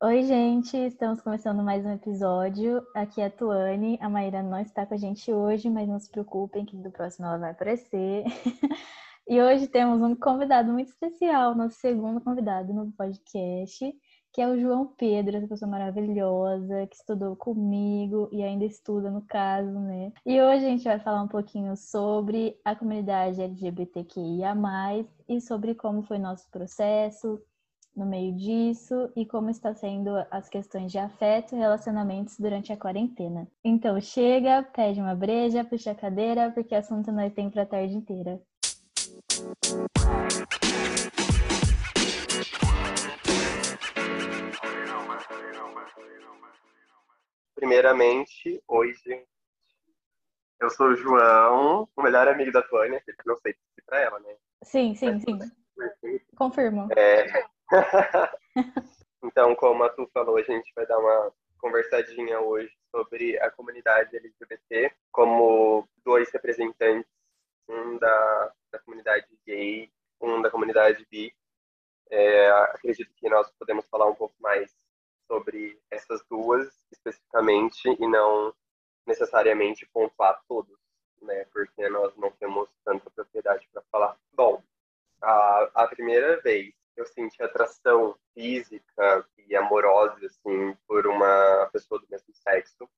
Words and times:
Oi, 0.00 0.22
gente, 0.22 0.76
estamos 0.76 1.20
começando 1.20 1.64
mais 1.64 1.84
um 1.84 1.92
episódio. 1.92 2.86
Aqui 2.94 3.20
é 3.20 3.26
a 3.26 3.30
Tuane. 3.30 3.98
A 4.00 4.08
Maíra 4.08 4.44
não 4.44 4.60
está 4.60 4.86
com 4.86 4.94
a 4.94 4.96
gente 4.96 5.32
hoje, 5.32 5.68
mas 5.68 5.88
não 5.88 5.98
se 5.98 6.08
preocupem 6.08 6.64
que 6.64 6.76
do 6.76 6.92
próximo 6.92 7.26
ela 7.26 7.38
vai 7.38 7.50
aparecer. 7.50 8.24
e 9.26 9.42
hoje 9.42 9.66
temos 9.66 10.00
um 10.00 10.14
convidado 10.14 10.72
muito 10.72 10.90
especial, 10.90 11.56
nosso 11.56 11.80
segundo 11.80 12.20
convidado 12.20 12.72
no 12.72 12.92
podcast, 12.92 13.92
que 14.36 14.42
é 14.42 14.46
o 14.46 14.60
João 14.60 14.86
Pedro, 14.86 15.38
essa 15.38 15.48
pessoa 15.48 15.70
maravilhosa 15.70 16.86
que 16.88 16.96
estudou 16.96 17.34
comigo 17.34 18.28
e 18.30 18.42
ainda 18.42 18.66
estuda 18.66 19.10
no 19.10 19.22
caso, 19.22 19.70
né? 19.70 20.12
E 20.26 20.38
hoje 20.38 20.66
a 20.66 20.68
gente 20.68 20.84
vai 20.84 21.00
falar 21.00 21.22
um 21.22 21.26
pouquinho 21.26 21.74
sobre 21.74 22.54
a 22.62 22.76
comunidade 22.76 23.40
LGBTQIA+, 23.40 24.54
e 25.26 25.40
sobre 25.40 25.74
como 25.74 26.02
foi 26.02 26.18
nosso 26.18 26.50
processo, 26.50 27.40
no 27.96 28.04
meio 28.04 28.36
disso 28.36 29.10
e 29.16 29.24
como 29.24 29.48
está 29.48 29.72
sendo 29.72 30.10
as 30.30 30.50
questões 30.50 30.92
de 30.92 30.98
afeto 30.98 31.56
e 31.56 31.58
relacionamentos 31.58 32.38
durante 32.38 32.70
a 32.70 32.76
quarentena. 32.76 33.48
Então 33.64 33.98
chega, 34.02 34.62
pede 34.62 35.00
uma 35.00 35.14
breja, 35.14 35.64
puxa 35.64 35.92
a 35.92 35.94
cadeira, 35.94 36.50
porque 36.50 36.74
assunto 36.74 37.10
nós 37.10 37.32
tem 37.32 37.48
para 37.48 37.62
a 37.62 37.66
tarde 37.66 37.96
inteira. 37.96 38.38
Primeiramente, 47.56 48.62
oi, 48.68 48.92
gente. 48.92 49.26
Eu 50.60 50.68
sou 50.68 50.88
o 50.88 50.96
João, 50.96 51.88
o 51.96 52.02
melhor 52.02 52.28
amigo 52.28 52.52
da 52.52 52.62
Tânia, 52.62 53.00
que 53.00 53.14
eu 53.24 53.36
sei 53.38 53.56
para 53.86 54.00
ela, 54.00 54.20
né? 54.20 54.36
Sim, 54.62 54.94
sim, 54.94 55.18
sim. 55.20 55.38
Confirmo. 56.36 56.86
É, 56.94 57.26
então, 59.24 59.54
como 59.56 59.84
a 59.84 59.88
Tu 59.88 60.06
falou, 60.12 60.36
a 60.36 60.42
gente 60.42 60.70
vai 60.74 60.86
dar 60.86 60.98
uma 60.98 61.32
conversadinha 61.58 62.40
hoje 62.40 62.70
sobre 62.90 63.38
a 63.40 63.50
comunidade 63.50 64.14
LGBT, 64.14 64.94
como 65.10 65.88
dois 66.04 66.30
representantes, 66.30 67.10
um 67.68 67.96
da, 67.96 68.52
da 68.70 68.78
comunidade 68.80 69.26
gay, 69.46 69.90
um 70.20 70.42
da 70.42 70.50
comunidade 70.50 71.06
bi. 71.10 71.34
É, 72.10 72.50
acredito 72.50 73.14
que 73.16 73.30
nós 73.30 73.50
podemos 73.58 73.86
falar 73.88 74.06
um 74.06 74.14
pouco 74.14 74.34
mais 74.40 74.74
sobre 75.26 75.80
essas 75.90 76.22
duas 76.28 76.68
especificamente 76.90 77.88
e 77.88 78.06
não 78.08 78.54
necessariamente 79.06 79.86
pontuar 79.92 80.40
todos, 80.48 80.78
né? 81.22 81.44
Porque 81.52 81.88
nós 81.88 82.14
não 82.16 82.30
temos 82.32 82.68
tanta 82.84 83.10
propriedade 83.10 83.68
para 83.72 83.82
falar. 83.90 84.18
Bom, 84.32 84.62
a, 85.22 85.70
a 85.74 85.86
primeira 85.88 86.40
vez 86.40 86.74
eu 86.96 87.06
senti 87.06 87.42
atração 87.42 88.16
física 88.34 89.26
e 89.38 89.54
amorosa, 89.54 90.26
assim, 90.26 90.74
por 90.86 91.06
uma 91.06 91.68
pessoa 91.72 92.00
do 92.00 92.06
mesmo 92.10 92.34
sexo 92.34 92.88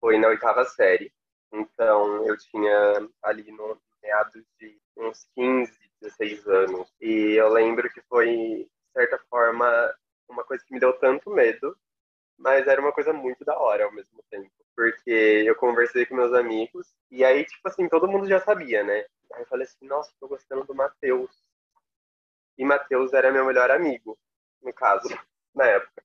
foi 0.00 0.18
na 0.18 0.28
oitava 0.28 0.64
série. 0.64 1.12
Então, 1.52 2.26
eu 2.26 2.36
tinha 2.36 3.08
ali 3.22 3.50
no 3.52 3.80
meados 4.02 4.44
de 4.58 4.76
uns 4.96 5.24
15, 5.34 5.72
16 6.00 6.46
anos. 6.48 6.92
E 7.00 7.34
eu 7.38 7.48
lembro 7.48 7.88
que 7.90 8.02
foi, 8.02 8.26
de 8.26 8.70
certa 8.92 9.18
forma, 9.30 9.66
uma 10.32 10.44
coisa 10.44 10.64
que 10.64 10.72
me 10.72 10.80
deu 10.80 10.92
tanto 10.98 11.30
medo, 11.30 11.76
mas 12.38 12.66
era 12.66 12.80
uma 12.80 12.92
coisa 12.92 13.12
muito 13.12 13.44
da 13.44 13.58
hora 13.58 13.84
ao 13.84 13.92
mesmo 13.92 14.22
tempo. 14.30 14.50
Porque 14.74 15.10
eu 15.46 15.54
conversei 15.56 16.06
com 16.06 16.14
meus 16.16 16.32
amigos, 16.34 16.88
e 17.10 17.24
aí, 17.24 17.44
tipo 17.44 17.68
assim, 17.68 17.88
todo 17.88 18.08
mundo 18.08 18.26
já 18.28 18.40
sabia, 18.40 18.82
né? 18.82 19.06
Aí 19.32 19.42
eu 19.42 19.46
falei 19.46 19.66
assim, 19.66 19.86
nossa, 19.86 20.12
tô 20.18 20.28
gostando 20.28 20.64
do 20.64 20.74
Matheus 20.74 21.30
e 22.58 22.64
Matheus 22.64 23.12
era 23.12 23.32
meu 23.32 23.44
melhor 23.44 23.70
amigo, 23.70 24.18
no 24.62 24.72
caso, 24.72 25.08
na 25.54 25.66
época. 25.66 26.02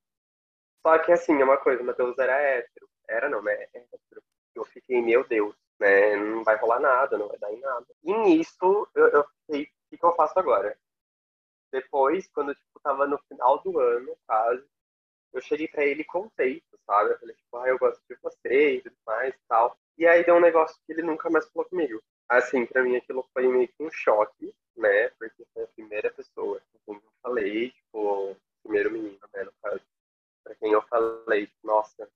Só 0.81 0.97
que 1.00 1.12
assim, 1.12 1.40
é 1.40 1.44
uma 1.44 1.57
coisa, 1.57 1.84
Matheus 1.84 2.18
era 2.18 2.34
hétero. 2.40 2.90
Era 3.07 3.30
não, 3.30 3.41
né? 3.41 3.53
É 3.53 3.80
hétero. 3.80 4.24
Eu 4.56 4.66
fiquei, 4.66 5.01
meu 5.01 5.24
Deus, 5.28 5.56
né? 5.80 6.16
Não 6.16 6.44
vai 6.44 6.56
rolar 6.57 6.80
nada, 6.80 7.18
não 7.18 7.28
vai 7.28 7.38
dar 7.38 7.51
em 7.53 7.59
nada. 7.59 7.85
E 8.03 8.13
nisso, 8.13 8.88
eu, 8.96 9.07
eu 9.09 9.25
fiquei, 9.46 9.63
o 9.63 9.90
que, 9.90 9.97
que 9.97 10.06
eu 10.06 10.16
faço 10.16 10.40
agora? 10.40 10.78
Depois, 11.72 12.28
quando 12.33 12.55
tipo, 12.55 12.79
tava 12.81 13.05
no 13.07 13.17
final 13.28 13.59
do 13.61 13.79
ano, 13.79 14.16
quase, 14.25 14.66
eu 15.33 15.41
cheguei 15.41 15.67
pra 15.67 15.85
ele 15.85 16.01
e 16.01 16.05
contei, 16.05 16.63
sabe? 16.85 17.11
Eu 17.11 17.19
falei, 17.19 17.35
tipo, 17.35 17.57
ah, 17.57 17.67
eu 17.67 17.78
gosto 17.78 18.01
de 18.09 18.16
você 18.22 18.75
e 18.75 18.81
tudo 18.81 18.95
mais 19.05 19.33
e 19.33 19.39
tal. 19.47 19.77
E 19.97 20.06
aí 20.07 20.23
deu 20.23 20.35
um 20.35 20.39
negócio 20.41 20.77
que 20.85 20.94
ele 20.94 21.01
nunca 21.03 21.29
mais 21.29 21.47
falou 21.50 21.67
comigo. 21.69 22.01
Assim, 22.29 22.66
pra 22.66 22.83
mim 22.83 22.95
aquilo 22.95 23.27
foi 23.33 23.47
meio 23.47 23.67
que 23.67 23.83
um 23.83 23.91
choque, 23.91 24.53
né? 24.75 25.09
Porque 25.19 25.45
foi 25.53 25.63
a 25.63 25.67
primeira 25.67 26.11
pessoa 26.11 26.61
com 26.72 26.79
quem 26.85 26.95
eu 26.95 27.11
falei, 27.22 27.72
tipo, 27.72 28.31
o 28.31 28.38
primeiro 28.63 28.91
menino, 28.91 29.19
né, 29.33 29.44
no 29.44 29.53
caso. 29.61 29.81
Pra 30.44 30.56
quem 30.56 30.72
eu 30.72 30.81
falei, 30.83 31.47
tipo, 31.47 31.67
nossa, 31.67 32.09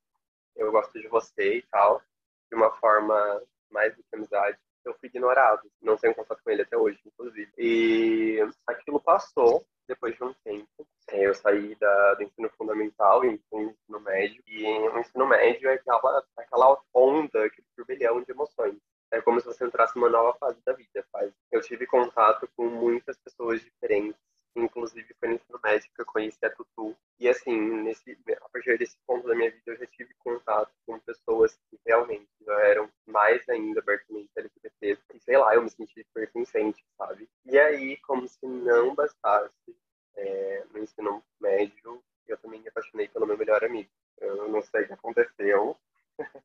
eu 0.55 0.71
gosto 0.71 0.99
de 0.99 1.07
você 1.07 1.57
e 1.57 1.61
tal, 1.63 2.01
de 2.49 2.55
uma 2.55 2.71
forma 2.77 3.41
mais 3.69 3.95
do 3.95 4.03
que 4.03 4.15
amizade. 4.15 4.57
Eu 4.83 4.93
fui 4.95 5.09
ignorado, 5.09 5.69
não 5.81 5.97
tenho 5.97 6.15
contato 6.15 6.41
com 6.43 6.49
ele 6.49 6.63
até 6.63 6.77
hoje, 6.77 6.99
inclusive. 7.05 7.51
E 7.57 8.39
aquilo 8.67 8.99
passou 8.99 9.65
depois 9.87 10.15
de 10.15 10.23
um 10.23 10.33
tempo. 10.43 10.87
É, 11.09 11.27
eu 11.27 11.33
saí 11.35 11.75
da, 11.75 12.13
do 12.15 12.23
ensino 12.23 12.49
fundamental 12.57 13.23
e 13.25 13.39
fui 13.49 13.65
no 13.65 13.71
ensino 13.71 13.99
médio. 13.99 14.43
E 14.47 14.65
o 14.65 14.99
ensino 14.99 15.27
médio 15.27 15.69
é 15.69 15.73
aquela, 15.73 16.23
aquela 16.37 16.81
onda, 16.93 17.45
aquele 17.45 17.67
turbilhão 17.75 18.21
de 18.21 18.31
emoções 18.31 18.77
é 19.11 19.21
como 19.21 19.39
se 19.39 19.45
você 19.45 19.65
entrasse 19.65 19.95
numa 19.95 20.09
nova 20.09 20.37
fase 20.37 20.59
da 20.65 20.73
vida. 20.73 21.05
Faz. 21.11 21.31
Eu 21.51 21.61
tive 21.61 21.85
contato 21.85 22.49
com 22.55 22.67
muitas 22.69 23.17
pessoas 23.17 23.61
diferentes, 23.61 24.19
inclusive 24.55 25.13
foi 25.19 25.29
no 25.29 25.35
ensino 25.35 25.59
médio 25.63 25.89
que 25.93 26.01
eu 26.01 26.05
conheci 26.05 26.45
a 26.45 26.49
Tutu. 26.49 26.95
E 27.19 27.29
assim, 27.29 27.55
nesse, 27.83 28.17
a 28.41 28.49
partir 28.49 28.77
desse 28.77 28.97
ponto 29.05 29.27
da 29.27 29.35
minha 29.35 29.51
vida, 29.51 29.63
eu 29.67 29.77
já 29.77 29.85
tive 29.87 30.13
contato 30.15 30.71
com 30.85 30.99
pessoas 30.99 31.57
que 31.69 31.79
realmente 31.85 32.27
eram 32.47 32.89
mais 33.05 33.47
ainda 33.49 33.79
abertamente 33.79 34.29
LGBT. 34.35 34.97
E 35.13 35.19
sei 35.19 35.37
lá, 35.37 35.53
eu 35.55 35.63
me 35.63 35.69
senti 35.69 36.05
pertencente, 36.13 36.83
sabe? 36.97 37.29
E 37.45 37.57
aí, 37.59 37.97
como 37.97 38.27
se 38.27 38.45
não 38.45 38.95
bastasse, 38.95 39.75
é, 40.15 40.65
no 40.71 40.79
ensino 40.79 41.23
médio, 41.39 42.03
eu 42.27 42.37
também 42.37 42.61
me 42.61 42.67
apaixonei 42.67 43.07
pelo 43.07 43.27
meu 43.27 43.37
melhor 43.37 43.63
amigo. 43.63 43.89
Eu 44.17 44.49
não 44.49 44.61
sei 44.61 44.83
o 44.83 44.87
que 44.87 44.93
aconteceu. 44.93 45.77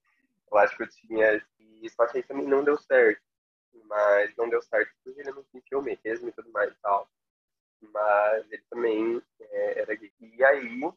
eu 0.50 0.59
acho 0.59 0.77
que 0.77 0.83
eu 0.83 0.89
tinha 0.89 1.43
só 1.91 2.06
que 2.06 2.19
aí 2.19 2.22
também 2.22 2.47
não 2.47 2.65
deu 2.65 2.77
certo. 2.77 3.22
Mas 3.84 4.34
não 4.37 4.49
deu 4.49 4.62
certo 4.62 4.93
porque 5.05 5.21
ele 5.21 5.31
não 5.31 5.45
sentiu 5.45 5.83
mesmo 5.83 6.28
e 6.28 6.33
tudo 6.33 6.50
mais 6.50 6.71
e 6.71 6.77
tal. 6.83 7.09
Mas 7.81 8.51
ele 8.51 8.63
também 8.71 9.23
é, 9.41 9.81
era 9.81 9.95
gay. 9.95 10.13
E 10.21 10.45
aí, 10.45 10.93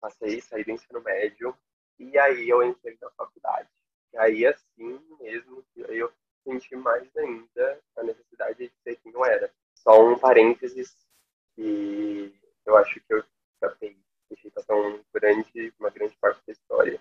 passei, 0.00 0.40
saí 0.40 0.64
do 0.64 0.72
ensino 0.72 1.00
médio. 1.00 1.56
E 1.98 2.18
aí 2.18 2.48
eu 2.48 2.62
entrei 2.62 2.96
na 3.00 3.10
faculdade. 3.10 3.68
E 4.12 4.18
aí, 4.18 4.46
assim 4.46 5.00
mesmo, 5.20 5.64
eu 5.76 6.12
senti 6.44 6.76
mais 6.76 7.14
ainda 7.16 7.80
a 7.96 8.02
necessidade 8.02 8.58
de 8.58 8.72
ser 8.82 8.96
quem 8.96 9.12
eu 9.12 9.24
era. 9.24 9.52
Só 9.74 10.02
um 10.06 10.18
parênteses 10.18 10.94
que 11.54 12.34
eu 12.64 12.76
acho 12.76 13.00
que 13.00 13.14
eu 13.14 13.24
tratei 13.60 13.96
deixei 14.28 14.50
passar 14.50 14.74
um 14.74 15.02
grande, 15.12 15.72
uma 15.78 15.90
grande 15.90 16.16
parte 16.16 16.42
da 16.46 16.52
história. 16.52 17.00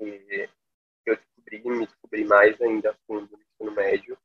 E 0.00 0.48
descobri, 1.04 1.62
me 1.64 1.86
descobri 1.86 2.24
mais 2.24 2.60
ainda 2.60 2.90
a 2.90 2.94
fundo 3.06 3.36
no 3.36 3.42
ensino 3.42 3.72
médio. 3.72 4.18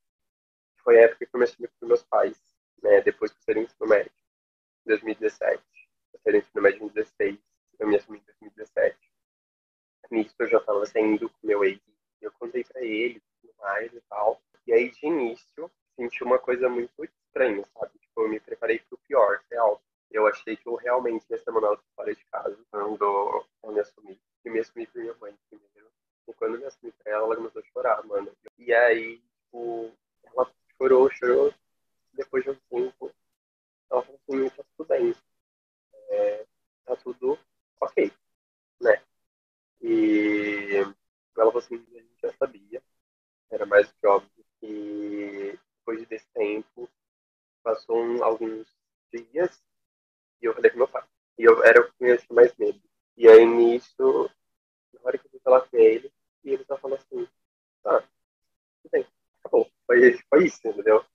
Foi 0.84 0.97
a 0.97 1.03
época 1.03 1.25
que 1.25 1.31
comecei 1.31 1.68
com 1.80 1.88
meus 1.88 2.03
pais, 2.03 2.38
né, 2.83 3.01
depois 3.01 3.31
que 3.31 3.39
eu 3.49 3.55
do 3.55 3.61
ensino 3.61 3.88
médio, 3.88 4.11
em 4.85 4.89
2017. 4.89 5.63
Eu 6.13 6.19
saí 6.19 6.33
do 6.33 6.38
ensino 6.38 6.61
médio 6.61 6.77
em 6.77 6.89
2016, 6.89 7.39
eu 7.79 7.88
me 7.88 7.95
assumi 7.95 8.19
em 8.19 8.23
2017. 8.25 8.97
Nisso 10.11 10.35
eu 10.39 10.47
já 10.47 10.57
estava 10.59 10.85
saindo 10.85 11.29
com 11.29 11.47
meu 11.47 11.63
ex, 11.63 11.79
eu 12.21 12.31
contei 12.33 12.63
para 12.63 12.81
ele 12.81 13.21
tudo 13.41 13.53
mais 13.59 13.91
e 13.91 14.01
tal. 14.01 14.41
E 14.67 14.73
aí, 14.73 14.91
de 14.91 15.06
início, 15.06 15.71
senti 15.95 16.24
uma 16.24 16.38
coisa 16.39 16.69
muito 16.69 17.03
estranha, 17.03 17.65
sabe? 17.74 17.91
Tipo, 18.00 18.21
eu 18.21 18.30
me 18.30 18.39
preparei 18.39 18.80
para 18.80 18.95
o 18.95 19.00
pior, 19.00 19.41
real. 19.50 19.81
Eu 20.12 20.27
achei 20.27 20.56
que 20.56 20.68
eu 20.68 20.75
realmente 20.75 21.25
ia 21.30 21.38
ser 21.39 21.51
mandado 21.51 21.81
fora 21.95 22.13
de 22.13 22.24
casa 22.25 22.57
quando 22.69 23.45
eu 23.63 23.71
me 23.71 23.80
assumi. 23.80 24.19
E 24.45 24.50
me 24.50 24.59
assumi 24.59 24.85
por 24.88 25.01
minha 25.01 25.15
mãe 25.15 25.33
primeiro. 25.50 25.91
E 26.27 26.33
quando 26.33 26.56
eu 26.56 26.59
me 26.59 26.65
assumi 26.65 26.91
pra 26.91 27.12
ela, 27.12 27.25
ela 27.25 27.35
começou 27.35 27.62
a 27.62 27.65
chorar, 27.65 28.03
mano. 28.06 28.31
E 28.57 28.74
aí, 28.74 29.18
tipo, 29.18 29.91
ela 30.24 30.51
chorou, 30.77 31.09
chorou. 31.09 31.53
Depois 32.13 32.44
de 32.44 32.51
um 32.51 32.56
tempo, 32.69 33.12
ela 33.92 34.04
falou 34.04 34.19
assim, 34.27 34.50
tá 34.50 34.63
tudo 34.77 34.88
bem. 34.88 35.15
É, 36.10 36.45
tá 36.86 36.95
tudo 36.98 37.39
ok, 37.81 38.12
né? 38.81 39.04
E 39.81 40.77
ela 41.38 41.51
falou 41.51 41.57
assim, 41.60 41.75
a 41.75 42.00
gente 42.00 42.21
já 42.21 42.33
sabia. 42.33 42.81
Era 43.51 43.65
mais 43.65 43.92
que 43.92 44.07
óbvio. 44.07 44.45
E 44.62 45.57
depois 45.80 46.07
desse 46.07 46.27
tempo, 46.33 46.89
passou 47.63 47.98
um, 48.04 48.24
alguns 48.24 48.68
dias 49.13 49.62
e 50.42 50.45
eu 50.45 50.54
falei 50.54 50.71
com 50.71 50.77
meu 50.77 50.88
pai. 50.88 51.04
E 51.38 51.44
eu 51.44 51.63
era 51.63 51.81
o 51.81 51.92
que 51.94 52.06
eu 52.06 52.18
tinha 52.18 52.36
mais 52.36 52.56
medo. 52.57 52.80
E 53.18 53.27
aí, 53.27 53.45
nisso, 53.45 54.30
na 54.94 55.01
hora 55.04 55.18
que 55.18 55.25
eu 55.27 55.31
fui 55.31 55.39
falar 55.39 55.62
com 55.62 55.77
ele, 55.77 56.12
e 56.44 56.51
ele 56.51 56.66
só 56.66 56.77
falou 56.77 56.98
assim, 56.98 57.27
tá, 57.83 58.01
tudo 58.01 58.92
bem, 58.92 59.07
acabou. 59.39 59.69
foi, 59.88 60.18
foi 60.30 60.45
isso, 60.45 60.68
entendeu? 60.68 61.06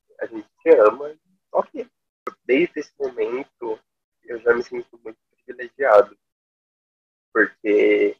Se 0.69 0.75
ama, 0.75 1.17
ok. 1.51 1.89
Desde 2.45 2.81
esse 2.81 2.93
momento, 2.99 3.79
eu 4.25 4.39
já 4.41 4.55
me 4.55 4.63
sinto 4.63 5.01
muito 5.03 5.17
privilegiado, 5.31 6.15
porque 7.33 8.15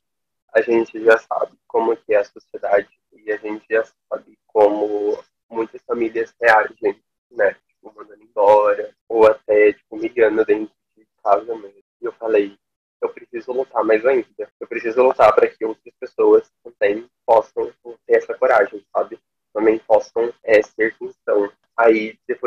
a 0.55 0.63
gente 0.63 1.05
já 1.05 1.19
sabe 1.19 1.59
como 1.67 1.95
que 1.95 2.15
é 2.15 2.17
a 2.17 2.25
sociedade 2.25 2.89
e 3.13 3.31
a 3.31 3.37
gente 3.37 3.67
já 3.71 3.85
sabe 3.85 4.39
como 4.47 5.23
muitas 5.51 5.83
famílias 5.83 6.35
reagem, 6.41 6.99
né? 7.31 7.53
Tipo, 7.69 7.93
mandando 7.95 8.23
embora, 8.23 8.95
ou 9.07 9.27
até, 9.27 9.75
tipo, 9.75 9.99
migrando 9.99 10.43
dentro 10.47 10.75
de 10.97 11.07
casa 11.23 11.55
mesmo. 11.55 11.85
E 12.01 12.05
eu 12.07 12.13
falei, 12.13 12.59
eu 13.03 13.13
preciso 13.13 13.53
lutar 13.53 13.85
mais 13.85 14.07
ainda. 14.07 14.51
Eu 14.59 14.67
preciso 14.67 15.03
lutar 15.03 15.35
para 15.35 15.48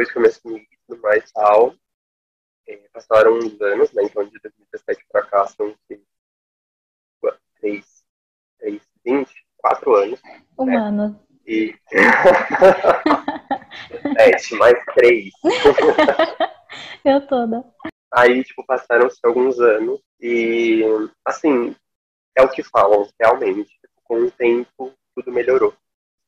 depois 0.02 0.12
que 0.12 0.18
eu 0.18 0.22
me 0.22 0.28
assumi 0.28 0.68
tudo 0.88 1.02
mais 1.02 1.32
tal, 1.32 1.74
é, 2.68 2.76
passaram 2.94 3.38
uns 3.38 3.60
anos, 3.62 3.92
né? 3.94 4.04
Então, 4.04 4.24
de 4.24 4.40
2017 4.40 5.06
para 5.12 5.26
cá, 5.26 5.48
são 5.48 5.76
três, 7.60 8.04
três, 8.58 8.82
vinte, 9.06 9.46
quatro 9.58 9.94
anos. 9.96 10.20
Humano. 10.58 11.10
Né? 11.10 11.20
E. 11.46 11.76
Sete, 14.18 14.56
mais 14.56 14.84
três. 14.96 15.32
eu 17.06 17.28
toda. 17.28 17.64
Aí, 18.12 18.44
tipo, 18.44 18.66
passaram-se 18.66 19.20
alguns 19.24 19.60
anos 19.60 20.02
e, 20.20 20.82
assim, 21.26 21.76
é 22.36 22.42
o 22.42 22.50
que 22.50 22.64
falam, 22.64 23.08
realmente. 23.20 23.80
Com 24.04 24.24
o 24.24 24.32
tempo, 24.32 24.92
tudo 25.16 25.32
melhorou. 25.32 25.74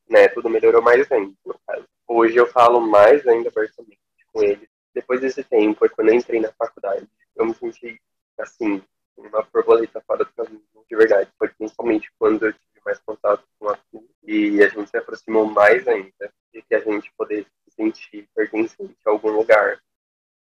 Né? 0.10 0.30
Tudo 0.30 0.50
melhorou 0.50 0.82
mais 0.82 1.12
ainda, 1.12 1.36
no 1.46 1.60
caso. 1.68 1.86
Hoje 2.16 2.36
eu 2.36 2.46
falo 2.46 2.80
mais 2.80 3.26
ainda 3.26 3.50
abertamente 3.50 4.00
com 4.32 4.44
ele. 4.44 4.70
Depois 4.94 5.20
desse 5.20 5.44
tempo, 5.44 5.90
quando 5.90 6.10
eu 6.10 6.14
entrei 6.14 6.40
na 6.40 6.52
faculdade, 6.52 7.10
eu 7.36 7.44
me 7.44 7.56
senti, 7.56 8.00
assim, 8.38 8.84
uma 9.18 9.42
borboleta 9.52 10.00
fora 10.06 10.24
do 10.24 10.32
caminho, 10.34 10.62
de 10.88 10.96
verdade. 10.96 11.32
Foi 11.40 11.50
principalmente 11.50 12.14
quando 12.20 12.46
eu 12.46 12.54
tive 12.54 12.82
mais 12.86 13.00
contato 13.00 13.44
com 13.58 13.68
a 13.68 13.76
Tu 13.90 14.08
e 14.28 14.62
a 14.62 14.70
gente 14.70 14.92
se 14.92 14.96
aproximou 14.96 15.48
mais 15.48 15.88
ainda 15.88 16.32
de 16.54 16.62
que 16.62 16.76
a 16.76 16.80
gente 16.82 17.12
poder 17.18 17.48
se 17.66 17.76
sentir 17.76 18.30
pertencente 18.36 18.96
a 19.08 19.10
algum 19.10 19.32
lugar. 19.32 19.82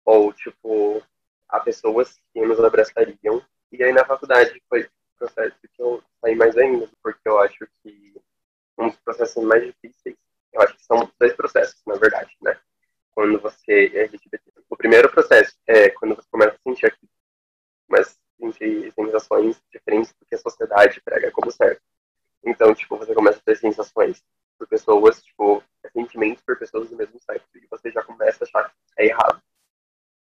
Ou, 0.06 0.32
tipo, 0.34 1.02
a 1.50 1.60
pessoas 1.60 2.20
que 2.32 2.40
nos 2.40 2.60
abraçariam. 2.60 3.44
E 3.72 3.84
aí 3.84 3.92
na 3.92 4.06
faculdade 4.06 4.62
foi 4.70 4.84
o 4.84 4.90
processo 5.18 5.58
que 5.60 5.82
eu 5.82 6.04
saí 6.22 6.36
mais 6.36 6.56
ainda, 6.56 6.88
porque 7.02 7.28
eu 7.28 7.40
acho 7.40 7.68
que 7.82 8.14
um 8.78 8.90
dos 8.90 8.98
processos 9.00 9.44
mais 9.44 9.66
difíceis, 9.66 10.16
eu 10.54 10.62
acho 10.62 10.76
que 10.76 10.84
são 10.84 11.12
dois 11.20 11.34
processos, 11.34 11.82
na 11.86 11.96
verdade, 11.96 12.36
né? 12.42 12.60
Quando 13.12 13.40
você 13.40 13.92
é. 13.94 14.10
O 14.70 14.76
primeiro 14.76 15.10
processo 15.10 15.56
é 15.66 15.90
quando 15.90 16.16
você 16.16 16.28
começa 16.30 16.56
a 16.56 16.70
sentir 16.70 16.86
aqui, 16.86 17.10
mas 17.88 18.18
sentir 18.40 18.92
sensações 18.94 19.60
diferentes 19.72 20.14
do 20.20 20.26
que 20.26 20.36
a 20.36 20.38
sociedade 20.38 21.02
prega 21.02 21.32
como 21.32 21.52
certo. 21.52 21.82
Então, 22.46 22.74
tipo, 22.76 22.98
você 22.98 23.14
começa 23.14 23.40
a 23.40 23.42
ter 23.42 23.58
sensações 23.58 24.24
por 24.58 24.68
pessoas, 24.68 25.22
tipo, 25.24 25.64
sentimentos 25.94 26.44
por 26.44 26.58
pessoas 26.58 26.90
do 26.90 26.96
mesmo 26.96 27.20
sexo, 27.20 27.48
e 27.56 27.68
você 27.70 27.92
já 27.92 28.04
começa 28.04 28.44
a 28.44 28.48
achar 28.48 28.70
que 28.70 29.02
é 29.02 29.06
errado. 29.08 29.42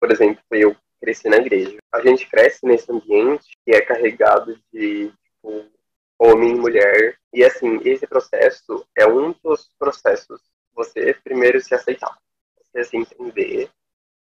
Por 0.00 0.10
exemplo, 0.10 0.42
eu 0.50 0.76
cresci 1.00 1.28
na 1.28 1.36
igreja. 1.36 1.78
A 1.92 2.00
gente 2.00 2.28
cresce 2.28 2.64
nesse 2.66 2.90
ambiente 2.90 3.56
que 3.64 3.72
é 3.72 3.80
carregado 3.80 4.58
de 4.72 5.10
tipo, 5.10 5.70
homem 6.18 6.52
e 6.52 6.54
mulher. 6.54 7.18
E 7.32 7.44
assim, 7.44 7.80
esse 7.84 8.06
processo 8.06 8.86
é 8.96 9.06
um 9.06 9.34
dos 9.42 9.70
processos. 9.78 10.40
Você 10.74 11.14
primeiro 11.24 11.60
se 11.60 11.74
aceitar, 11.74 12.16
você 12.56 12.84
se 12.84 12.96
entender 12.96 13.70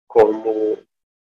como 0.06 0.78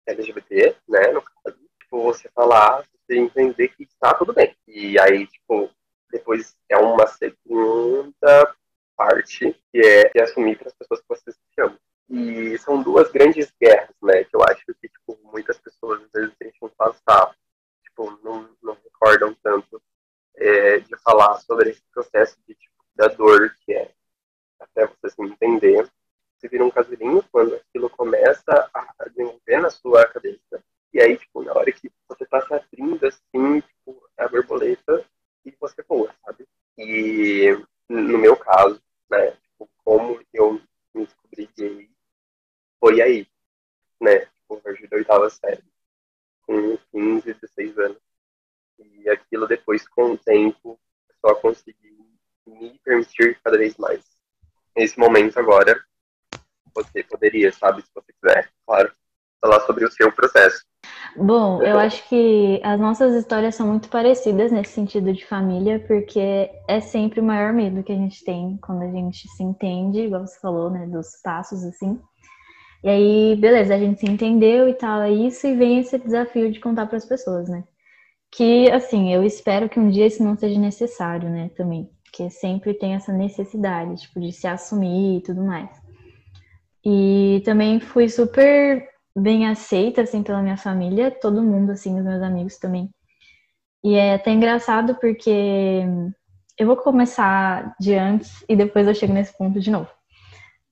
LGBT, 0.07 0.75
né, 0.87 1.11
no 1.11 1.21
caso. 1.21 1.57
Tipo, 1.79 2.03
você 2.03 2.29
falar, 2.29 2.83
você 2.93 3.17
entender 3.17 3.69
que 3.69 3.83
está 3.83 4.13
tudo 4.13 4.33
bem. 4.33 4.55
E 4.67 4.99
aí, 4.99 5.27
tipo, 5.27 5.69
depois 6.11 6.55
é 6.69 6.77
uma 6.77 7.07
segunda 7.07 8.55
parte 8.95 9.55
que 9.71 10.11
é 10.15 10.21
assumir 10.21 10.57
para 10.57 10.67
as 10.67 10.73
pessoas 10.73 11.01
que 11.01 11.07
você 11.09 11.31
se 11.31 11.39
chama. 11.55 11.77
E 12.09 12.57
são 12.57 12.83
duas 12.83 13.09
grandes 13.11 13.51
guerras, 13.59 13.95
né? 14.01 14.23
Que 14.23 14.35
eu 14.35 14.43
acho 14.43 14.65
que 14.65 14.87
tipo, 14.87 15.17
muitas 15.23 15.57
pessoas 15.59 16.01
às 16.03 16.11
vezes 16.11 16.35
deixam 16.39 16.69
passar, 16.69 17.35
tipo, 17.83 18.11
não, 18.23 18.49
não 18.61 18.77
recordam 18.83 19.35
tanto 19.41 19.81
é, 20.41 20.79
de 20.79 20.97
falar 20.97 21.39
sobre 21.41 21.69
esse 21.69 21.83
processo 21.93 22.35
de, 22.47 22.55
tipo, 22.55 22.83
da 22.95 23.07
dor 23.07 23.55
que 23.63 23.73
é 23.73 23.91
até 24.59 24.87
você 24.87 25.09
se 25.09 25.21
entender. 25.21 25.87
Você 26.37 26.47
vira 26.47 26.65
um 26.65 26.71
casulinho 26.71 27.23
quando 27.31 27.55
aquilo 27.55 27.89
começa 27.91 28.69
a 28.73 29.07
desenvolver 29.07 29.59
na 29.61 29.69
sua 29.69 30.07
cabeça. 30.07 30.63
E 30.91 30.99
aí, 30.99 31.15
tipo, 31.17 31.43
na 31.43 31.53
hora 31.53 31.71
que 31.71 31.91
você 32.07 32.25
tá 32.25 32.41
se 32.41 32.53
abrindo 32.53 33.05
assim, 33.05 33.61
tipo, 33.61 34.09
a 34.17 34.27
borboleta 34.27 35.05
e 35.45 35.53
você 35.59 35.83
voa, 35.87 36.13
sabe? 36.25 36.47
E 36.77 37.49
no 37.87 38.17
meu 38.17 38.35
caso, 38.35 38.81
né, 39.09 39.31
tipo, 39.31 39.69
como 39.83 40.19
eu 40.33 40.59
me 40.93 41.05
descobri 41.05 41.49
gay 41.55 41.89
foi 42.79 42.99
aí, 42.99 43.27
né? 44.01 44.25
Tipo, 44.25 44.61
a 44.65 44.87
da 44.89 44.97
oitava 44.97 45.29
série, 45.29 45.63
com 46.41 46.77
15, 46.91 47.33
16 47.35 47.77
anos. 47.77 48.10
E 48.83 49.09
aquilo 49.09 49.47
depois, 49.47 49.87
com 49.87 50.11
o 50.11 50.17
tempo, 50.17 50.79
só 51.19 51.35
consegui 51.35 51.97
me 52.47 52.79
permitir 52.83 53.39
cada 53.43 53.57
vez 53.57 53.75
mais. 53.77 54.01
Nesse 54.75 54.97
momento 54.99 55.37
agora, 55.37 55.79
você 56.73 57.03
poderia, 57.03 57.51
sabe, 57.51 57.81
se 57.81 57.89
você 57.93 58.13
quiser, 58.13 58.49
claro, 58.65 58.91
falar 59.41 59.59
sobre 59.61 59.85
o 59.85 59.91
seu 59.91 60.11
processo. 60.11 60.63
Bom, 61.15 61.61
eu 61.61 61.77
acho 61.77 62.07
que 62.07 62.61
as 62.63 62.79
nossas 62.79 63.13
histórias 63.13 63.55
são 63.55 63.67
muito 63.67 63.89
parecidas 63.89 64.51
nesse 64.51 64.71
sentido 64.71 65.11
de 65.11 65.25
família, 65.25 65.83
porque 65.87 66.49
é 66.67 66.79
sempre 66.79 67.19
o 67.19 67.23
maior 67.23 67.51
medo 67.51 67.83
que 67.83 67.91
a 67.91 67.95
gente 67.95 68.23
tem 68.23 68.57
quando 68.61 68.83
a 68.83 68.91
gente 68.91 69.27
se 69.27 69.43
entende, 69.43 70.01
igual 70.01 70.25
você 70.25 70.39
falou, 70.39 70.69
né, 70.69 70.87
dos 70.87 71.21
passos 71.21 71.63
assim. 71.63 71.99
E 72.83 72.89
aí, 72.89 73.35
beleza, 73.35 73.75
a 73.75 73.77
gente 73.77 73.99
se 73.99 74.09
entendeu 74.09 74.67
e 74.67 74.73
tal, 74.73 75.01
é 75.01 75.11
isso, 75.11 75.45
e 75.45 75.55
vem 75.55 75.79
esse 75.79 75.97
desafio 75.99 76.51
de 76.51 76.59
contar 76.59 76.87
para 76.87 76.97
as 76.97 77.05
pessoas, 77.05 77.49
né? 77.49 77.63
Que, 78.31 78.71
assim, 78.71 79.13
eu 79.13 79.23
espero 79.23 79.67
que 79.67 79.79
um 79.79 79.89
dia 79.89 80.07
isso 80.07 80.23
não 80.23 80.37
seja 80.37 80.59
necessário, 80.59 81.29
né, 81.29 81.49
também. 81.55 81.89
Porque 82.03 82.29
sempre 82.29 82.73
tem 82.73 82.93
essa 82.93 83.11
necessidade, 83.11 84.01
tipo, 84.01 84.19
de 84.19 84.31
se 84.31 84.47
assumir 84.47 85.17
e 85.17 85.21
tudo 85.21 85.43
mais. 85.43 85.69
E 86.83 87.41
também 87.45 87.79
fui 87.79 88.09
super 88.09 88.87
bem 89.15 89.47
aceita, 89.47 90.01
assim, 90.01 90.23
pela 90.23 90.41
minha 90.41 90.57
família, 90.57 91.11
todo 91.11 91.43
mundo, 91.43 91.71
assim, 91.71 91.97
os 91.97 92.03
meus 92.03 92.21
amigos 92.21 92.57
também. 92.57 92.89
E 93.83 93.95
é 93.95 94.13
até 94.13 94.31
engraçado 94.31 94.95
porque 94.95 95.83
eu 96.57 96.67
vou 96.67 96.77
começar 96.77 97.75
de 97.79 97.95
antes 97.95 98.45
e 98.47 98.55
depois 98.55 98.87
eu 98.87 98.93
chego 98.93 99.13
nesse 99.13 99.35
ponto 99.37 99.59
de 99.59 99.71
novo. 99.71 99.89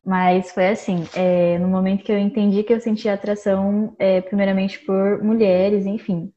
Mas 0.06 0.52
foi 0.52 0.68
assim, 0.70 1.04
é, 1.16 1.58
no 1.58 1.68
momento 1.68 2.04
que 2.04 2.12
eu 2.12 2.20
entendi 2.20 2.64
que 2.64 2.74
eu 2.74 2.80
sentia 2.80 3.14
atração, 3.14 3.96
é, 4.00 4.22
primeiramente 4.22 4.80
por 4.80 5.24
mulheres, 5.24 5.86
enfim. 5.86 6.32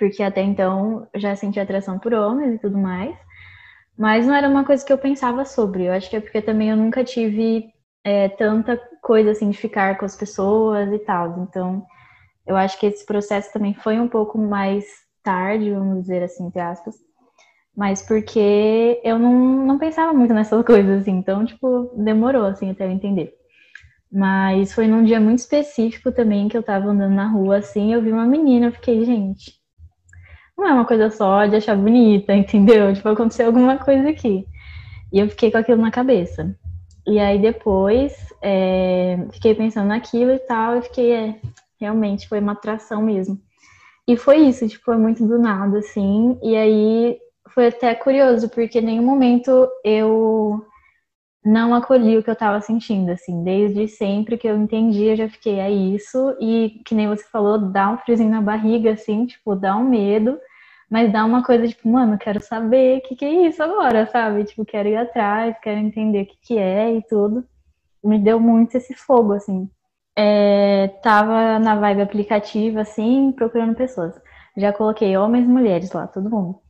Porque 0.00 0.22
até 0.22 0.42
então 0.42 1.06
eu 1.14 1.20
já 1.20 1.36
sentia 1.36 1.62
atração 1.62 2.00
por 2.00 2.12
homens 2.12 2.56
e 2.56 2.58
tudo 2.58 2.76
mais. 2.78 3.16
Mas 3.96 4.26
não 4.26 4.34
era 4.34 4.48
uma 4.48 4.64
coisa 4.64 4.84
que 4.84 4.92
eu 4.92 4.98
pensava 4.98 5.44
sobre. 5.44 5.84
Eu 5.84 5.92
acho 5.92 6.10
que 6.10 6.16
é 6.16 6.20
porque 6.20 6.42
também 6.42 6.70
eu 6.70 6.76
nunca 6.76 7.04
tive 7.04 7.66
é, 8.04 8.28
tanta 8.30 8.76
coisa 9.02 9.30
assim 9.32 9.50
de 9.50 9.58
ficar 9.58 9.98
com 9.98 10.06
as 10.06 10.16
pessoas 10.16 10.92
e 10.92 10.98
tal. 11.00 11.42
Então, 11.42 11.86
eu 12.46 12.56
acho 12.56 12.80
que 12.80 12.86
esse 12.86 13.06
processo 13.06 13.52
também 13.52 13.74
foi 13.74 14.00
um 14.00 14.08
pouco 14.08 14.38
mais 14.38 14.84
tarde, 15.22 15.70
vamos 15.70 16.02
dizer 16.02 16.22
assim, 16.24 16.46
entre 16.46 16.60
aspas 16.60 16.96
mas 17.76 18.02
porque 18.02 19.00
eu 19.04 19.18
não, 19.18 19.66
não 19.66 19.78
pensava 19.78 20.12
muito 20.12 20.34
nessas 20.34 20.62
coisas, 20.66 21.02
assim, 21.02 21.12
então, 21.12 21.44
tipo, 21.44 21.90
demorou, 21.96 22.44
assim, 22.44 22.70
até 22.70 22.86
eu 22.86 22.90
entender. 22.90 23.32
Mas 24.12 24.74
foi 24.74 24.86
num 24.86 25.04
dia 25.04 25.20
muito 25.20 25.38
específico 25.38 26.12
também 26.12 26.48
que 26.48 26.56
eu 26.56 26.62
tava 26.62 26.88
andando 26.88 27.14
na 27.14 27.28
rua, 27.28 27.58
assim, 27.58 27.92
eu 27.92 28.02
vi 28.02 28.12
uma 28.12 28.26
menina, 28.26 28.66
eu 28.66 28.72
fiquei, 28.72 29.04
gente, 29.04 29.52
não 30.60 30.68
é 30.68 30.72
uma 30.72 30.84
coisa 30.84 31.10
só 31.10 31.46
de 31.46 31.56
achar 31.56 31.76
bonita, 31.76 32.32
entendeu? 32.36 32.92
Tipo, 32.94 33.08
aconteceu 33.08 33.46
alguma 33.46 33.78
coisa 33.78 34.08
aqui. 34.08 34.46
E 35.12 35.18
eu 35.18 35.28
fiquei 35.28 35.50
com 35.50 35.58
aquilo 35.58 35.80
na 35.80 35.90
cabeça. 35.90 36.56
E 37.06 37.18
aí 37.18 37.38
depois, 37.40 38.14
é, 38.42 39.18
fiquei 39.32 39.54
pensando 39.54 39.88
naquilo 39.88 40.30
e 40.32 40.38
tal, 40.38 40.76
e 40.76 40.82
fiquei, 40.82 41.12
é, 41.12 41.40
realmente 41.80 42.28
foi 42.28 42.40
uma 42.40 42.52
atração 42.52 43.02
mesmo. 43.02 43.40
E 44.06 44.16
foi 44.16 44.38
isso, 44.38 44.68
tipo, 44.68 44.84
foi 44.84 44.96
muito 44.96 45.26
do 45.26 45.38
nada, 45.38 45.78
assim, 45.78 46.38
e 46.42 46.56
aí 46.56 47.18
foi 47.54 47.68
até 47.68 47.94
curioso, 47.94 48.48
porque 48.48 48.78
em 48.78 48.82
nenhum 48.82 49.04
momento 49.04 49.68
eu 49.84 50.64
não 51.44 51.74
acolhi 51.74 52.18
o 52.18 52.22
que 52.22 52.30
eu 52.30 52.36
tava 52.36 52.60
sentindo, 52.60 53.10
assim, 53.10 53.42
desde 53.42 53.88
sempre 53.88 54.36
que 54.36 54.46
eu 54.46 54.56
entendi, 54.56 55.04
eu 55.04 55.16
já 55.16 55.28
fiquei, 55.28 55.58
é 55.58 55.70
isso, 55.70 56.36
e 56.40 56.80
que 56.84 56.94
nem 56.94 57.08
você 57.08 57.24
falou, 57.24 57.58
dá 57.58 57.90
um 57.90 57.98
friozinho 57.98 58.30
na 58.30 58.42
barriga, 58.42 58.92
assim, 58.92 59.26
tipo, 59.26 59.54
dá 59.54 59.76
um 59.76 59.88
medo, 59.88 60.38
mas 60.90 61.12
dá 61.12 61.24
uma 61.24 61.44
coisa, 61.44 61.68
tipo, 61.68 61.88
mano, 61.88 62.18
quero 62.18 62.40
saber 62.40 62.98
o 62.98 63.02
que, 63.02 63.14
que 63.16 63.24
é 63.24 63.46
isso 63.46 63.62
agora, 63.62 64.06
sabe? 64.06 64.44
Tipo, 64.44 64.64
quero 64.64 64.88
ir 64.88 64.96
atrás, 64.96 65.56
quero 65.62 65.78
entender 65.78 66.22
o 66.22 66.26
que, 66.26 66.36
que 66.42 66.58
é 66.58 66.96
e 66.96 67.02
tudo. 67.02 67.44
me 68.04 68.18
deu 68.18 68.40
muito 68.40 68.76
esse 68.76 68.94
fogo, 68.94 69.32
assim. 69.34 69.70
É, 70.16 70.88
tava 71.02 71.58
na 71.60 71.76
vibe 71.76 72.02
aplicativa, 72.02 72.80
assim, 72.80 73.32
procurando 73.32 73.76
pessoas. 73.76 74.20
Já 74.56 74.72
coloquei 74.72 75.16
homens 75.16 75.44
e 75.44 75.48
mulheres 75.48 75.92
lá, 75.92 76.06
todo 76.08 76.30
mundo. 76.30 76.60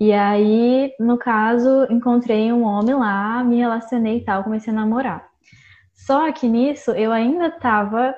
E 0.00 0.12
aí, 0.12 0.94
no 0.98 1.18
caso, 1.18 1.86
encontrei 1.90 2.50
um 2.52 2.64
homem 2.64 2.94
lá, 2.94 3.44
me 3.44 3.56
relacionei 3.58 4.18
e 4.18 4.24
tal, 4.24 4.44
comecei 4.44 4.72
a 4.72 4.76
namorar. 4.76 5.28
Só 5.94 6.32
que 6.32 6.48
nisso 6.48 6.92
eu 6.92 7.12
ainda 7.12 7.50
tava 7.50 8.14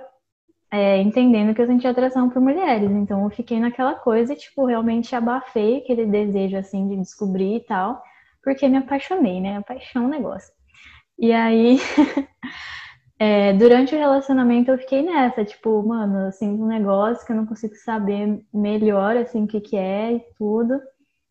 é, 0.73 0.97
entendendo 1.03 1.55
que 1.55 1.61
eu 1.61 1.67
sentia 1.67 1.91
atração 1.91 2.31
por 2.31 2.41
mulheres. 2.41 2.91
Então 2.91 3.25
eu 3.25 3.31
fiquei 3.31 3.61
naquela 3.61 3.95
coisa 3.95 4.33
e, 4.33 4.37
tipo, 4.37 4.65
realmente 4.65 5.15
abafei 5.15 5.79
aquele 5.79 6.07
desejo, 6.07 6.57
assim, 6.57 6.89
de 6.89 6.97
descobrir 6.97 7.57
e 7.57 7.61
tal, 7.61 8.03
porque 8.43 8.67
me 8.67 8.79
apaixonei, 8.79 9.39
né? 9.39 9.59
A 9.59 9.63
paixão 9.63 10.05
é 10.05 10.07
um 10.07 10.11
negócio. 10.11 10.51
E 11.19 11.31
aí, 11.31 11.79
é, 13.19 13.53
durante 13.53 13.95
o 13.95 13.99
relacionamento 13.99 14.71
eu 14.71 14.79
fiquei 14.79 15.03
nessa, 15.03 15.45
tipo, 15.45 15.83
mano, 15.87 16.27
assim, 16.29 16.49
um 16.49 16.67
negócio 16.67 17.27
que 17.27 17.33
eu 17.33 17.37
não 17.37 17.47
consigo 17.47 17.75
saber 17.77 18.43
melhor, 18.53 19.15
assim, 19.19 19.45
o 19.45 19.47
que 19.47 19.61
que 19.61 19.77
é 19.77 20.15
e 20.15 20.21
tudo. 20.39 20.81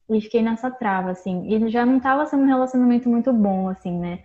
E 0.07 0.21
fiquei 0.21 0.43
nessa 0.43 0.69
trava, 0.69 1.10
assim. 1.12 1.48
E 1.48 1.69
já 1.71 1.83
não 1.83 2.00
tava 2.00 2.27
sendo 2.27 2.43
um 2.43 2.48
relacionamento 2.48 3.10
muito 3.10 3.33
bom, 3.33 3.69
assim, 3.69 3.98
né? 3.98 4.19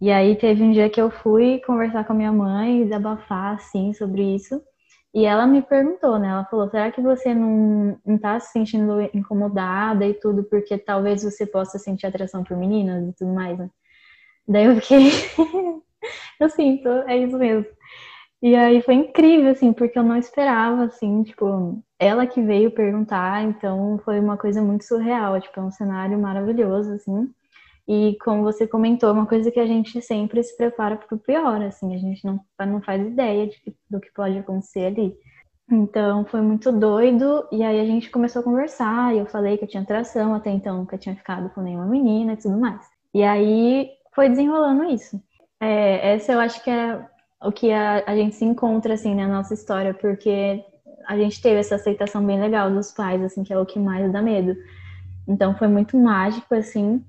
E 0.00 0.10
aí 0.10 0.36
teve 0.36 0.62
um 0.62 0.72
dia 0.72 0.88
que 0.88 1.00
eu 1.00 1.10
fui 1.10 1.60
conversar 1.66 2.04
com 2.04 2.12
a 2.12 2.16
minha 2.16 2.32
mãe, 2.32 2.84
desabafar, 2.84 3.56
assim, 3.56 3.92
sobre 3.92 4.34
isso. 4.34 4.60
E 5.14 5.26
ela 5.26 5.46
me 5.46 5.60
perguntou, 5.62 6.18
né? 6.18 6.28
Ela 6.28 6.44
falou: 6.46 6.68
será 6.70 6.90
que 6.92 7.00
você 7.02 7.34
não, 7.34 7.98
não 8.06 8.18
tá 8.18 8.38
se 8.40 8.52
sentindo 8.52 9.02
incomodada 9.14 10.06
e 10.06 10.14
tudo, 10.14 10.44
porque 10.44 10.78
talvez 10.78 11.22
você 11.22 11.46
possa 11.46 11.78
sentir 11.78 12.06
atração 12.06 12.44
por 12.44 12.56
meninas 12.56 13.08
e 13.08 13.12
tudo 13.16 13.32
mais, 13.34 13.58
né? 13.58 13.70
Daí 14.48 14.66
eu 14.66 14.76
fiquei. 14.76 15.10
eu 16.40 16.50
sinto, 16.50 16.88
é 17.06 17.16
isso 17.18 17.38
mesmo. 17.38 17.66
E 18.42 18.56
aí 18.56 18.82
foi 18.82 18.94
incrível, 18.94 19.50
assim, 19.52 19.72
porque 19.72 19.98
eu 19.98 20.02
não 20.02 20.16
esperava, 20.16 20.84
assim, 20.84 21.22
tipo, 21.24 21.82
ela 21.98 22.26
que 22.26 22.40
veio 22.42 22.70
perguntar, 22.70 23.42
então 23.42 24.00
foi 24.04 24.18
uma 24.18 24.36
coisa 24.38 24.62
muito 24.62 24.84
surreal, 24.84 25.40
tipo, 25.40 25.60
é 25.60 25.62
um 25.62 25.70
cenário 25.70 26.18
maravilhoso, 26.18 26.94
assim. 26.94 27.30
E 27.92 28.16
como 28.22 28.44
você 28.44 28.68
comentou, 28.68 29.12
uma 29.12 29.26
coisa 29.26 29.50
que 29.50 29.58
a 29.58 29.66
gente 29.66 30.00
sempre 30.00 30.40
se 30.44 30.56
prepara 30.56 30.96
para 30.96 31.12
o 31.12 31.18
pior, 31.18 31.60
assim, 31.60 31.92
a 31.92 31.98
gente 31.98 32.24
não, 32.24 32.38
não 32.64 32.80
faz 32.80 33.04
ideia 33.04 33.48
de, 33.48 33.56
do 33.90 33.98
que 33.98 34.12
pode 34.12 34.38
acontecer 34.38 34.86
ali. 34.86 35.12
Então 35.68 36.24
foi 36.24 36.40
muito 36.40 36.70
doido, 36.70 37.48
e 37.50 37.64
aí 37.64 37.80
a 37.80 37.84
gente 37.84 38.08
começou 38.08 38.42
a 38.42 38.44
conversar, 38.44 39.12
e 39.12 39.18
eu 39.18 39.26
falei 39.26 39.58
que 39.58 39.64
eu 39.64 39.68
tinha 39.68 39.82
atração, 39.82 40.32
até 40.36 40.50
então 40.50 40.78
nunca 40.78 40.96
tinha 40.96 41.16
ficado 41.16 41.50
com 41.50 41.62
nenhuma 41.62 41.86
menina 41.86 42.34
e 42.34 42.36
tudo 42.36 42.56
mais. 42.56 42.80
E 43.12 43.24
aí 43.24 43.90
foi 44.14 44.28
desenrolando 44.28 44.84
isso. 44.84 45.20
É, 45.60 46.14
essa 46.14 46.30
eu 46.30 46.38
acho 46.38 46.62
que 46.62 46.70
é 46.70 47.04
o 47.42 47.50
que 47.50 47.72
a, 47.72 48.04
a 48.06 48.14
gente 48.14 48.36
se 48.36 48.44
encontra, 48.44 48.94
assim, 48.94 49.16
na 49.16 49.26
nossa 49.26 49.52
história, 49.52 49.94
porque 49.94 50.64
a 51.08 51.16
gente 51.16 51.42
teve 51.42 51.58
essa 51.58 51.74
aceitação 51.74 52.24
bem 52.24 52.40
legal 52.40 52.70
dos 52.70 52.92
pais, 52.92 53.20
assim, 53.20 53.42
que 53.42 53.52
é 53.52 53.58
o 53.58 53.66
que 53.66 53.80
mais 53.80 54.12
dá 54.12 54.22
medo. 54.22 54.54
Então 55.26 55.56
foi 55.56 55.66
muito 55.66 55.96
mágico, 55.96 56.54
assim. 56.54 57.04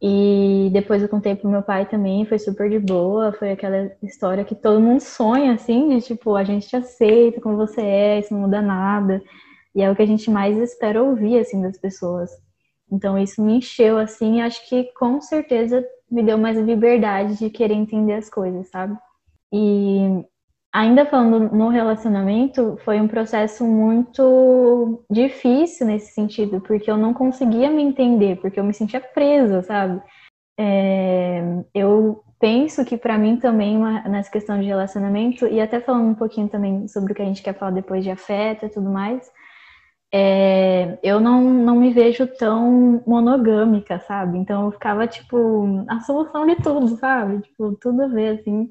E 0.00 0.70
depois 0.72 1.02
eu 1.02 1.08
contei 1.08 1.34
pro 1.34 1.50
meu 1.50 1.62
pai 1.62 1.86
também, 1.86 2.24
foi 2.24 2.38
super 2.38 2.70
de 2.70 2.78
boa, 2.78 3.32
foi 3.32 3.50
aquela 3.50 3.90
história 4.02 4.44
que 4.44 4.54
todo 4.54 4.80
mundo 4.80 5.00
sonha, 5.00 5.54
assim, 5.54 5.88
de 5.88 6.02
tipo, 6.02 6.36
a 6.36 6.44
gente 6.44 6.68
te 6.68 6.76
aceita 6.76 7.40
como 7.40 7.56
você 7.56 7.80
é, 7.80 8.18
isso 8.20 8.32
não 8.32 8.42
muda 8.42 8.62
nada. 8.62 9.20
E 9.74 9.82
é 9.82 9.90
o 9.90 9.96
que 9.96 10.02
a 10.02 10.06
gente 10.06 10.30
mais 10.30 10.56
espera 10.56 11.02
ouvir, 11.02 11.38
assim, 11.38 11.60
das 11.60 11.76
pessoas. 11.78 12.30
Então 12.90 13.18
isso 13.18 13.42
me 13.42 13.54
encheu, 13.58 13.98
assim, 13.98 14.36
e 14.38 14.40
acho 14.40 14.68
que 14.68 14.84
com 14.94 15.20
certeza 15.20 15.84
me 16.10 16.22
deu 16.22 16.38
mais 16.38 16.56
liberdade 16.58 17.36
de 17.36 17.50
querer 17.50 17.74
entender 17.74 18.14
as 18.14 18.30
coisas, 18.30 18.68
sabe? 18.70 18.96
E 19.52 20.24
ainda 20.72 21.06
falando 21.06 21.54
no 21.54 21.68
relacionamento, 21.68 22.78
foi 22.84 23.00
um 23.00 23.08
processo 23.08 23.64
muito 23.64 25.04
difícil 25.10 25.86
nesse 25.86 26.12
sentido, 26.12 26.60
porque 26.60 26.90
eu 26.90 26.96
não 26.96 27.14
conseguia 27.14 27.70
me 27.70 27.82
entender, 27.82 28.36
porque 28.40 28.60
eu 28.60 28.64
me 28.64 28.74
sentia 28.74 29.00
presa, 29.00 29.62
sabe? 29.62 30.02
É, 30.58 31.42
eu 31.74 32.22
penso 32.40 32.84
que 32.84 32.96
para 32.96 33.18
mim 33.18 33.36
também 33.36 33.78
nessa 33.78 34.30
questão 34.30 34.60
de 34.60 34.66
relacionamento 34.66 35.46
e 35.46 35.60
até 35.60 35.80
falando 35.80 36.10
um 36.10 36.14
pouquinho 36.14 36.48
também 36.48 36.86
sobre 36.88 37.12
o 37.12 37.14
que 37.14 37.22
a 37.22 37.24
gente 37.24 37.42
quer 37.42 37.54
falar 37.54 37.72
depois 37.72 38.04
de 38.04 38.10
afeto 38.10 38.66
e 38.66 38.68
tudo 38.68 38.90
mais, 38.90 39.30
é, 40.12 40.98
eu 41.02 41.20
não, 41.20 41.42
não 41.42 41.76
me 41.76 41.92
vejo 41.92 42.26
tão 42.26 43.02
monogâmica, 43.06 44.00
sabe? 44.00 44.38
Então 44.38 44.66
eu 44.66 44.72
ficava 44.72 45.06
tipo 45.06 45.84
a 45.88 46.00
solução 46.00 46.46
de 46.46 46.56
tudo, 46.56 46.88
sabe? 46.96 47.42
Tipo 47.42 47.76
tudo 47.80 48.02
a 48.02 48.08
ver 48.08 48.40
assim. 48.40 48.70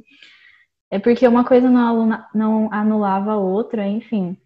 É 0.89 0.99
porque 0.99 1.27
uma 1.27 1.43
coisa 1.43 1.69
não, 1.69 2.07
não 2.33 2.73
anulava 2.73 3.33
a 3.33 3.37
outra, 3.37 3.87
enfim. 3.87 4.37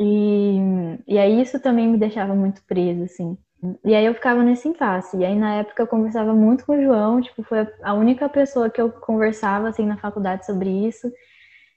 E, 0.00 0.58
e 1.06 1.18
aí 1.18 1.40
isso 1.40 1.58
também 1.60 1.88
me 1.88 1.96
deixava 1.98 2.34
muito 2.34 2.62
presa, 2.66 3.04
assim. 3.04 3.36
E 3.84 3.94
aí 3.94 4.04
eu 4.04 4.14
ficava 4.14 4.42
nesse 4.42 4.68
impasse. 4.68 5.16
E 5.16 5.24
aí 5.24 5.34
na 5.34 5.54
época 5.56 5.82
eu 5.82 5.86
conversava 5.86 6.34
muito 6.34 6.66
com 6.66 6.72
o 6.78 6.82
João, 6.82 7.20
tipo, 7.22 7.42
foi 7.42 7.66
a 7.82 7.94
única 7.94 8.28
pessoa 8.28 8.70
que 8.70 8.80
eu 8.80 8.90
conversava, 8.90 9.68
assim, 9.68 9.86
na 9.86 9.96
faculdade 9.96 10.44
sobre 10.46 10.68
isso. 10.86 11.10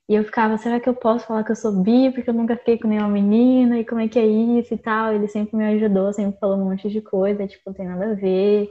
E 0.09 0.15
eu 0.15 0.23
ficava, 0.25 0.57
será 0.57 0.79
que 0.79 0.89
eu 0.89 0.95
posso 0.95 1.25
falar 1.27 1.43
que 1.43 1.51
eu 1.51 1.55
sou 1.55 1.71
bi, 1.83 2.11
porque 2.11 2.29
eu 2.29 2.33
nunca 2.33 2.57
fiquei 2.57 2.79
com 2.79 2.87
nenhuma 2.87 3.09
menina, 3.09 3.79
e 3.79 3.85
como 3.85 4.01
é 4.01 4.07
que 4.07 4.19
é 4.19 4.25
isso 4.25 4.73
e 4.73 4.77
tal. 4.77 5.13
Ele 5.13 5.27
sempre 5.27 5.55
me 5.57 5.65
ajudou, 5.75 6.11
sempre 6.13 6.39
falou 6.39 6.57
um 6.57 6.65
monte 6.69 6.89
de 6.89 7.01
coisa, 7.01 7.47
tipo, 7.47 7.63
não 7.67 7.73
tem 7.73 7.87
nada 7.87 8.11
a 8.11 8.15
ver. 8.15 8.69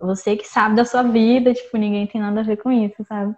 Você 0.00 0.36
que 0.36 0.46
sabe 0.46 0.76
da 0.76 0.84
sua 0.84 1.02
vida, 1.02 1.54
tipo, 1.54 1.76
ninguém 1.78 2.06
tem 2.06 2.20
nada 2.20 2.40
a 2.40 2.44
ver 2.44 2.58
com 2.58 2.70
isso, 2.70 3.04
sabe? 3.04 3.34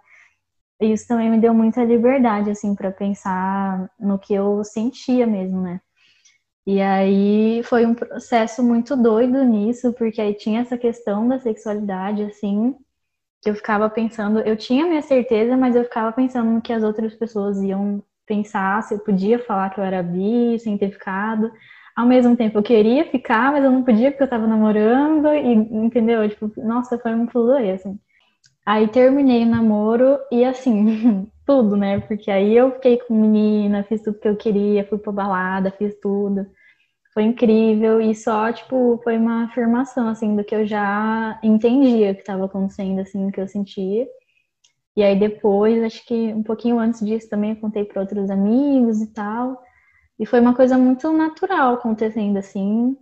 Isso 0.79 1.07
também 1.07 1.29
me 1.29 1.39
deu 1.39 1.53
muita 1.53 1.83
liberdade, 1.83 2.49
assim, 2.51 2.75
para 2.75 2.91
pensar 2.91 3.89
no 3.99 4.19
que 4.19 4.33
eu 4.33 4.63
sentia 4.63 5.25
mesmo, 5.27 5.61
né? 5.61 5.81
E 6.65 6.81
aí 6.81 7.63
foi 7.63 7.85
um 7.85 7.95
processo 7.95 8.61
muito 8.63 8.95
doido 8.97 9.43
nisso, 9.43 9.93
porque 9.93 10.21
aí 10.21 10.33
tinha 10.35 10.61
essa 10.61 10.77
questão 10.77 11.27
da 11.27 11.39
sexualidade, 11.39 12.23
assim, 12.23 12.75
que 13.41 13.49
eu 13.49 13.55
ficava 13.55 13.89
pensando, 13.89 14.39
eu 14.41 14.57
tinha 14.57 14.85
minha 14.87 15.01
certeza, 15.01 15.57
mas 15.57 15.75
eu 15.75 15.83
ficava 15.85 16.11
pensando 16.11 16.51
no 16.51 16.61
que 16.61 16.73
as 16.73 16.83
outras 16.83 17.15
pessoas 17.15 17.61
iam 17.63 18.03
pensar, 18.25 18.83
se 18.83 18.93
eu 18.95 18.99
podia 18.99 19.39
falar 19.39 19.69
que 19.71 19.79
eu 19.79 19.83
era 19.85 20.03
bi, 20.03 20.59
sem 20.59 20.77
ter 20.77 20.91
ficado. 20.91 21.51
Ao 21.95 22.05
mesmo 22.05 22.35
tempo, 22.37 22.57
eu 22.59 22.63
queria 22.63 23.05
ficar, 23.09 23.51
mas 23.51 23.63
eu 23.63 23.71
não 23.71 23.83
podia 23.83 24.11
porque 24.11 24.23
eu 24.23 24.29
tava 24.29 24.47
namorando, 24.47 25.27
e 25.33 25.53
entendeu? 25.53 26.27
Tipo, 26.29 26.51
nossa, 26.63 26.99
foi 26.99 27.13
um 27.15 27.27
aí, 27.55 27.71
assim. 27.71 27.99
Aí 28.67 28.85
terminei 28.89 29.43
o 29.43 29.47
namoro 29.47 30.19
e 30.29 30.43
assim, 30.43 31.31
tudo, 31.47 31.77
né? 31.77 32.01
Porque 32.01 32.29
aí 32.29 32.53
eu 32.53 32.73
fiquei 32.73 32.97
com 32.99 33.15
menina, 33.15 33.85
fiz 33.85 34.01
tudo 34.01 34.19
que 34.19 34.27
eu 34.27 34.35
queria, 34.35 34.85
fui 34.85 34.97
pra 34.97 35.13
balada, 35.13 35.71
fiz 35.71 35.95
tudo. 36.01 36.45
Foi 37.13 37.23
incrível 37.23 38.01
e 38.01 38.15
só, 38.15 38.51
tipo, 38.53 38.99
foi 39.03 39.17
uma 39.17 39.45
afirmação, 39.45 40.09
assim, 40.09 40.35
do 40.35 40.43
que 40.43 40.55
eu 40.55 40.65
já 40.67 41.39
entendia 41.43 42.13
que 42.15 42.21
estava 42.21 42.45
acontecendo, 42.45 42.99
assim, 43.01 43.31
que 43.31 43.41
eu 43.41 43.47
sentia. 43.47 44.07
E 44.97 45.03
aí 45.03 45.17
depois, 45.19 45.83
acho 45.83 46.05
que 46.05 46.15
um 46.33 46.43
pouquinho 46.43 46.79
antes 46.79 47.05
disso 47.05 47.29
também 47.29 47.51
eu 47.51 47.57
contei 47.57 47.85
para 47.85 48.01
outros 48.01 48.29
amigos 48.29 49.01
e 49.01 49.07
tal. 49.13 49.61
E 50.19 50.25
foi 50.25 50.39
uma 50.41 50.55
coisa 50.55 50.77
muito 50.77 51.11
natural 51.13 51.75
acontecendo, 51.75 52.37
assim. 52.37 52.97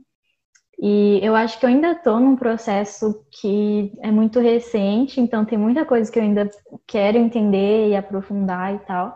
E 0.79 1.19
eu 1.23 1.35
acho 1.35 1.59
que 1.59 1.65
eu 1.65 1.69
ainda 1.69 1.91
estou 1.91 2.19
num 2.19 2.35
processo 2.35 3.25
que 3.31 3.93
é 4.01 4.11
muito 4.11 4.39
recente, 4.39 5.21
então 5.21 5.45
tem 5.45 5.57
muita 5.57 5.85
coisa 5.85 6.11
que 6.11 6.19
eu 6.19 6.23
ainda 6.23 6.49
quero 6.85 7.17
entender 7.17 7.89
e 7.89 7.95
aprofundar 7.95 8.75
e 8.75 8.79
tal, 8.79 9.15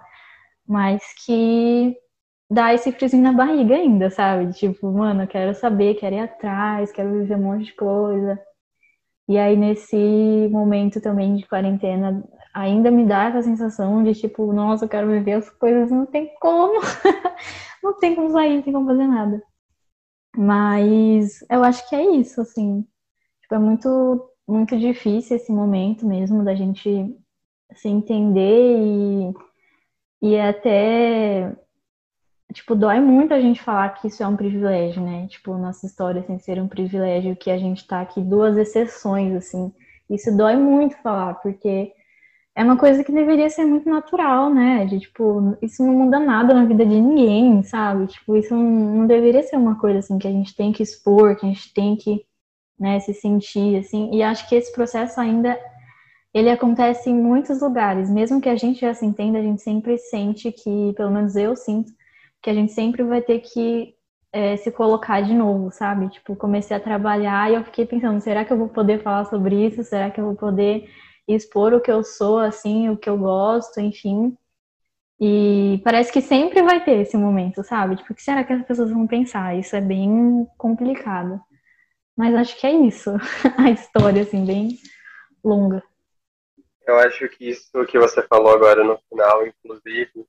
mas 0.67 1.03
que 1.25 1.95
dá 2.49 2.73
esse 2.73 2.91
friozinho 2.91 3.23
na 3.23 3.33
barriga 3.33 3.75
ainda, 3.75 4.09
sabe? 4.09 4.53
Tipo, 4.53 4.91
mano, 4.91 5.23
eu 5.23 5.27
quero 5.27 5.53
saber, 5.55 5.95
quero 5.95 6.15
ir 6.15 6.19
atrás, 6.19 6.91
quero 6.91 7.11
viver 7.11 7.35
um 7.35 7.43
monte 7.43 7.65
de 7.65 7.75
coisa. 7.75 8.39
E 9.27 9.37
aí, 9.37 9.55
nesse 9.55 9.95
momento 10.51 10.99
também 11.01 11.35
de 11.35 11.47
quarentena, 11.47 12.23
ainda 12.53 12.89
me 12.91 13.05
dá 13.05 13.25
essa 13.25 13.43
sensação 13.43 14.03
de 14.03 14.13
tipo, 14.15 14.51
nossa, 14.53 14.85
eu 14.85 14.89
quero 14.89 15.07
viver 15.09 15.33
as 15.33 15.49
coisas, 15.49 15.91
não 15.91 16.05
tem 16.05 16.33
como. 16.41 16.81
não 17.83 17.97
tem 17.99 18.15
como 18.15 18.31
sair, 18.31 18.55
não 18.55 18.61
tem 18.63 18.73
como 18.73 18.87
fazer 18.87 19.07
nada. 19.07 19.43
Mas 20.41 21.43
eu 21.49 21.65
acho 21.65 21.89
que 21.89 21.93
é 21.93 22.15
isso, 22.15 22.39
assim. 22.39 22.87
Tipo, 23.41 23.55
é 23.55 23.59
muito, 23.59 24.31
muito 24.47 24.79
difícil 24.79 25.35
esse 25.35 25.51
momento 25.51 26.05
mesmo 26.07 26.45
da 26.45 26.55
gente 26.55 27.13
se 27.73 27.89
entender 27.89 28.77
e, 28.79 29.33
e 30.21 30.39
até. 30.39 31.53
Tipo, 32.53 32.73
dói 32.73 33.01
muito 33.01 33.33
a 33.33 33.41
gente 33.41 33.61
falar 33.61 33.89
que 33.89 34.07
isso 34.07 34.23
é 34.23 34.27
um 34.27 34.37
privilégio, 34.37 35.03
né? 35.03 35.27
Tipo, 35.27 35.57
nossa 35.57 35.85
história 35.85 36.23
sem 36.23 36.39
ser 36.39 36.57
um 36.61 36.69
privilégio, 36.69 37.35
que 37.35 37.51
a 37.51 37.57
gente 37.57 37.85
tá 37.85 37.99
aqui 37.99 38.21
duas 38.21 38.55
exceções, 38.57 39.35
assim. 39.35 39.73
Isso 40.09 40.35
dói 40.37 40.55
muito 40.55 40.95
falar, 41.01 41.33
porque 41.41 41.91
é 42.59 42.63
uma 42.63 42.75
coisa 42.75 43.05
que 43.05 43.11
deveria 43.13 43.49
ser 43.49 43.63
muito 43.63 43.89
natural, 43.89 44.53
né? 44.53 44.85
De 44.85 44.99
tipo, 44.99 45.57
isso 45.61 45.81
não 45.81 45.93
muda 45.93 46.19
nada 46.19 46.53
na 46.53 46.65
vida 46.65 46.85
de 46.85 46.99
ninguém, 46.99 47.63
sabe? 47.63 48.07
Tipo, 48.07 48.35
isso 48.35 48.53
não, 48.53 48.97
não 48.97 49.07
deveria 49.07 49.41
ser 49.43 49.55
uma 49.55 49.79
coisa 49.79 49.99
assim 49.99 50.19
que 50.19 50.27
a 50.27 50.31
gente 50.31 50.53
tem 50.53 50.73
que 50.73 50.83
expor, 50.83 51.37
que 51.37 51.45
a 51.45 51.49
gente 51.49 51.73
tem 51.73 51.95
que, 51.95 52.25
né, 52.77 52.99
se 52.99 53.13
sentir 53.13 53.77
assim. 53.77 54.13
E 54.13 54.21
acho 54.21 54.47
que 54.49 54.55
esse 54.55 54.73
processo 54.73 55.21
ainda 55.21 55.57
ele 56.33 56.49
acontece 56.49 57.09
em 57.09 57.13
muitos 57.13 57.61
lugares. 57.61 58.09
Mesmo 58.09 58.41
que 58.41 58.49
a 58.49 58.57
gente 58.57 58.81
já 58.81 58.93
se 58.93 59.05
entenda, 59.05 59.39
a 59.39 59.41
gente 59.41 59.61
sempre 59.61 59.97
sente 59.97 60.51
que, 60.51 60.91
pelo 60.97 61.11
menos 61.11 61.37
eu 61.37 61.55
sinto, 61.55 61.93
que 62.43 62.49
a 62.49 62.53
gente 62.53 62.73
sempre 62.73 63.03
vai 63.03 63.21
ter 63.21 63.39
que 63.39 63.95
é, 64.33 64.57
se 64.57 64.69
colocar 64.69 65.21
de 65.21 65.33
novo, 65.33 65.71
sabe? 65.71 66.09
Tipo, 66.09 66.35
comecei 66.35 66.75
a 66.75 66.79
trabalhar 66.81 67.49
e 67.49 67.55
eu 67.55 67.63
fiquei 67.63 67.85
pensando, 67.85 68.19
será 68.19 68.43
que 68.43 68.51
eu 68.51 68.57
vou 68.57 68.67
poder 68.67 69.01
falar 69.01 69.23
sobre 69.25 69.65
isso? 69.65 69.81
Será 69.81 70.11
que 70.11 70.19
eu 70.19 70.25
vou 70.25 70.35
poder 70.35 70.89
expor 71.35 71.73
o 71.73 71.81
que 71.81 71.91
eu 71.91 72.03
sou, 72.03 72.39
assim, 72.39 72.89
o 72.89 72.97
que 72.97 73.09
eu 73.09 73.17
gosto, 73.17 73.79
enfim. 73.79 74.35
E 75.19 75.81
parece 75.83 76.11
que 76.11 76.21
sempre 76.21 76.61
vai 76.63 76.83
ter 76.83 77.01
esse 77.01 77.17
momento, 77.17 77.63
sabe? 77.63 77.97
Tipo, 77.97 78.13
o 78.13 78.15
que 78.15 78.23
será 78.23 78.43
que 78.43 78.53
as 78.53 78.65
pessoas 78.65 78.89
vão 78.89 79.05
pensar? 79.05 79.57
Isso 79.57 79.75
é 79.75 79.81
bem 79.81 80.47
complicado. 80.57 81.41
Mas 82.15 82.33
acho 82.35 82.59
que 82.59 82.67
é 82.67 82.71
isso, 82.71 83.11
a 83.57 83.69
história, 83.69 84.23
assim, 84.23 84.45
bem 84.45 84.77
longa. 85.43 85.83
Eu 86.85 86.97
acho 86.99 87.29
que 87.29 87.49
isso 87.49 87.85
que 87.85 87.99
você 87.99 88.21
falou 88.23 88.53
agora 88.53 88.83
no 88.83 88.97
final, 89.09 89.45
inclusive, 89.45 90.25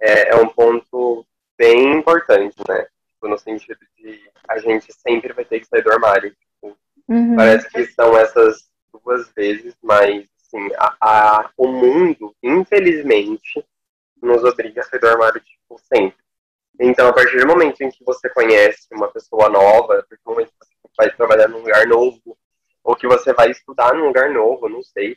é, 0.00 0.30
é 0.30 0.36
um 0.36 0.48
ponto 0.48 1.26
bem 1.56 1.98
importante, 1.98 2.56
né? 2.68 2.86
Tipo, 3.12 3.28
no 3.28 3.38
sentido 3.38 3.78
de 3.96 4.30
a 4.48 4.58
gente 4.58 4.92
sempre 4.92 5.32
vai 5.32 5.44
ter 5.44 5.60
que 5.60 5.66
sair 5.66 5.82
do 5.82 5.92
armário. 5.92 6.30
Tipo, 6.30 6.76
uhum. 7.08 7.36
Parece 7.36 7.68
que 7.70 7.86
são 7.86 8.16
essas 8.16 8.65
duas 9.04 9.30
vezes, 9.32 9.76
mas 9.82 10.26
assim, 10.42 10.68
a, 10.76 10.96
a, 11.00 11.50
o 11.56 11.68
mundo, 11.68 12.34
infelizmente, 12.42 13.64
nos 14.22 14.44
obriga 14.44 14.80
a 14.80 14.84
sair 14.84 15.00
do 15.00 15.08
armário 15.08 15.40
tipo, 15.40 15.78
sempre. 15.92 16.16
Então, 16.78 17.08
a 17.08 17.12
partir 17.12 17.38
do 17.38 17.46
momento 17.46 17.80
em 17.82 17.90
que 17.90 18.04
você 18.04 18.28
conhece 18.28 18.86
uma 18.92 19.08
pessoa 19.08 19.48
nova, 19.48 19.98
a 19.98 20.02
partir 20.02 20.22
do 20.24 20.30
momento 20.30 20.50
que 20.50 20.66
você 20.82 20.92
vai 20.96 21.10
trabalhar 21.10 21.48
num 21.48 21.58
lugar 21.58 21.86
novo, 21.86 22.36
ou 22.84 22.94
que 22.94 23.06
você 23.06 23.32
vai 23.32 23.50
estudar 23.50 23.94
num 23.94 24.06
lugar 24.06 24.30
novo, 24.30 24.68
não 24.68 24.82
sei, 24.82 25.16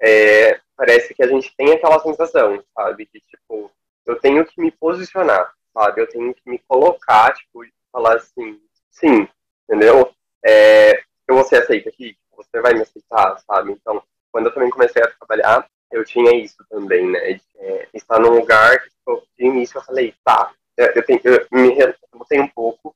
é, 0.00 0.60
parece 0.76 1.14
que 1.14 1.22
a 1.22 1.26
gente 1.26 1.54
tem 1.56 1.72
aquela 1.72 1.98
sensação, 2.00 2.62
sabe? 2.74 3.08
De, 3.12 3.20
tipo, 3.20 3.70
eu 4.06 4.20
tenho 4.20 4.44
que 4.44 4.60
me 4.60 4.70
posicionar, 4.70 5.52
sabe? 5.74 6.00
Eu 6.00 6.08
tenho 6.08 6.34
que 6.34 6.48
me 6.48 6.58
colocar, 6.68 7.32
tipo, 7.34 7.64
falar 7.90 8.16
assim, 8.16 8.60
sim, 8.90 9.28
entendeu? 9.64 10.12
É, 10.44 10.98
eu 11.26 11.34
vou 11.34 11.44
ser 11.44 11.56
aceita 11.56 11.88
aqui, 11.88 12.16
você 12.38 12.60
vai 12.60 12.74
me 12.74 12.82
aceitar, 12.82 13.38
sabe? 13.40 13.72
Então, 13.72 14.02
quando 14.30 14.46
eu 14.46 14.54
também 14.54 14.70
comecei 14.70 15.02
a 15.02 15.10
trabalhar, 15.10 15.68
eu 15.90 16.04
tinha 16.04 16.34
isso 16.36 16.64
também, 16.70 17.10
né? 17.10 17.34
De, 17.34 17.42
é, 17.56 17.88
estar 17.92 18.18
num 18.20 18.38
lugar 18.38 18.80
que, 18.80 18.90
tipo, 18.90 19.26
de 19.36 19.46
início 19.46 19.78
eu 19.78 19.82
falei, 19.82 20.14
tá, 20.24 20.52
eu, 20.76 21.04
tenho, 21.04 21.20
eu 21.24 21.46
me 21.50 21.74
botei 22.14 22.40
um 22.40 22.48
pouco 22.48 22.94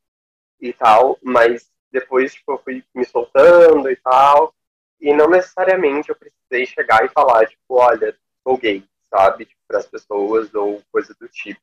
e 0.60 0.72
tal, 0.72 1.18
mas 1.22 1.68
depois, 1.90 2.34
tipo, 2.34 2.52
eu 2.52 2.58
fui 2.58 2.84
me 2.94 3.04
soltando 3.04 3.90
e 3.90 3.96
tal, 3.96 4.54
e 5.00 5.12
não 5.12 5.28
necessariamente 5.28 6.10
eu 6.10 6.16
precisei 6.16 6.64
chegar 6.64 7.04
e 7.04 7.08
falar, 7.08 7.46
tipo, 7.46 7.74
olha, 7.74 8.16
sou 8.44 8.56
gay, 8.56 8.84
sabe? 9.10 9.46
Tipo, 9.46 9.60
para 9.66 9.78
as 9.78 9.86
pessoas 9.86 10.54
ou 10.54 10.80
coisa 10.92 11.14
do 11.18 11.28
tipo. 11.28 11.60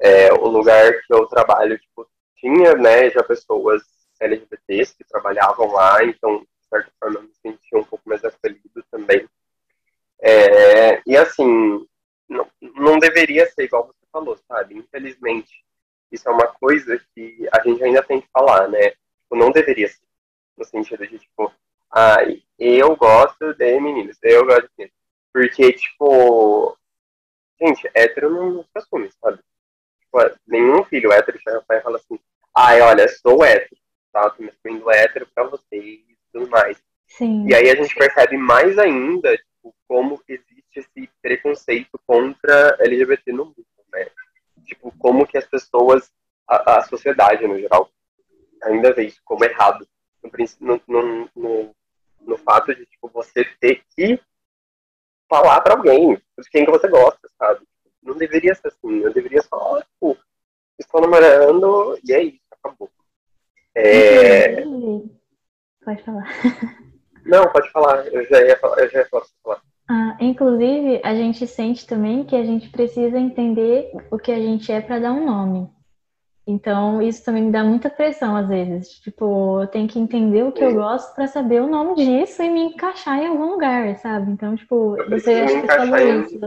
É, 0.00 0.32
o 0.32 0.46
lugar 0.48 0.92
que 1.02 1.12
eu 1.12 1.26
trabalho, 1.26 1.78
tipo, 1.78 2.08
tinha, 2.36 2.74
né, 2.74 3.10
já 3.10 3.22
pessoas 3.22 3.82
LGBTs 4.20 4.96
que 4.96 5.04
trabalhavam 5.04 5.72
lá, 5.72 6.04
então, 6.04 6.46
certa 6.74 6.92
forma, 6.98 7.20
me 7.20 7.32
sentia 7.34 7.78
um 7.78 7.84
pouco 7.84 8.08
mais 8.08 8.24
acolhido 8.24 8.84
também. 8.90 9.28
É, 10.20 11.02
e 11.06 11.16
assim, 11.16 11.86
não, 12.28 12.48
não 12.60 12.98
deveria 12.98 13.46
ser 13.46 13.64
igual 13.64 13.86
você 13.86 14.06
falou, 14.10 14.36
sabe? 14.48 14.76
Infelizmente, 14.76 15.64
isso 16.10 16.28
é 16.28 16.32
uma 16.32 16.46
coisa 16.46 17.00
que 17.14 17.48
a 17.52 17.60
gente 17.62 17.82
ainda 17.82 18.02
tem 18.02 18.20
que 18.20 18.28
falar, 18.32 18.68
né? 18.68 18.90
Tipo, 18.90 19.36
não 19.36 19.50
deveria 19.50 19.88
ser. 19.88 20.04
No 20.56 20.64
sentido 20.64 21.06
de, 21.06 21.18
tipo, 21.18 21.52
ah, 21.90 22.18
eu 22.58 22.96
gosto 22.96 23.54
de 23.54 23.80
meninos, 23.80 24.16
eu 24.22 24.44
gosto 24.46 24.62
de 24.62 24.70
meninos. 24.78 24.96
Porque, 25.32 25.72
tipo, 25.72 26.78
gente, 27.60 27.90
hétero 27.92 28.30
não 28.30 28.62
se 28.62 28.70
assume, 28.76 29.10
sabe? 29.20 29.38
Tipo, 30.00 30.18
nenhum 30.46 30.84
filho 30.84 31.12
hétero 31.12 31.38
chega 31.40 31.62
pai 31.62 31.78
e 31.78 31.82
fala 31.82 31.96
assim, 31.96 32.18
ai, 32.54 32.80
olha, 32.80 33.08
sou 33.08 33.44
hétero, 33.44 33.80
tá? 34.12 34.30
Tô 34.30 34.42
me 34.42 34.50
assumindo 34.50 34.90
hétero 34.90 35.26
pra 35.34 35.44
vocês 35.44 36.13
tudo 36.34 36.50
mais. 36.50 36.82
Sim. 37.06 37.46
E 37.46 37.54
aí 37.54 37.70
a 37.70 37.76
gente 37.76 37.94
percebe 37.94 38.36
mais 38.36 38.76
ainda, 38.76 39.36
tipo, 39.36 39.74
como 39.86 40.20
existe 40.28 40.80
esse 40.80 41.08
preconceito 41.22 41.98
contra 42.06 42.76
LGBT 42.80 43.32
no 43.32 43.46
mundo, 43.46 43.66
né? 43.92 44.08
Tipo, 44.64 44.92
como 44.98 45.26
que 45.26 45.38
as 45.38 45.46
pessoas, 45.46 46.10
a, 46.48 46.78
a 46.78 46.82
sociedade 46.82 47.46
no 47.46 47.58
geral, 47.58 47.88
ainda 48.64 48.92
vê 48.92 49.04
isso 49.04 49.20
como 49.24 49.44
errado. 49.44 49.86
No, 50.60 50.80
no, 50.88 51.30
no, 51.36 51.74
no 52.20 52.38
fato 52.38 52.74
de, 52.74 52.84
tipo, 52.86 53.08
você 53.08 53.44
ter 53.60 53.82
que 53.94 54.18
falar 55.28 55.60
para 55.60 55.74
alguém 55.74 56.14
de 56.14 56.50
quem 56.50 56.64
que 56.64 56.70
você 56.70 56.88
gosta, 56.88 57.28
sabe? 57.38 57.64
Não 58.02 58.16
deveria 58.16 58.54
ser 58.54 58.68
assim, 58.68 59.00
eu 59.00 59.12
deveria 59.12 59.42
só, 59.42 59.80
tipo, 59.82 60.16
estou 60.78 61.00
namorando 61.00 61.98
e 62.02 62.12
é 62.12 62.22
isso, 62.22 62.40
acabou. 62.50 62.90
É... 63.74 64.64
Pode 65.84 66.02
falar. 66.02 66.26
Não, 67.24 67.50
pode 67.50 67.70
falar, 67.70 68.06
eu 68.08 68.26
já 68.26 68.40
ia 68.42 68.56
falar, 68.58 68.80
eu 68.80 68.90
já 68.90 68.98
ia 69.00 69.08
falar. 69.08 69.60
Ah, 69.88 70.16
inclusive, 70.20 71.00
a 71.04 71.14
gente 71.14 71.46
sente 71.46 71.86
também 71.86 72.24
que 72.24 72.36
a 72.36 72.44
gente 72.44 72.68
precisa 72.70 73.18
entender 73.18 73.90
o 74.10 74.18
que 74.18 74.32
a 74.32 74.38
gente 74.38 74.70
é 74.72 74.80
para 74.80 74.98
dar 74.98 75.12
um 75.12 75.24
nome. 75.24 75.70
Então, 76.46 77.00
isso 77.00 77.24
também 77.24 77.44
me 77.44 77.52
dá 77.52 77.64
muita 77.64 77.88
pressão 77.88 78.36
às 78.36 78.48
vezes. 78.48 78.88
Tipo, 79.00 79.62
eu 79.62 79.66
tenho 79.66 79.88
que 79.88 79.98
entender 79.98 80.42
o 80.42 80.52
que 80.52 80.62
eu 80.62 80.74
gosto 80.74 81.14
para 81.14 81.26
saber 81.26 81.62
o 81.62 81.66
nome 81.66 81.94
disso 81.94 82.42
e 82.42 82.50
me 82.50 82.64
encaixar 82.64 83.18
em 83.18 83.28
algum 83.28 83.52
lugar, 83.52 83.96
sabe? 83.96 84.30
Então, 84.30 84.54
tipo, 84.54 84.96
eu 84.98 85.08
você 85.08 85.46
que 85.46 85.66
falou 85.66 85.98
isso. 85.98 86.38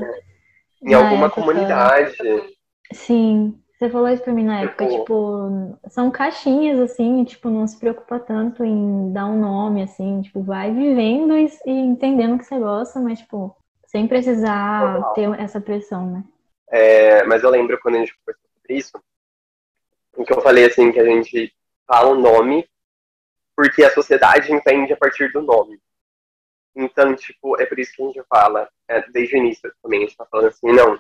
Em, 0.83 0.91
em 0.91 0.93
alguma 0.93 1.25
época. 1.25 1.41
comunidade. 1.41 2.15
Sim, 2.93 3.59
você 3.77 3.91
falou 3.91 4.09
isso 4.09 4.23
pra 4.23 4.33
mim 4.33 4.43
na 4.43 4.61
época, 4.61 4.87
tipo, 4.87 4.99
tipo, 4.99 5.79
são 5.89 6.09
caixinhas, 6.09 6.79
assim, 6.79 7.23
tipo, 7.23 7.47
não 7.47 7.67
se 7.67 7.77
preocupa 7.77 8.19
tanto 8.19 8.63
em 8.63 9.13
dar 9.13 9.27
um 9.27 9.39
nome, 9.39 9.83
assim, 9.83 10.21
tipo, 10.21 10.41
vai 10.41 10.73
vivendo 10.73 11.37
e, 11.37 11.47
e 11.65 11.71
entendendo 11.71 12.35
o 12.35 12.39
que 12.39 12.45
você 12.45 12.57
gosta, 12.57 12.99
mas, 12.99 13.19
tipo, 13.19 13.55
sem 13.85 14.07
precisar 14.07 15.13
ter 15.13 15.29
essa 15.39 15.61
pressão, 15.61 16.09
né? 16.09 16.23
É, 16.69 17.23
mas 17.25 17.43
eu 17.43 17.51
lembro 17.51 17.79
quando 17.79 17.95
a 17.95 17.99
gente 17.99 18.17
conversou 18.17 18.49
sobre 18.55 18.77
isso, 18.77 19.03
em 20.17 20.23
que 20.23 20.33
eu 20.33 20.41
falei 20.41 20.65
assim 20.65 20.91
que 20.91 20.99
a 20.99 21.05
gente 21.05 21.53
fala 21.85 22.09
um 22.09 22.19
nome 22.19 22.67
porque 23.55 23.83
a 23.83 23.93
sociedade 23.93 24.51
entende 24.51 24.91
a 24.93 24.97
partir 24.97 25.31
do 25.31 25.41
nome. 25.41 25.79
Então, 26.75 27.15
tipo, 27.15 27.59
é 27.59 27.65
por 27.65 27.79
isso 27.79 27.93
que 27.93 28.03
a 28.03 28.05
gente 28.05 28.23
fala, 28.27 28.69
é, 28.87 29.01
desde 29.09 29.35
o 29.35 29.37
início 29.37 29.71
também, 29.81 29.99
a 29.99 30.07
gente 30.07 30.17
tá 30.17 30.25
falando 30.25 30.47
assim, 30.47 30.71
não, 30.71 30.99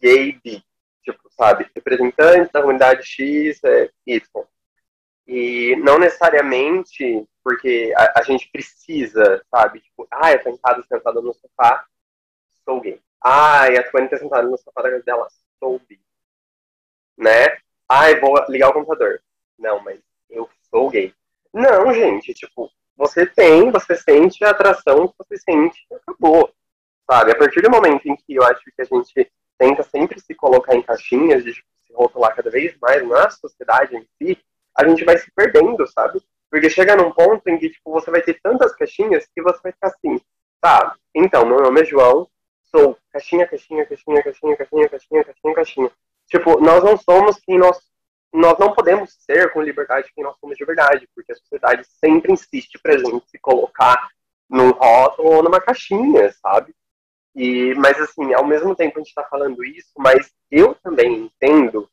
gay, 0.00 0.32
bi, 0.44 0.62
tipo, 1.02 1.30
sabe, 1.30 1.70
representante 1.74 2.52
da 2.52 2.60
comunidade 2.60 3.06
X, 3.06 3.62
é, 3.64 3.90
Y. 4.06 4.44
E 5.26 5.76
não 5.76 5.98
necessariamente 5.98 7.26
porque 7.44 7.92
a, 7.96 8.20
a, 8.20 8.22
gente 8.22 8.50
precisa, 8.50 9.42
sabe, 9.50 9.80
tipo, 9.80 10.06
ah, 10.10 10.32
eu 10.32 10.42
tô 10.42 10.50
em 10.50 10.58
casa 10.58 10.84
sentada 10.86 11.20
no 11.20 11.32
sofá, 11.32 11.86
sou 12.64 12.80
gay. 12.80 13.00
Ah, 13.22 13.64
a 13.64 13.90
Tony 13.90 14.08
tá 14.08 14.18
sentada 14.18 14.46
no 14.46 14.58
sofá 14.58 14.82
da 14.82 14.90
casa 14.90 15.02
dela, 15.02 15.28
sou 15.58 15.78
bi. 15.80 16.00
Né? 17.16 17.58
Ai, 17.88 18.20
vou 18.20 18.34
ligar 18.48 18.68
o 18.68 18.72
computador. 18.72 19.22
Não, 19.58 19.80
mas 19.82 20.00
eu 20.28 20.48
sou 20.70 20.90
gay. 20.90 21.14
Não, 21.52 21.92
gente, 21.92 22.34
tipo, 22.34 22.70
você 22.96 23.26
tem, 23.26 23.70
você 23.70 23.96
sente 23.96 24.44
a 24.44 24.50
atração 24.50 25.08
que 25.08 25.14
você 25.18 25.38
sente 25.38 25.86
acabou. 25.90 26.52
Sabe? 27.10 27.32
A 27.32 27.38
partir 27.38 27.62
do 27.62 27.70
momento 27.70 28.06
em 28.06 28.14
que 28.14 28.34
eu 28.34 28.44
acho 28.44 28.62
que 28.64 28.82
a 28.82 28.84
gente 28.84 29.30
tenta 29.58 29.82
sempre 29.82 30.20
se 30.20 30.34
colocar 30.34 30.74
em 30.74 30.82
caixinhas, 30.82 31.44
de 31.44 31.52
tipo, 31.52 31.66
se 31.86 31.92
rotular 31.92 32.34
cada 32.34 32.50
vez 32.50 32.76
mais 32.80 33.06
na 33.06 33.28
sociedade 33.30 33.96
em 33.96 34.06
si, 34.16 34.38
a 34.76 34.86
gente 34.86 35.04
vai 35.04 35.18
se 35.18 35.30
perdendo, 35.32 35.86
sabe? 35.86 36.22
Porque 36.50 36.70
chega 36.70 36.96
num 36.96 37.10
ponto 37.10 37.46
em 37.48 37.58
que 37.58 37.68
tipo, 37.68 37.90
você 37.90 38.10
vai 38.10 38.22
ter 38.22 38.40
tantas 38.42 38.74
caixinhas 38.74 39.26
que 39.34 39.42
você 39.42 39.58
vai 39.62 39.72
ficar 39.72 39.88
assim, 39.88 40.20
tá, 40.60 40.94
então, 41.14 41.44
meu 41.44 41.60
nome 41.60 41.82
é 41.82 41.84
João, 41.84 42.28
sou 42.70 42.96
caixinha, 43.12 43.46
caixinha, 43.46 43.84
caixinha, 43.84 44.22
caixinha, 44.22 44.56
caixinha, 44.56 44.88
caixinha, 44.88 45.24
caixinha, 45.24 45.54
caixinha. 45.54 45.90
Tipo, 46.28 46.60
nós 46.60 46.84
não 46.84 46.96
somos 46.96 47.38
quem 47.40 47.58
nós. 47.58 47.78
Nós 48.30 48.58
não 48.58 48.74
podemos 48.74 49.16
ser 49.20 49.50
com 49.52 49.62
liberdade 49.62 50.12
quem 50.14 50.22
nós 50.22 50.36
somos 50.38 50.56
de 50.56 50.64
verdade, 50.64 51.08
porque 51.14 51.32
a 51.32 51.34
sociedade 51.34 51.82
sempre 52.04 52.30
insiste 52.30 52.78
pra 52.78 52.98
gente 52.98 53.26
se 53.30 53.38
colocar 53.38 54.10
num 54.50 54.70
rótulo 54.70 55.36
ou 55.36 55.42
numa 55.42 55.60
caixinha, 55.60 56.30
sabe? 56.32 56.74
E, 57.38 57.72
mas 57.76 57.96
assim, 58.00 58.34
ao 58.34 58.44
mesmo 58.44 58.74
tempo 58.74 58.98
a 58.98 59.00
gente 59.00 59.10
está 59.10 59.22
falando 59.22 59.64
isso, 59.64 59.92
mas 59.96 60.28
eu 60.50 60.74
também 60.74 61.26
entendo 61.26 61.88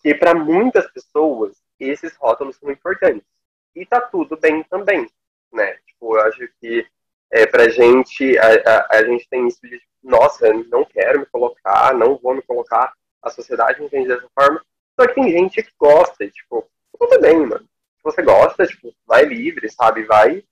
que 0.00 0.14
para 0.14 0.34
muitas 0.34 0.90
pessoas 0.90 1.54
esses 1.78 2.16
rótulos 2.16 2.56
são 2.56 2.70
importantes. 2.70 3.26
E 3.74 3.84
tá 3.84 4.00
tudo 4.00 4.38
bem 4.38 4.62
também, 4.62 5.06
né? 5.52 5.76
Tipo, 5.86 6.16
eu 6.16 6.22
acho 6.22 6.48
que 6.58 6.86
é, 7.30 7.44
pra 7.44 7.68
gente, 7.68 8.38
a, 8.38 8.46
a, 8.46 8.96
a 8.96 9.04
gente 9.04 9.28
tem 9.28 9.46
isso 9.46 9.60
de, 9.60 9.78
nossa, 10.02 10.50
não 10.70 10.82
quero 10.86 11.20
me 11.20 11.26
colocar, 11.26 11.92
não 11.92 12.16
vou 12.16 12.34
me 12.34 12.40
colocar, 12.40 12.94
a 13.22 13.28
sociedade 13.28 13.84
entende 13.84 14.08
dessa 14.08 14.30
forma. 14.34 14.64
Só 14.98 15.06
que 15.06 15.14
tem 15.14 15.28
gente 15.28 15.62
que 15.62 15.72
gosta, 15.78 16.26
tipo, 16.26 16.66
tudo 16.98 17.20
bem, 17.20 17.44
mano. 17.44 17.68
Se 17.98 18.02
você 18.02 18.22
gosta, 18.22 18.66
tipo, 18.66 18.94
vai 19.06 19.26
livre, 19.26 19.68
sabe? 19.68 20.04
Vai, 20.04 20.42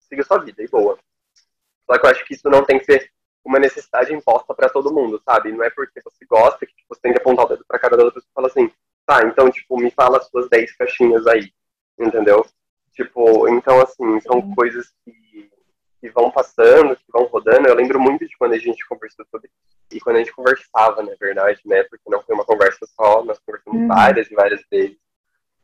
siga 0.00 0.22
sua 0.24 0.44
vida 0.44 0.62
e 0.62 0.68
boa. 0.68 0.98
Só 1.86 1.98
que 1.98 2.04
eu 2.04 2.10
acho 2.10 2.24
que 2.26 2.34
isso 2.34 2.50
não 2.50 2.62
tem 2.62 2.78
que 2.78 2.84
ser 2.84 3.13
uma 3.44 3.58
necessidade 3.58 4.12
imposta 4.12 4.54
para 4.54 4.70
todo 4.70 4.92
mundo, 4.92 5.20
sabe? 5.24 5.52
Não 5.52 5.62
é 5.62 5.70
porque 5.70 6.00
você 6.02 6.24
gosta 6.24 6.64
que 6.66 6.74
tipo, 6.74 6.94
você 6.94 7.00
tem 7.02 7.12
que 7.12 7.18
apontar 7.18 7.44
o 7.44 7.48
dedo 7.48 7.64
pra 7.68 7.78
cara 7.78 7.96
da 7.96 8.04
outra 8.04 8.20
pessoa 8.20 8.30
e 8.30 8.34
falar 8.34 8.48
assim, 8.48 8.72
tá, 9.06 9.22
então, 9.24 9.50
tipo, 9.50 9.76
me 9.78 9.90
fala 9.90 10.18
as 10.18 10.26
suas 10.28 10.48
10 10.48 10.76
caixinhas 10.76 11.26
aí, 11.26 11.52
entendeu? 11.98 12.44
Tipo, 12.92 13.48
então, 13.48 13.80
assim, 13.80 14.20
são 14.20 14.40
Sim. 14.40 14.54
coisas 14.54 14.92
que, 15.04 15.50
que 16.00 16.10
vão 16.10 16.30
passando, 16.30 16.96
que 16.96 17.04
vão 17.12 17.24
rodando. 17.24 17.68
Eu 17.68 17.74
lembro 17.74 18.00
muito 18.00 18.26
de 18.26 18.36
quando 18.38 18.52
a 18.52 18.58
gente 18.58 18.86
conversou 18.86 19.26
sobre. 19.30 19.50
E 19.92 20.00
quando 20.00 20.16
a 20.16 20.18
gente 20.20 20.32
conversava, 20.32 21.02
na 21.02 21.14
verdade, 21.20 21.60
né? 21.66 21.82
Porque 21.84 22.08
não 22.08 22.22
foi 22.22 22.34
uma 22.34 22.44
conversa 22.44 22.86
só, 22.86 23.22
nós 23.24 23.38
conversamos 23.44 23.80
uhum. 23.80 23.88
várias 23.88 24.30
e 24.30 24.34
várias 24.34 24.62
vezes. 24.70 24.96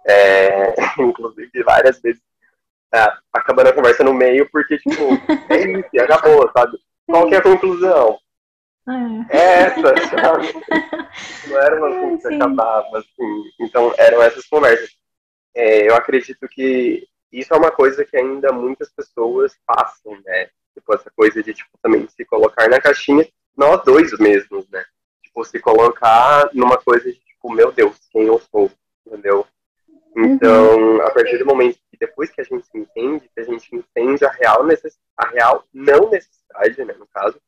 É, 0.06 0.74
inclusive, 1.00 1.62
várias 1.62 2.00
vezes 2.00 2.20
é, 2.92 3.06
acabando 3.32 3.68
a 3.68 3.72
conversa 3.72 4.02
no 4.02 4.12
meio, 4.12 4.48
porque, 4.50 4.76
tipo, 4.78 4.90
é 5.48 5.78
isso, 5.78 6.02
acabou, 6.02 6.50
sabe? 6.52 6.78
Qual 7.11 7.29
que 7.29 7.35
é 7.35 7.38
a 7.38 7.42
conclusão? 7.42 8.18
É, 9.31 9.37
é 9.37 9.62
essa, 9.62 9.96
sabe? 10.09 10.49
Não 11.49 11.59
era 11.59 11.77
uma 11.77 12.01
coisa 12.01 12.29
que 12.29 12.35
acabava, 12.35 12.99
assim. 12.99 13.44
Então, 13.61 13.94
eram 13.99 14.23
essas 14.23 14.46
conversas. 14.46 14.90
É, 15.55 15.88
eu 15.88 15.94
acredito 15.94 16.49
que 16.49 17.07
isso 17.33 17.53
é 17.53 17.57
uma 17.57 17.70
coisa 17.70 18.05
que 18.05 18.16
ainda 18.16 18.53
muitas 18.53 18.90
pessoas 18.90 19.57
passam, 19.66 20.18
né? 20.25 20.49
Tipo, 20.75 20.94
essa 20.94 21.11
coisa 21.11 21.42
de, 21.42 21.55
tipo, 21.55 21.70
também 21.83 22.07
se 22.09 22.25
colocar 22.25 22.68
na 22.68 22.81
caixinha, 22.81 23.27
nós 23.57 23.83
dois 23.85 24.16
mesmos, 24.18 24.68
né? 24.68 24.85
Tipo, 25.23 25.44
se 25.44 25.59
colocar 25.61 26.49
numa 26.53 26.77
coisa 26.79 27.11
de, 27.11 27.18
tipo, 27.18 27.53
meu 27.53 27.73
Deus, 27.73 27.96
quem 28.11 28.27
eu 28.27 28.40
sou, 28.51 28.70
entendeu? 29.07 29.46
Então, 30.16 30.77
uhum. 30.77 31.03
a 31.03 31.11
partir 31.11 31.38
do 31.38 31.46
momento 31.46 31.79
que 31.90 31.96
depois 31.99 32.31
que 32.31 32.40
a 32.40 32.44
gente 32.44 32.66
se 32.66 32.77
entende, 32.77 33.31
que 33.33 33.40
a 33.40 33.44
gente 33.44 33.75
entende 33.75 34.25
a 34.25 34.31
real, 34.31 34.64
necess... 34.64 34.99
a 35.16 35.29
real 35.29 35.64
não 35.73 36.11
necessidade, 36.11 36.85
né, 36.85 36.94
no 36.94 37.07
caso, 37.07 37.40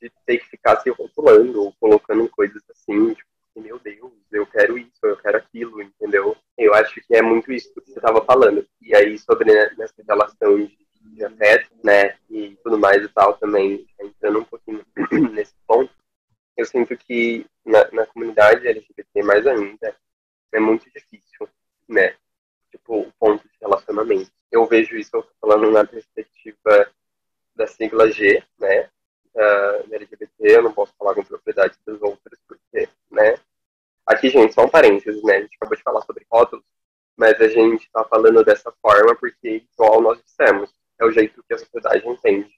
de 0.00 0.10
ter 0.24 0.38
que 0.38 0.48
ficar 0.48 0.80
se 0.80 0.90
rotulando 0.90 1.62
ou 1.62 1.74
colocando 1.78 2.28
coisas 2.30 2.62
assim, 2.70 3.14
tipo, 3.14 3.28
meu 3.56 3.78
Deus, 3.78 4.12
eu 4.32 4.46
quero 4.46 4.78
isso, 4.78 4.98
eu 5.02 5.16
quero 5.16 5.36
aquilo, 5.36 5.82
entendeu? 5.82 6.36
Eu 6.56 6.72
acho 6.74 7.00
que 7.00 7.16
é 7.16 7.22
muito 7.22 7.52
isso 7.52 7.72
que 7.74 7.80
você 7.80 7.98
estava 7.98 8.24
falando. 8.24 8.64
E 8.80 8.94
aí, 8.94 9.18
sobre 9.18 9.52
né, 9.52 9.70
nessa 9.76 10.02
relação 10.06 10.56
de, 10.56 10.78
de 11.02 11.24
afeto, 11.24 11.70
né, 11.82 12.16
e 12.30 12.56
tudo 12.62 12.78
mais 12.78 13.02
e 13.02 13.08
tal, 13.08 13.36
também 13.36 13.86
entrando 14.00 14.38
um 14.38 14.44
pouquinho 14.44 14.84
nesse 15.32 15.54
ponto, 15.66 15.92
eu 16.56 16.64
sinto 16.64 16.96
que 16.96 17.44
na, 17.64 17.90
na 17.92 18.06
comunidade 18.06 18.66
LGBT, 18.66 19.22
mais 19.22 19.46
ainda, 19.46 19.94
é 20.52 20.60
muito 20.60 20.88
difícil 20.90 21.27
né? 21.88 22.14
Tipo, 22.70 23.00
o 23.00 23.12
ponto 23.18 23.42
de 23.42 23.54
relacionamento. 23.60 24.30
Eu 24.50 24.66
vejo 24.66 24.96
isso 24.96 25.24
falando 25.40 25.70
na 25.70 25.84
perspectiva 25.84 26.90
da 27.54 27.66
sigla 27.66 28.10
G, 28.10 28.42
né? 28.58 28.90
Da 29.34 29.84
LGBT, 29.92 30.30
eu 30.40 30.62
não 30.62 30.72
posso 30.72 30.92
falar 30.98 31.14
com 31.14 31.24
propriedade 31.24 31.76
das 31.86 32.00
outras, 32.02 32.38
porque, 32.46 32.88
né? 33.10 33.38
Aqui, 34.06 34.28
gente, 34.30 34.54
só 34.54 34.64
um 34.64 34.68
parênteses, 34.68 35.22
né? 35.22 35.36
A 35.36 35.40
gente 35.42 35.56
acabou 35.56 35.76
de 35.76 35.82
falar 35.82 36.00
sobre 36.02 36.26
rótulos, 36.30 36.64
mas 37.16 37.40
a 37.40 37.48
gente 37.48 37.84
está 37.84 38.04
falando 38.04 38.44
dessa 38.44 38.72
forma 38.80 39.14
porque, 39.16 39.66
igual 39.72 40.00
nós 40.00 40.22
dissemos, 40.22 40.72
é 40.98 41.04
o 41.04 41.10
jeito 41.10 41.42
que 41.46 41.54
a 41.54 41.58
sociedade 41.58 42.08
entende. 42.08 42.50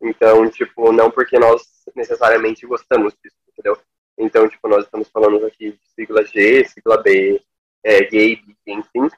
Então, 0.00 0.48
tipo, 0.50 0.92
não 0.92 1.10
porque 1.10 1.38
nós 1.38 1.62
necessariamente 1.94 2.66
gostamos 2.66 3.14
disso, 3.22 3.36
entendeu? 3.48 3.78
Então, 4.18 4.48
tipo, 4.48 4.68
nós 4.68 4.84
estamos 4.84 5.08
falando 5.08 5.44
aqui 5.46 5.72
de 5.72 5.88
sigla 5.94 6.24
G, 6.24 6.64
sigla 6.66 7.02
B, 7.02 7.42
é, 7.84 8.02
gay, 8.04 8.42
enfim, 8.66 9.08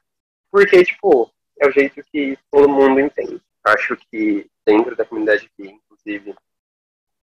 porque, 0.51 0.85
tipo, 0.85 1.31
é 1.61 1.69
o 1.69 1.71
jeito 1.71 2.03
que 2.13 2.39
todo 2.51 2.69
mundo 2.69 3.01
entende. 3.01 3.41
Acho 3.65 3.97
que 4.11 4.51
dentro 4.65 4.97
da 4.97 5.05
comunidade 5.05 5.51
gay, 5.59 5.71
inclusive, 5.71 6.35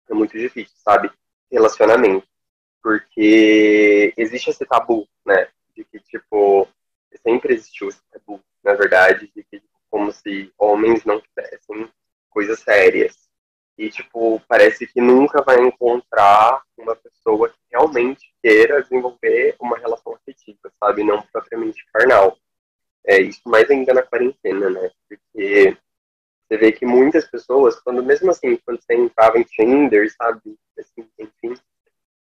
é 0.08 0.14
muito 0.14 0.38
difícil, 0.38 0.74
sabe? 0.78 1.10
Relacionamento. 1.50 2.26
Porque 2.82 4.12
existe 4.16 4.50
esse 4.50 4.64
tabu, 4.66 5.08
né? 5.24 5.48
De 5.74 5.84
que, 5.84 6.00
tipo, 6.00 6.68
sempre 7.22 7.54
existiu 7.54 7.88
esse 7.88 8.00
tabu, 8.10 8.40
na 8.62 8.74
verdade, 8.74 9.30
de 9.34 9.42
que, 9.44 9.60
tipo, 9.60 9.78
como 9.90 10.10
se 10.12 10.52
homens 10.58 11.04
não 11.04 11.20
tivessem 11.20 11.88
coisas 12.30 12.60
sérias. 12.60 13.21
E, 13.78 13.88
tipo, 13.90 14.40
parece 14.46 14.86
que 14.86 15.00
nunca 15.00 15.42
vai 15.42 15.60
encontrar 15.60 16.62
uma 16.76 16.94
pessoa 16.94 17.48
que 17.48 17.58
realmente 17.70 18.32
queira 18.42 18.82
desenvolver 18.82 19.56
uma 19.58 19.78
relação 19.78 20.14
afetiva, 20.14 20.70
sabe? 20.78 21.02
Não 21.02 21.22
propriamente 21.32 21.84
carnal. 21.92 22.36
É 23.04 23.20
isso 23.20 23.40
mais 23.46 23.68
ainda 23.70 23.94
na 23.94 24.02
quarentena, 24.02 24.70
né? 24.70 24.90
Porque 25.08 25.76
você 26.52 26.58
vê 26.58 26.70
que 26.70 26.84
muitas 26.84 27.26
pessoas, 27.26 27.80
quando 27.80 28.02
mesmo 28.02 28.30
assim, 28.30 28.56
quando 28.64 28.80
você 28.80 28.94
entrava 28.94 29.38
em 29.38 29.42
Tinder, 29.42 30.12
sabe? 30.14 30.56
Assim, 30.78 31.08
enfim. 31.18 31.54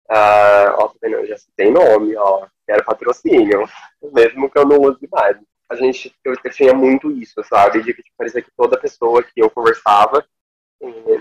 Ah, 0.08 0.76
ó, 0.78 0.88
tá? 0.88 1.08
Eu 1.08 1.26
já 1.26 1.38
citei 1.38 1.70
nome, 1.70 2.14
ó. 2.16 2.46
Quero 2.66 2.84
patrocínio. 2.84 3.66
Mesmo 4.12 4.50
que 4.50 4.58
eu 4.58 4.66
não 4.66 4.78
use 4.78 5.08
mais. 5.10 5.38
A 5.70 5.74
gente, 5.76 6.14
eu, 6.24 6.34
eu 6.44 6.50
tinha 6.50 6.74
muito 6.74 7.10
isso, 7.12 7.42
sabe? 7.44 7.82
De 7.82 7.94
que 7.94 8.02
tipo, 8.02 8.16
parecia 8.18 8.42
que 8.42 8.50
toda 8.56 8.78
pessoa 8.78 9.22
que 9.22 9.40
eu 9.40 9.48
conversava 9.48 10.26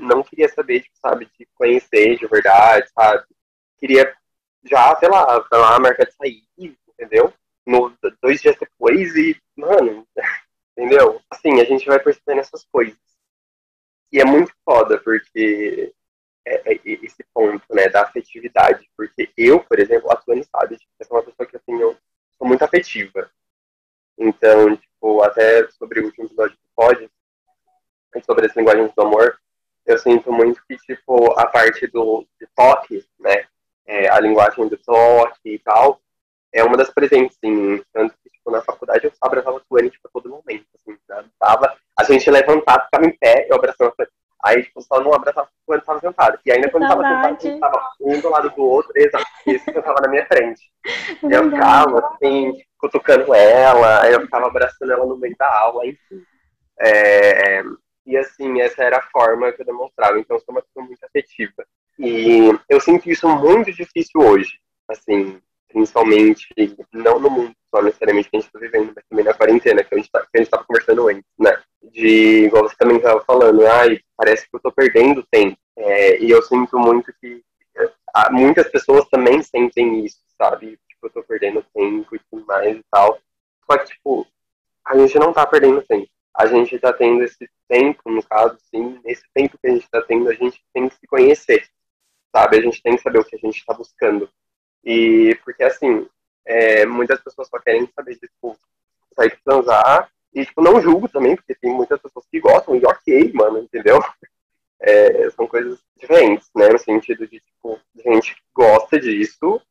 não 0.01 0.23
queria 0.23 0.47
saber, 0.49 0.81
tipo, 0.81 0.97
sabe, 0.97 1.29
de 1.37 1.47
conhecer 1.55 2.17
de 2.17 2.27
verdade, 2.27 2.89
sabe? 2.93 3.25
Queria 3.77 4.13
já, 4.63 4.95
sei 4.97 5.09
lá, 5.09 5.45
sei 5.47 5.57
lá, 5.57 5.79
marca 5.79 6.05
de 6.05 6.13
sair, 6.13 6.43
entendeu? 6.57 7.33
No, 7.65 7.93
dois 8.21 8.41
dias 8.41 8.57
depois 8.59 9.15
e, 9.15 9.39
mano, 9.55 10.07
entendeu? 10.77 11.21
Assim, 11.29 11.59
a 11.61 11.65
gente 11.65 11.85
vai 11.85 11.99
percebendo 11.99 12.39
essas 12.39 12.65
coisas. 12.65 12.97
E 14.11 14.19
é 14.19 14.25
muito 14.25 14.51
foda, 14.65 14.99
porque 14.99 15.93
é, 16.45 16.73
é 16.73 16.79
esse 16.83 17.23
ponto, 17.33 17.63
né, 17.71 17.89
da 17.89 18.03
afetividade. 18.03 18.89
Porque 18.97 19.31
eu, 19.37 19.63
por 19.63 19.79
exemplo, 19.79 20.11
a 20.11 20.15
Tuane 20.15 20.43
sabe, 20.43 20.77
tipo, 20.77 20.91
eu 20.99 21.05
sou 21.05 21.17
uma 21.17 21.23
pessoa 21.23 21.47
que, 21.47 21.57
assim, 21.57 21.79
eu 21.79 21.95
sou 22.37 22.47
muito 22.47 22.63
afetiva. 22.63 23.29
Então, 24.17 24.75
tipo, 24.75 25.21
até 25.21 25.69
sobre 25.71 26.01
o 26.01 26.05
último 26.05 26.25
episódio 26.25 26.57
do 26.57 26.69
Pod, 26.75 27.09
sobre 28.25 28.47
as 28.47 28.55
linguagens 28.55 28.93
do 28.93 29.01
amor, 29.01 29.39
eu 29.85 29.97
sinto 29.97 30.31
muito 30.31 30.61
que, 30.67 30.77
tipo, 30.77 31.39
a 31.39 31.45
parte 31.47 31.87
do 31.87 32.25
toque, 32.55 33.03
né, 33.19 33.45
é, 33.85 34.09
a 34.09 34.19
linguagem 34.19 34.67
do 34.67 34.77
toque 34.77 35.55
e 35.55 35.59
tal, 35.59 35.99
é 36.53 36.63
uma 36.63 36.77
das 36.77 36.89
presentes, 36.89 37.37
sim. 37.43 37.81
Tanto 37.93 38.13
que, 38.23 38.29
tipo, 38.29 38.51
na 38.51 38.61
faculdade 38.61 39.05
eu 39.05 39.11
abraçava 39.21 39.61
o 39.69 39.77
Annie, 39.77 39.91
tipo, 39.91 40.07
a 40.07 40.11
todo 40.11 40.29
momento, 40.29 40.65
assim? 40.75 40.97
Tava, 41.39 41.75
a 41.97 42.03
gente 42.03 42.29
levantava, 42.29 42.85
ficava 42.85 43.05
em 43.05 43.17
pé, 43.17 43.47
eu 43.49 43.55
abraçava 43.55 43.93
Aí, 44.41 44.63
tipo, 44.63 44.81
só 44.81 45.01
não 45.01 45.13
abraçava 45.13 45.49
quando 45.65 45.83
tava 45.83 45.99
sentado. 45.99 46.39
E 46.45 46.51
ainda 46.51 46.69
quando 46.69 46.87
tava 46.87 47.03
sentado, 47.03 47.25
a 47.25 47.39
gente 47.39 47.59
tava 47.59 47.91
um 47.99 48.21
do 48.21 48.29
lado 48.29 48.49
do 48.51 48.63
outro, 48.63 48.91
exato, 48.95 49.25
isso 49.45 49.65
que 49.65 49.77
eu 49.77 49.83
tava 49.83 49.99
na 50.01 50.07
minha 50.07 50.25
frente. 50.25 50.71
E 51.23 51.27
eu 51.33 51.49
ficava, 51.49 52.07
assim, 52.07 52.53
cutucando 52.77 53.33
ela, 53.33 54.01
aí 54.01 54.13
eu 54.13 54.21
ficava 54.21 54.47
abraçando 54.47 54.91
ela 54.91 55.05
no 55.05 55.17
meio 55.17 55.35
da 55.37 55.59
aula, 55.59 55.85
enfim. 55.85 56.23
É, 56.79 57.61
e, 58.09 58.17
assim, 58.17 58.59
essa 58.59 58.83
era 58.83 58.97
a 58.97 59.01
forma 59.03 59.51
que 59.51 59.61
eu 59.61 59.65
demonstrava. 59.65 60.19
Então, 60.19 60.35
eu 60.35 60.41
sou 60.41 60.53
uma 60.53 60.63
pessoa 60.63 60.83
muito 60.83 61.03
afetiva. 61.03 61.63
E 61.99 62.49
eu 62.67 62.81
sinto 62.81 63.09
isso 63.09 63.27
muito 63.27 63.71
difícil 63.71 64.19
hoje, 64.19 64.59
assim, 64.87 65.39
principalmente, 65.67 66.47
não 66.91 67.19
no 67.19 67.29
mundo 67.29 67.53
só 67.69 67.81
necessariamente 67.83 68.29
que 68.29 68.37
a 68.37 68.39
gente 68.39 68.47
está 68.47 68.59
vivendo, 68.59 68.93
mas 68.95 69.05
também 69.07 69.25
na 69.25 69.33
quarentena, 69.33 69.83
que 69.83 69.93
a 69.93 69.97
gente 69.97 70.09
tá, 70.09 70.25
estava 70.33 70.63
conversando 70.63 71.07
antes, 71.07 71.23
né? 71.37 71.61
De, 71.83 72.45
igual 72.45 72.63
você 72.63 72.75
também 72.77 72.97
estava 72.97 73.21
falando, 73.21 73.65
ai, 73.67 73.99
parece 74.17 74.49
que 74.49 74.55
eu 74.55 74.57
estou 74.57 74.71
perdendo 74.71 75.25
tempo. 75.29 75.57
É, 75.77 76.19
e 76.19 76.31
eu 76.31 76.41
sinto 76.41 76.79
muito 76.79 77.13
que 77.21 77.43
é, 77.77 78.29
muitas 78.31 78.67
pessoas 78.69 79.07
também 79.09 79.43
sentem 79.43 80.03
isso, 80.03 80.19
sabe? 80.35 80.79
Tipo, 80.87 81.05
eu 81.05 81.07
estou 81.09 81.23
perdendo 81.23 81.63
tempo 81.75 82.15
e 82.15 82.19
tudo 82.31 82.45
mais 82.45 82.75
e 82.75 82.83
tal. 82.89 83.19
Só 83.69 83.77
que, 83.77 83.85
tipo, 83.85 84.25
a 84.83 84.97
gente 84.97 85.19
não 85.19 85.29
está 85.29 85.45
perdendo 85.45 85.83
tempo. 85.83 86.09
A 86.39 86.45
gente 86.45 86.75
está 86.75 86.93
tendo 86.93 87.23
esse 87.23 87.49
tempo, 87.67 88.09
no 88.09 88.23
caso, 88.23 88.57
sim, 88.71 88.99
nesse 89.03 89.23
tempo 89.33 89.57
que 89.57 89.67
a 89.67 89.71
gente 89.71 89.83
está 89.83 90.01
tendo, 90.01 90.29
a 90.29 90.33
gente 90.33 90.63
tem 90.73 90.87
que 90.87 90.95
se 90.95 91.07
conhecer 91.07 91.69
sabe? 92.31 92.57
A 92.57 92.61
gente 92.61 92.81
tem 92.81 92.95
que 92.95 93.01
saber 93.01 93.19
o 93.19 93.25
que 93.25 93.35
a 93.35 93.39
gente 93.39 93.57
está 93.57 93.73
buscando. 93.73 94.29
E 94.83 95.37
porque, 95.43 95.63
assim, 95.63 96.07
é, 96.45 96.85
muitas 96.85 97.21
pessoas 97.21 97.47
só 97.47 97.59
querem 97.59 97.89
saber 97.95 98.15
tipo, 98.15 98.57
sair 99.13 99.29
pra 99.29 99.39
transar. 99.43 100.11
E, 100.33 100.45
tipo, 100.45 100.61
não 100.61 100.81
julgo 100.81 101.09
também, 101.09 101.35
porque 101.35 101.55
tem 101.55 101.73
muitas 101.73 101.99
pessoas 101.99 102.25
que 102.29 102.39
gostam, 102.39 102.75
e 102.75 102.85
ok, 102.85 103.31
mano, 103.33 103.59
entendeu? 103.59 103.99
É, 104.81 105.29
são 105.31 105.45
coisas 105.45 105.77
diferentes, 105.97 106.49
né? 106.55 106.69
No 106.69 106.79
sentido 106.79 107.27
de, 107.27 107.41
tipo, 107.41 107.77
gente 107.97 108.33
que 108.33 108.41
gosta 108.55 108.97
disso 108.97 109.61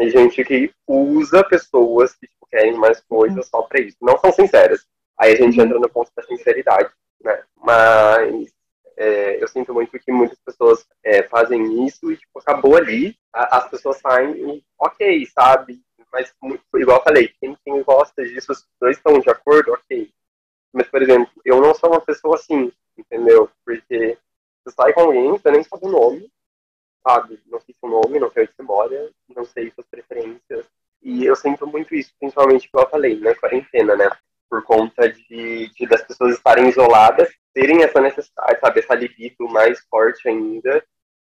e 0.00 0.08
gente 0.08 0.42
que 0.46 0.72
usa 0.86 1.44
pessoas 1.44 2.14
que, 2.14 2.26
tipo, 2.26 2.46
querem 2.46 2.72
mais 2.72 2.98
coisas 3.02 3.46
só 3.48 3.60
pra 3.60 3.82
isso. 3.82 3.98
Não 4.00 4.16
são 4.16 4.32
sinceras. 4.32 4.86
Aí 5.18 5.32
a 5.32 5.36
gente 5.36 5.60
entra 5.60 5.78
no 5.78 5.88
ponto 5.88 6.10
da 6.16 6.22
sinceridade, 6.22 6.90
né? 7.22 7.42
Mas 7.56 8.52
é, 8.96 9.42
eu 9.42 9.48
sinto 9.48 9.72
muito 9.74 9.98
que 9.98 10.12
muitas 10.12 10.38
pessoas 10.40 10.86
é, 11.04 11.22
fazem 11.24 11.86
isso 11.86 12.10
e 12.10 12.16
tipo, 12.16 12.38
acabou 12.38 12.76
ali, 12.76 13.16
a, 13.32 13.58
as 13.58 13.68
pessoas 13.70 13.98
saem 13.98 14.56
e 14.56 14.64
ok, 14.78 15.26
sabe? 15.26 15.82
Mas, 16.12 16.32
igual 16.76 16.98
eu 16.98 17.04
falei, 17.04 17.28
quem, 17.40 17.56
quem 17.64 17.82
gosta 17.82 18.24
disso, 18.24 18.52
os 18.52 18.66
dois 18.80 18.96
estão 18.96 19.18
de 19.18 19.28
acordo, 19.28 19.72
ok. 19.72 20.10
Mas, 20.72 20.88
por 20.88 21.02
exemplo, 21.02 21.30
eu 21.44 21.60
não 21.60 21.74
sou 21.74 21.90
uma 21.90 22.00
pessoa 22.00 22.36
assim, 22.36 22.72
entendeu? 22.96 23.50
Porque 23.64 24.18
Você 24.64 24.74
sai 24.74 24.92
com 24.92 25.00
alguém, 25.02 25.30
você 25.30 25.50
nem 25.50 25.62
sabe 25.62 25.86
o 25.86 25.90
nome, 25.90 26.30
sabe? 27.06 27.40
Não 27.46 27.60
sei 27.60 27.74
seu 27.74 27.88
nome, 27.88 28.18
não 28.18 28.30
sei 28.30 28.44
onde 28.44 28.52
você 28.54 28.62
mora, 28.62 29.12
não 29.28 29.44
sei 29.44 29.70
suas 29.72 29.86
preferências. 29.86 30.66
E 31.02 31.24
eu 31.24 31.36
sinto 31.36 31.66
muito 31.66 31.94
isso, 31.94 32.12
principalmente, 32.18 32.68
como 32.70 32.84
eu 32.84 32.90
falei, 32.90 33.18
na 33.20 33.34
quarentena, 33.34 33.96
né? 33.96 34.08
Por 34.48 34.62
conta 34.62 35.08
de, 35.08 35.70
de 35.70 35.86
das 35.86 36.02
pessoas 36.02 36.36
estarem 36.36 36.68
isoladas, 36.68 37.28
terem 37.52 37.82
essa 37.82 38.00
necessidade, 38.00 38.60
sabe? 38.60 38.80
Essa 38.80 38.94
libido 38.94 39.48
mais 39.48 39.80
forte 39.90 40.28
ainda. 40.28 40.84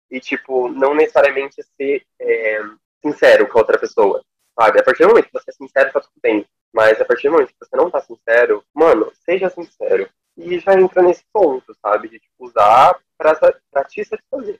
E, 0.09 0.19
tipo, 0.19 0.69
não 0.69 0.95
necessariamente 0.95 1.61
ser 1.77 2.05
é, 2.19 2.61
sincero 3.01 3.47
com 3.47 3.57
a 3.57 3.61
outra 3.61 3.77
pessoa, 3.77 4.23
sabe? 4.59 4.79
A 4.79 4.83
partir 4.83 5.03
do 5.03 5.09
momento 5.09 5.25
que 5.25 5.33
você 5.33 5.51
é 5.51 5.53
sincero, 5.53 5.91
tá 5.91 5.99
tudo 5.99 6.13
bem. 6.21 6.45
Mas 6.73 6.99
a 7.01 7.05
partir 7.05 7.27
do 7.27 7.33
momento 7.33 7.49
que 7.49 7.65
você 7.65 7.75
não 7.75 7.89
tá 7.89 8.01
sincero, 8.01 8.63
mano, 8.73 9.11
seja 9.25 9.49
sincero. 9.49 10.09
E 10.37 10.59
já 10.59 10.79
entra 10.79 11.01
nesse 11.01 11.23
ponto, 11.33 11.75
sabe? 11.81 12.07
De 12.09 12.19
tipo, 12.19 12.45
usar 12.45 12.97
pra, 13.17 13.35
pra 13.71 13.83
te 13.83 14.03
satisfazer. 14.05 14.59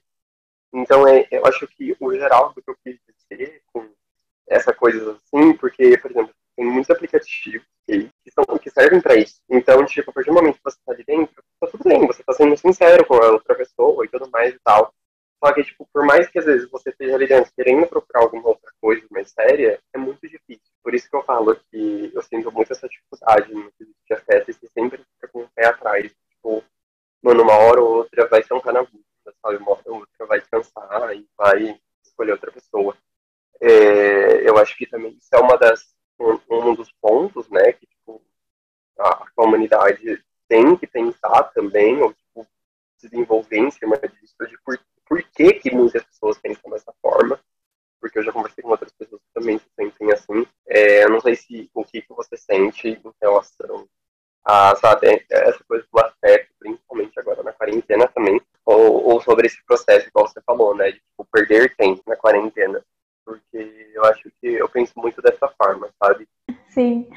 Então, 0.73 1.07
é, 1.07 1.27
eu 1.31 1.45
acho 1.45 1.67
que 1.67 1.95
o 1.99 2.13
geral 2.13 2.53
do 2.53 2.61
que 2.61 2.69
eu 2.69 2.75
quis 2.83 2.99
dizer 3.29 3.61
com 3.73 3.89
essa 4.47 4.73
coisa 4.73 5.13
assim, 5.13 5.53
porque, 5.53 5.97
por 5.97 6.11
exemplo, 6.11 6.33
tem 6.55 6.65
muitos 6.65 6.89
aplicativos 6.89 7.65
que, 7.89 8.09
que, 8.23 8.31
são, 8.31 8.57
que 8.57 8.69
servem 8.69 9.01
para 9.01 9.15
isso. 9.15 9.41
Então, 9.49 9.83
tipo, 9.85 10.11
a 10.11 10.13
partir 10.13 10.29
do 10.29 10.35
momento 10.35 10.57
que 10.57 10.63
você 10.63 10.77
tá 10.85 10.93
ali 10.93 11.03
dentro, 11.03 11.43
tá 11.59 11.67
tudo 11.67 11.83
bem, 11.83 12.05
você 12.05 12.23
tá 12.23 12.33
sendo 12.33 12.55
sincero 12.55 13.05
com 13.05 13.15
a 13.15 13.31
outra 13.31 13.55
pessoa 13.55 14.05
e 14.05 14.07
tudo 14.07 14.29
mais 14.29 14.53
e 14.53 14.59
tal. 14.63 14.93
Só 15.43 15.53
que, 15.53 15.63
tipo, 15.63 15.87
por 15.91 16.05
mais 16.05 16.27
que 16.27 16.37
às 16.37 16.45
vezes 16.45 16.69
você 16.69 16.89
esteja 16.89 17.15
ali 17.15 17.25
dentro 17.25 17.51
querendo 17.55 17.87
procurar 17.87 18.21
alguma 18.21 18.49
outra 18.49 18.71
coisa 18.79 19.05
mais 19.09 19.31
séria, 19.31 19.79
é 19.93 19.97
muito 19.97 20.21
difícil. 20.27 20.69
Por 20.83 20.93
isso 20.93 21.09
que 21.09 21.15
eu 21.15 21.23
falo 21.23 21.55
que 21.71 22.11
eu 22.13 22.21
sinto 22.21 22.51
muito 22.51 22.71
essa 22.71 22.87
dificuldade 22.87 23.53
no 23.53 23.71
que 23.71 23.85
de 23.85 24.13
afeto 24.13 24.51
e 24.51 24.53
que 24.53 24.67
sempre 24.67 25.03
fica 25.15 25.27
com 25.29 25.43
o 25.43 25.49
pé 25.55 25.67
atrás. 25.67 26.11
Tipo, 26.29 26.63
mano, 27.23 27.43
uma 27.43 27.53
hora 27.53 27.81
ou 27.81 27.97
outra 27.99 28.27
vai 28.27 28.43
sentar 28.43 28.73
na 28.73 28.83
bunda, 28.83 29.33
sabe? 29.41 29.57
Uma 29.57 29.71
hora 29.71 29.83
ou 29.85 29.99
outra 29.99 30.25
vai 30.27 30.39
descansar 30.39 31.15
e 31.15 31.25
vai 31.37 31.79
escolher 32.03 32.33
outra 32.33 32.51
pessoa. 32.51 32.95
É, 33.61 34.47
eu 34.47 34.57
acho 34.57 34.77
que 34.77 34.85
também 34.85 35.11
isso 35.13 35.29
é 35.33 35.39
uma 35.39 35.57
das, 35.57 35.95
um, 36.19 36.73
dos 36.75 36.91
pontos, 37.01 37.49
né, 37.49 37.73
que 37.73 37.85
tipo, 37.85 38.21
a, 38.97 39.09
a 39.09 39.27
comunidade 39.35 40.23
tem 40.47 40.75
que 40.75 40.87
pensar 40.87 41.43
também, 41.53 42.01
ou 42.01 42.13
tipo, 42.13 42.47
desenvolver 43.01 43.57
em 43.57 43.71
cima 43.71 43.97
disso, 43.97 44.35
de 44.47 44.57
por, 44.63 44.79
por 45.07 45.23
que, 45.23 45.53
que 45.53 45.73
muitas 45.73 46.03
pessoas 46.03 46.37
pensam 46.37 46.71
dessa 46.71 46.93
forma, 47.01 47.39
porque 47.99 48.19
eu 48.19 48.23
já 48.23 48.31
conversei 48.31 48.63
com 48.63 48.69
outras 48.69 48.91
pessoas 48.93 49.21
que 49.21 49.33
também 49.33 49.57
se 49.57 49.65
sentem 49.75 50.11
assim. 50.11 50.47
É, 50.67 51.03
eu 51.03 51.09
não 51.09 51.19
sei 51.19 51.35
se 51.35 51.69
o 51.73 51.83
que, 51.83 52.01
que 52.01 52.13
você 52.13 52.37
sente 52.37 52.87
em 52.87 53.13
relação 53.21 53.87
a, 54.45 54.75
sabe, 54.77 55.25
essa 55.29 55.63
coisa 55.65 55.85
do 55.91 55.99
afeto, 55.99 56.49
principalmente 56.57 57.19
agora 57.19 57.43
na 57.43 57.51
quarentena 57.51 58.07
também, 58.07 58.41
ou, 58.65 59.03
ou 59.03 59.21
sobre 59.21 59.47
esse 59.47 59.63
processo, 59.65 60.07
igual 60.07 60.27
você 60.27 60.41
falou, 60.41 60.75
né, 60.75 60.91
de 60.91 60.99
tipo, 60.99 61.25
perder 61.31 61.75
tempo 61.75 62.01
na 62.07 62.15
quarentena 62.15 62.83
porque 63.29 63.91
eu 63.93 64.03
acho 64.05 64.23
que 64.41 64.47
eu 64.47 64.67
penso 64.67 64.93
muito 64.97 65.21
dessa 65.21 65.47
forma, 65.49 65.89
sabe? 66.01 66.27
Sim. 66.69 67.07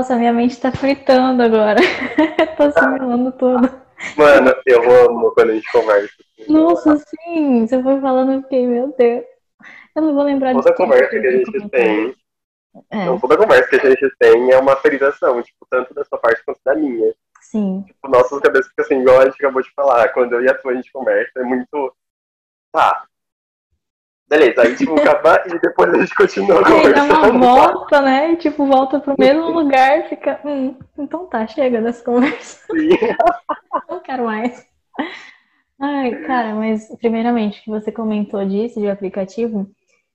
Nossa, 0.00 0.16
minha 0.16 0.32
mente 0.32 0.58
tá 0.58 0.72
fritando 0.72 1.42
agora. 1.42 1.78
tô 2.56 2.62
assimilando 2.62 3.32
tudo. 3.32 3.70
Mano, 4.16 4.54
eu 4.64 5.04
amo 5.04 5.30
quando 5.34 5.50
a 5.50 5.54
gente 5.54 5.70
conversa. 5.70 6.14
Nossa, 6.48 6.96
sim. 6.96 7.66
Você 7.66 7.82
foi 7.82 8.00
falando, 8.00 8.32
eu 8.32 8.42
fiquei, 8.42 8.66
meu 8.66 8.94
Deus. 8.96 9.26
Eu 9.94 10.02
não 10.02 10.14
vou 10.14 10.24
lembrar 10.24 10.54
toda 10.54 10.72
conversa 10.72 11.10
que 11.10 11.26
a 11.26 11.32
gente 11.32 11.68
tem. 11.68 12.16
É. 12.90 13.02
Então, 13.02 13.20
toda 13.20 13.36
conversa 13.36 13.68
que 13.68 13.76
a 13.76 13.90
gente 13.90 14.10
tem 14.18 14.50
é 14.50 14.58
uma 14.58 14.74
feridação, 14.76 15.42
tipo, 15.42 15.66
tanto 15.68 15.92
da 15.92 16.02
sua 16.02 16.16
parte 16.16 16.42
quanto 16.46 16.60
da 16.64 16.74
minha. 16.74 17.14
Sim. 17.42 17.84
Tipo, 17.86 18.08
nossas 18.08 18.40
cabeças 18.40 18.68
ficam 18.68 18.84
assim, 18.86 19.02
igual 19.02 19.20
a 19.20 19.24
gente 19.26 19.34
acabou 19.34 19.60
de 19.60 19.70
falar. 19.74 20.08
Quando 20.14 20.32
eu 20.32 20.42
e 20.42 20.48
a 20.48 20.54
tua 20.54 20.72
a 20.72 20.76
gente 20.76 20.90
conversa, 20.90 21.40
é 21.40 21.42
muito. 21.42 21.94
Tá, 22.72 23.04
Beleza, 24.30 24.62
aí 24.62 24.76
tipo, 24.76 24.94
acaba 24.94 25.42
e 25.44 25.58
depois 25.58 25.92
a 25.92 25.98
gente 25.98 26.14
continua. 26.14 26.62
Aí 26.64 26.94
dá 26.94 27.02
uma 27.02 27.32
volta, 27.32 28.00
né? 28.00 28.30
E 28.30 28.36
tipo, 28.36 28.64
volta 28.64 29.00
pro 29.00 29.16
mesmo 29.18 29.50
lugar, 29.50 30.08
fica. 30.08 30.38
Hum, 30.44 30.76
então 30.96 31.26
tá, 31.26 31.44
chega 31.48 31.80
dessa 31.80 32.04
conversa. 32.04 32.64
Não 33.90 33.98
quero 33.98 34.26
mais. 34.26 34.64
Ai, 35.80 36.14
cara, 36.26 36.54
mas 36.54 36.88
primeiramente, 37.00 37.60
que 37.64 37.70
você 37.70 37.90
comentou 37.90 38.44
disso, 38.44 38.78
de 38.78 38.88
aplicativo, 38.88 39.68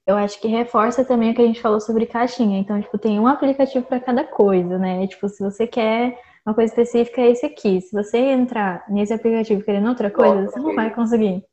eu 0.06 0.16
acho 0.16 0.40
que 0.40 0.48
reforça 0.48 1.04
também 1.04 1.32
o 1.32 1.34
que 1.34 1.42
a 1.42 1.46
gente 1.46 1.60
falou 1.60 1.80
sobre 1.80 2.06
caixinha. 2.06 2.58
Então, 2.58 2.80
tipo, 2.80 2.96
tem 2.96 3.20
um 3.20 3.26
aplicativo 3.26 3.84
para 3.84 4.00
cada 4.00 4.24
coisa, 4.24 4.78
né? 4.78 5.06
Tipo, 5.08 5.28
se 5.28 5.44
você 5.44 5.66
quer 5.66 6.18
uma 6.46 6.54
coisa 6.54 6.72
específica, 6.72 7.20
é 7.20 7.32
esse 7.32 7.44
aqui. 7.44 7.82
Se 7.82 7.92
você 7.92 8.16
entrar 8.16 8.82
nesse 8.88 9.12
aplicativo 9.12 9.62
querendo 9.62 9.90
outra 9.90 10.10
coisa, 10.10 10.42
Nossa, 10.42 10.52
você 10.52 10.60
não 10.60 10.74
vai 10.74 10.94
conseguir 10.94 11.44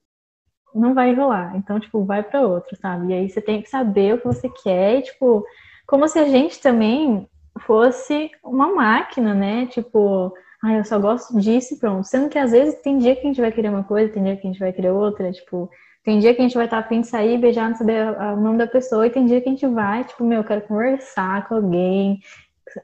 não 0.73 0.93
vai 0.93 1.13
rolar. 1.13 1.55
Então, 1.55 1.79
tipo, 1.79 2.03
vai 2.03 2.23
para 2.23 2.41
outro, 2.41 2.75
sabe? 2.77 3.07
E 3.07 3.13
aí 3.13 3.29
você 3.29 3.41
tem 3.41 3.61
que 3.61 3.69
saber 3.69 4.15
o 4.15 4.17
que 4.17 4.27
você 4.27 4.49
quer, 4.49 4.99
e, 4.99 5.01
tipo, 5.03 5.45
como 5.87 6.07
se 6.07 6.19
a 6.19 6.25
gente 6.25 6.61
também 6.61 7.27
fosse 7.59 8.31
uma 8.43 8.73
máquina, 8.73 9.33
né? 9.33 9.67
Tipo, 9.67 10.33
ah, 10.63 10.73
eu 10.73 10.85
só 10.85 10.97
gosto 10.99 11.37
disso 11.39 11.73
e 11.73 11.77
pronto. 11.77 12.05
Sendo 12.07 12.29
que 12.29 12.39
às 12.39 12.51
vezes 12.51 12.81
tem 12.81 12.97
dia 12.97 13.15
que 13.15 13.21
a 13.21 13.25
gente 13.25 13.41
vai 13.41 13.51
querer 13.51 13.69
uma 13.69 13.83
coisa, 13.83 14.11
tem 14.11 14.23
dia 14.23 14.37
que 14.37 14.47
a 14.47 14.51
gente 14.51 14.59
vai 14.59 14.71
querer 14.73 14.91
outra, 14.91 15.31
tipo, 15.31 15.69
tem 16.03 16.19
dia 16.19 16.33
que 16.33 16.41
a 16.41 16.43
gente 16.43 16.55
vai 16.55 16.65
estar 16.65 16.79
afim 16.79 17.01
de 17.01 17.07
sair, 17.07 17.37
beijar, 17.37 17.69
não 17.69 17.77
saber 17.77 18.17
o 18.17 18.35
nome 18.37 18.57
da 18.57 18.67
pessoa, 18.67 19.07
e 19.07 19.09
tem 19.09 19.25
dia 19.25 19.39
que 19.41 19.49
a 19.49 19.51
gente 19.51 19.67
vai, 19.67 20.03
tipo, 20.03 20.23
meu, 20.23 20.39
eu 20.39 20.43
quero 20.43 20.61
conversar 20.61 21.47
com 21.47 21.55
alguém, 21.55 22.19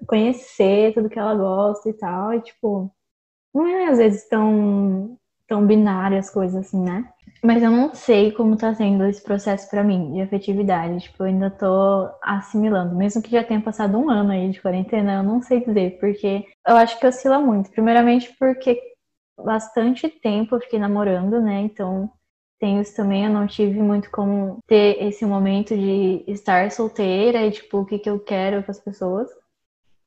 conhecer 0.08 0.93
tudo 0.93 1.10
que 1.10 1.19
ela 1.19 1.36
gosta 1.36 1.89
e 1.89 1.93
tal, 1.93 2.34
e 2.34 2.41
tipo, 2.41 2.91
não 3.54 3.65
é 3.65 3.88
às 3.88 3.97
vezes 3.97 4.28
tão, 4.30 5.17
tão 5.47 5.65
binário 5.65 6.17
as 6.17 6.30
coisas 6.30 6.65
assim, 6.65 6.82
né? 6.82 7.10
Mas 7.43 7.63
eu 7.63 7.71
não 7.71 7.93
sei 7.95 8.32
como 8.32 8.58
tá 8.58 8.73
sendo 8.75 9.06
esse 9.06 9.23
processo 9.23 9.69
para 9.69 9.84
mim 9.84 10.13
de 10.13 10.21
afetividade. 10.21 10.99
Tipo, 10.99 11.23
eu 11.23 11.28
ainda 11.28 11.49
tô 11.49 12.10
assimilando. 12.21 12.95
Mesmo 12.95 13.21
que 13.21 13.32
já 13.32 13.43
tenha 13.43 13.62
passado 13.62 13.97
um 13.97 14.10
ano 14.10 14.32
aí 14.32 14.49
de 14.49 14.62
quarentena, 14.62 15.15
eu 15.15 15.23
não 15.23 15.41
sei 15.41 15.63
dizer, 15.63 15.97
porque 15.99 16.45
eu 16.67 16.75
acho 16.75 16.99
que 16.99 17.08
oscila 17.08 17.39
muito. 17.39 17.71
Primeiramente 17.71 18.36
porque 18.38 18.80
bastante 19.38 20.10
tempo 20.10 20.56
eu 20.56 20.60
fiquei 20.62 20.80
namorando, 20.80 21.41
né? 21.41 21.62
Então 21.62 22.12
tem 22.60 22.82
isso 22.82 22.93
também, 22.95 23.23
eu 23.25 23.32
não 23.32 23.47
tive 23.47 23.82
muito 23.82 24.12
como 24.12 24.60
ter 24.67 25.02
esse 25.02 25.25
momento 25.25 25.75
de 25.75 26.25
estar 26.28 26.69
solteira 26.71 27.45
e, 27.45 27.52
tipo, 27.52 27.80
o 27.80 27.86
que, 27.86 27.97
que 27.97 28.10
eu 28.10 28.19
quero 28.19 28.62
com 28.63 28.71
as 28.71 28.80
pessoas. 28.80 29.30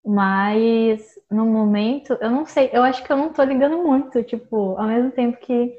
Mas 0.05 1.18
no 1.31 1.47
momento, 1.47 2.12
eu 2.21 2.31
não 2.31 2.45
sei, 2.45 2.68
eu 2.73 2.83
acho 2.83 3.03
que 3.05 3.11
eu 3.12 3.16
não 3.16 3.33
tô 3.33 3.42
ligando 3.42 3.79
muito, 3.79 4.23
tipo, 4.23 4.77
ao 4.77 4.87
mesmo 4.87 5.11
tempo 5.12 5.38
que 5.38 5.75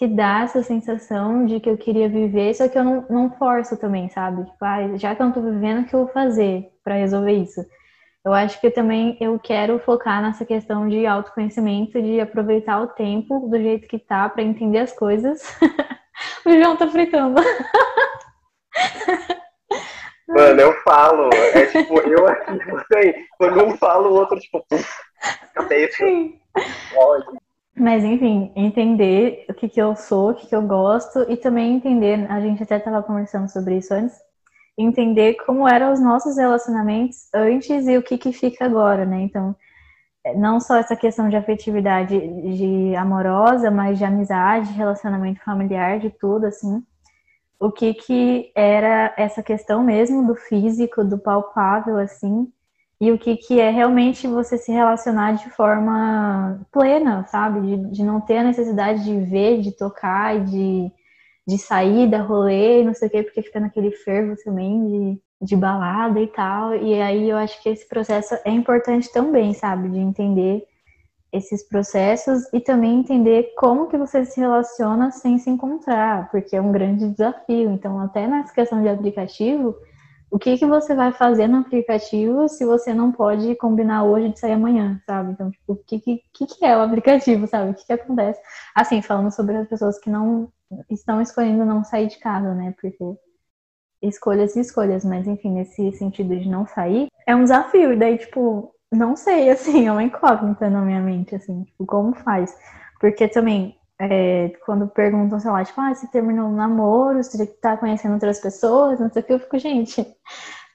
que 0.00 0.08
dá 0.08 0.44
essa 0.44 0.62
sensação 0.62 1.44
de 1.44 1.60
que 1.60 1.68
eu 1.68 1.76
queria 1.76 2.08
viver, 2.08 2.54
só 2.54 2.66
que 2.66 2.78
eu 2.78 2.82
não, 2.82 3.04
não 3.10 3.30
forço 3.32 3.76
também, 3.76 4.08
sabe? 4.08 4.46
Tipo, 4.46 4.64
ah, 4.64 4.96
já 4.96 5.14
que 5.14 5.20
eu 5.20 5.26
não 5.26 5.32
tô 5.34 5.42
vivendo, 5.42 5.82
o 5.82 5.84
que 5.84 5.94
eu 5.94 6.06
vou 6.06 6.08
fazer 6.08 6.70
para 6.82 6.94
resolver 6.94 7.32
isso? 7.32 7.60
Eu 8.24 8.32
acho 8.32 8.58
que 8.62 8.70
também 8.70 9.18
eu 9.20 9.38
quero 9.38 9.78
focar 9.78 10.22
nessa 10.22 10.46
questão 10.46 10.88
de 10.88 11.04
autoconhecimento, 11.06 12.00
de 12.00 12.18
aproveitar 12.18 12.80
o 12.80 12.86
tempo 12.86 13.40
do 13.50 13.58
jeito 13.58 13.86
que 13.86 13.98
tá 13.98 14.26
para 14.26 14.42
entender 14.42 14.78
as 14.78 14.90
coisas. 14.90 15.42
o 16.46 16.50
João 16.50 16.78
tá 16.78 16.88
fritando. 16.88 17.38
Mano, 20.28 20.60
eu 20.62 20.72
falo. 20.80 21.28
É 21.52 21.66
tipo, 21.66 22.00
eu 22.00 22.26
aqui, 22.26 22.56
você. 22.72 23.26
Quando 23.36 23.66
um 23.66 23.76
fala, 23.76 24.08
o 24.08 24.14
outro, 24.14 24.40
tipo, 24.40 24.64
cabeça. 25.54 25.98
Sim. 25.98 26.40
Mas, 27.80 28.04
enfim, 28.04 28.52
entender 28.54 29.46
o 29.48 29.54
que, 29.54 29.66
que 29.66 29.80
eu 29.80 29.96
sou, 29.96 30.32
o 30.32 30.34
que, 30.34 30.46
que 30.46 30.54
eu 30.54 30.60
gosto, 30.60 31.24
e 31.30 31.36
também 31.36 31.76
entender, 31.76 32.30
a 32.30 32.38
gente 32.38 32.62
até 32.62 32.76
estava 32.76 33.02
conversando 33.02 33.50
sobre 33.50 33.78
isso 33.78 33.94
antes, 33.94 34.14
entender 34.76 35.34
como 35.46 35.66
eram 35.66 35.90
os 35.90 35.98
nossos 35.98 36.36
relacionamentos 36.36 37.32
antes 37.34 37.88
e 37.88 37.96
o 37.96 38.02
que, 38.02 38.18
que 38.18 38.34
fica 38.34 38.66
agora, 38.66 39.06
né? 39.06 39.22
Então, 39.22 39.56
é, 40.22 40.34
não 40.34 40.60
só 40.60 40.76
essa 40.76 40.94
questão 40.94 41.30
de 41.30 41.36
afetividade 41.36 42.18
de 42.18 42.94
amorosa, 42.96 43.70
mas 43.70 43.96
de 43.96 44.04
amizade, 44.04 44.72
relacionamento 44.72 45.42
familiar, 45.42 45.98
de 45.98 46.10
tudo, 46.10 46.44
assim. 46.44 46.82
O 47.58 47.72
que 47.72 47.94
que 47.94 48.52
era 48.54 49.14
essa 49.16 49.42
questão 49.42 49.82
mesmo 49.82 50.26
do 50.26 50.34
físico, 50.34 51.02
do 51.02 51.18
palpável, 51.18 51.96
assim, 51.96 52.52
e 53.00 53.10
o 53.10 53.18
que, 53.18 53.36
que 53.36 53.58
é 53.58 53.70
realmente 53.70 54.26
você 54.26 54.58
se 54.58 54.70
relacionar 54.70 55.32
de 55.32 55.48
forma 55.50 56.60
plena, 56.70 57.26
sabe? 57.28 57.60
De, 57.60 57.90
de 57.92 58.04
não 58.04 58.20
ter 58.20 58.38
a 58.38 58.44
necessidade 58.44 59.02
de 59.02 59.18
ver, 59.20 59.62
de 59.62 59.72
tocar, 59.72 60.44
de, 60.44 60.92
de 61.48 61.58
sair 61.58 62.10
da 62.10 62.20
rolê, 62.20 62.84
não 62.84 62.92
sei 62.92 63.08
o 63.08 63.10
quê, 63.10 63.22
porque 63.22 63.40
fica 63.42 63.58
naquele 63.58 63.90
fervo 63.90 64.36
também 64.44 64.86
de, 64.86 65.46
de 65.46 65.56
balada 65.56 66.20
e 66.20 66.26
tal. 66.26 66.74
E 66.76 67.00
aí 67.00 67.30
eu 67.30 67.38
acho 67.38 67.62
que 67.62 67.70
esse 67.70 67.88
processo 67.88 68.36
é 68.44 68.50
importante 68.50 69.10
também, 69.10 69.54
sabe? 69.54 69.88
De 69.88 69.98
entender 69.98 70.66
esses 71.32 71.66
processos 71.66 72.52
e 72.52 72.60
também 72.60 73.00
entender 73.00 73.54
como 73.56 73.86
que 73.86 73.96
você 73.96 74.26
se 74.26 74.40
relaciona 74.40 75.10
sem 75.10 75.38
se 75.38 75.48
encontrar, 75.48 76.30
porque 76.30 76.54
é 76.54 76.60
um 76.60 76.72
grande 76.72 77.08
desafio. 77.08 77.70
Então, 77.70 77.98
até 77.98 78.26
nessa 78.26 78.52
questão 78.52 78.82
de 78.82 78.88
aplicativo, 78.88 79.74
o 80.30 80.38
que, 80.38 80.56
que 80.56 80.66
você 80.66 80.94
vai 80.94 81.12
fazer 81.12 81.48
no 81.48 81.58
aplicativo 81.58 82.48
se 82.48 82.64
você 82.64 82.94
não 82.94 83.10
pode 83.10 83.54
combinar 83.56 84.04
hoje 84.04 84.28
de 84.28 84.38
sair 84.38 84.52
amanhã, 84.52 85.00
sabe? 85.04 85.32
Então, 85.32 85.50
tipo, 85.50 85.72
o 85.72 85.76
que, 85.76 85.98
que, 85.98 86.46
que 86.46 86.64
é 86.64 86.76
o 86.76 86.80
aplicativo, 86.80 87.46
sabe? 87.46 87.70
O 87.70 87.74
que, 87.74 87.84
que 87.84 87.92
acontece? 87.92 88.40
Assim, 88.74 89.02
falando 89.02 89.32
sobre 89.32 89.56
as 89.56 89.68
pessoas 89.68 89.98
que 89.98 90.08
não 90.08 90.52
estão 90.88 91.20
escolhendo 91.20 91.64
não 91.64 91.82
sair 91.82 92.06
de 92.06 92.18
casa, 92.18 92.54
né? 92.54 92.72
Porque 92.80 92.96
escolhas 94.02 94.54
e 94.56 94.60
escolhas, 94.60 95.04
mas 95.04 95.26
enfim, 95.26 95.50
nesse 95.50 95.92
sentido 95.92 96.36
de 96.38 96.48
não 96.48 96.66
sair, 96.66 97.08
é 97.26 97.34
um 97.34 97.42
desafio. 97.42 97.92
E 97.92 97.96
daí, 97.96 98.18
tipo, 98.18 98.72
não 98.92 99.16
sei, 99.16 99.50
assim, 99.50 99.88
é 99.88 99.92
uma 99.92 100.02
incógnita 100.02 100.70
na 100.70 100.80
minha 100.82 101.00
mente, 101.00 101.34
assim, 101.34 101.64
tipo, 101.64 101.84
como 101.84 102.14
faz? 102.14 102.56
Porque 103.00 103.26
também, 103.26 103.76
é, 104.00 104.48
quando 104.64 104.88
perguntam, 104.88 105.38
sei 105.38 105.50
lá, 105.50 105.62
tipo, 105.62 105.78
ah, 105.80 105.94
você 105.94 106.06
terminou 106.08 106.48
um 106.48 106.56
namoro, 106.56 107.22
você 107.22 107.46
tá 107.46 107.76
conhecendo 107.76 108.14
outras 108.14 108.40
pessoas, 108.40 108.98
não 108.98 109.10
sei 109.10 109.20
o 109.22 109.24
que, 109.26 109.32
eu 109.34 109.38
fico, 109.38 109.58
gente, 109.58 110.06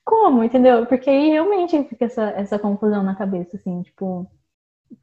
como, 0.03 0.43
entendeu? 0.43 0.85
Porque 0.85 1.09
aí 1.09 1.29
realmente 1.31 1.83
fica 1.85 2.05
essa, 2.05 2.23
essa 2.31 2.59
confusão 2.59 3.01
na 3.01 3.15
cabeça, 3.15 3.57
assim, 3.57 3.81
tipo, 3.81 4.29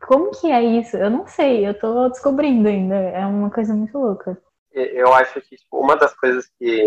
como 0.06 0.30
que 0.30 0.50
é 0.52 0.62
isso? 0.62 0.96
Eu 0.96 1.10
não 1.10 1.26
sei, 1.26 1.66
eu 1.66 1.76
tô 1.78 2.08
descobrindo 2.08 2.68
ainda, 2.68 2.94
é 2.94 3.26
uma 3.26 3.50
coisa 3.50 3.74
muito 3.74 3.98
louca. 3.98 4.40
Eu 4.70 5.12
acho 5.12 5.40
que 5.40 5.56
tipo, 5.56 5.78
uma 5.78 5.96
das 5.96 6.14
coisas 6.14 6.48
que 6.58 6.84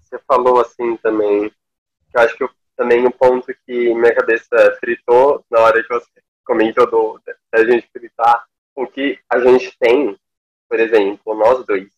você 0.00 0.18
falou 0.26 0.60
assim 0.60 0.96
também, 0.96 1.48
que 1.48 2.16
eu 2.16 2.20
acho 2.20 2.36
que 2.36 2.42
eu, 2.42 2.50
também 2.76 3.06
um 3.06 3.10
ponto 3.12 3.46
que 3.64 3.94
minha 3.94 4.14
cabeça 4.14 4.76
fritou 4.80 5.44
na 5.48 5.60
hora 5.60 5.82
que 5.82 5.88
você 5.88 6.10
comentou 6.44 6.90
do, 6.90 7.20
da 7.52 7.64
gente 7.64 7.88
fritar, 7.92 8.44
o 8.74 8.86
que 8.86 9.18
a 9.30 9.38
gente 9.38 9.74
tem, 9.78 10.18
por 10.68 10.80
exemplo, 10.80 11.34
nós 11.34 11.64
dois, 11.66 11.88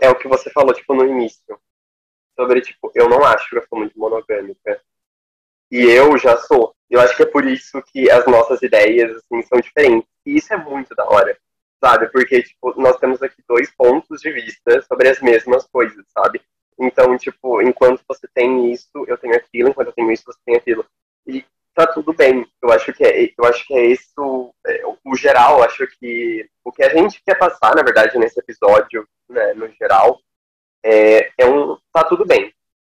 é 0.00 0.10
o 0.10 0.14
que 0.14 0.28
você 0.28 0.50
falou, 0.50 0.74
tipo, 0.74 0.94
no 0.94 1.06
início, 1.06 1.58
sobre, 2.36 2.60
tipo, 2.60 2.90
eu 2.94 3.08
não 3.08 3.24
acho 3.24 3.48
que 3.48 3.56
eu 3.56 3.66
sou 3.68 3.78
muito 3.78 3.98
monogâmica. 3.98 4.80
E 5.70 5.82
eu 5.86 6.16
já 6.18 6.36
sou. 6.36 6.74
Eu 6.90 7.00
acho 7.00 7.16
que 7.16 7.22
é 7.22 7.26
por 7.26 7.44
isso 7.44 7.82
que 7.82 8.10
as 8.10 8.26
nossas 8.26 8.62
ideias, 8.62 9.16
assim, 9.16 9.42
são 9.42 9.60
diferentes. 9.60 10.08
E 10.26 10.36
isso 10.36 10.52
é 10.52 10.56
muito 10.56 10.94
da 10.94 11.04
hora, 11.06 11.36
sabe? 11.82 12.08
Porque, 12.10 12.42
tipo, 12.42 12.80
nós 12.80 12.96
temos 12.98 13.22
aqui 13.22 13.42
dois 13.48 13.70
pontos 13.74 14.20
de 14.20 14.30
vista 14.30 14.82
sobre 14.82 15.08
as 15.08 15.20
mesmas 15.20 15.66
coisas, 15.66 16.04
sabe? 16.16 16.40
Então, 16.78 17.16
tipo, 17.16 17.62
enquanto 17.62 18.02
você 18.06 18.28
tem 18.34 18.72
isso, 18.72 18.88
eu 19.06 19.16
tenho 19.16 19.36
aquilo, 19.36 19.70
enquanto 19.70 19.88
eu 19.88 19.94
tenho 19.94 20.12
isso, 20.12 20.24
você 20.26 20.38
tem 20.44 20.56
aquilo. 20.56 20.84
E 21.26 21.44
tá 21.74 21.86
tudo 21.86 22.12
bem. 22.12 22.46
Eu 22.62 22.72
acho 22.72 22.92
que 22.92 23.04
é, 23.04 23.32
eu 23.36 23.44
acho 23.44 23.66
que 23.66 23.74
é 23.74 23.86
isso, 23.86 24.54
é, 24.66 24.82
o 25.04 25.16
geral, 25.16 25.62
acho 25.62 25.86
que 25.98 26.48
o 26.64 26.72
que 26.72 26.82
a 26.82 26.88
gente 26.90 27.22
quer 27.24 27.36
passar, 27.36 27.74
na 27.74 27.82
verdade, 27.82 28.16
nesse 28.18 28.38
episódio, 28.38 29.06
né, 29.28 29.52
no 29.54 29.68
geral, 29.72 30.20
é, 30.82 31.30
é 31.38 31.46
um 31.46 31.76
tá 31.92 32.04
tudo 32.04 32.24
bem. 32.24 32.52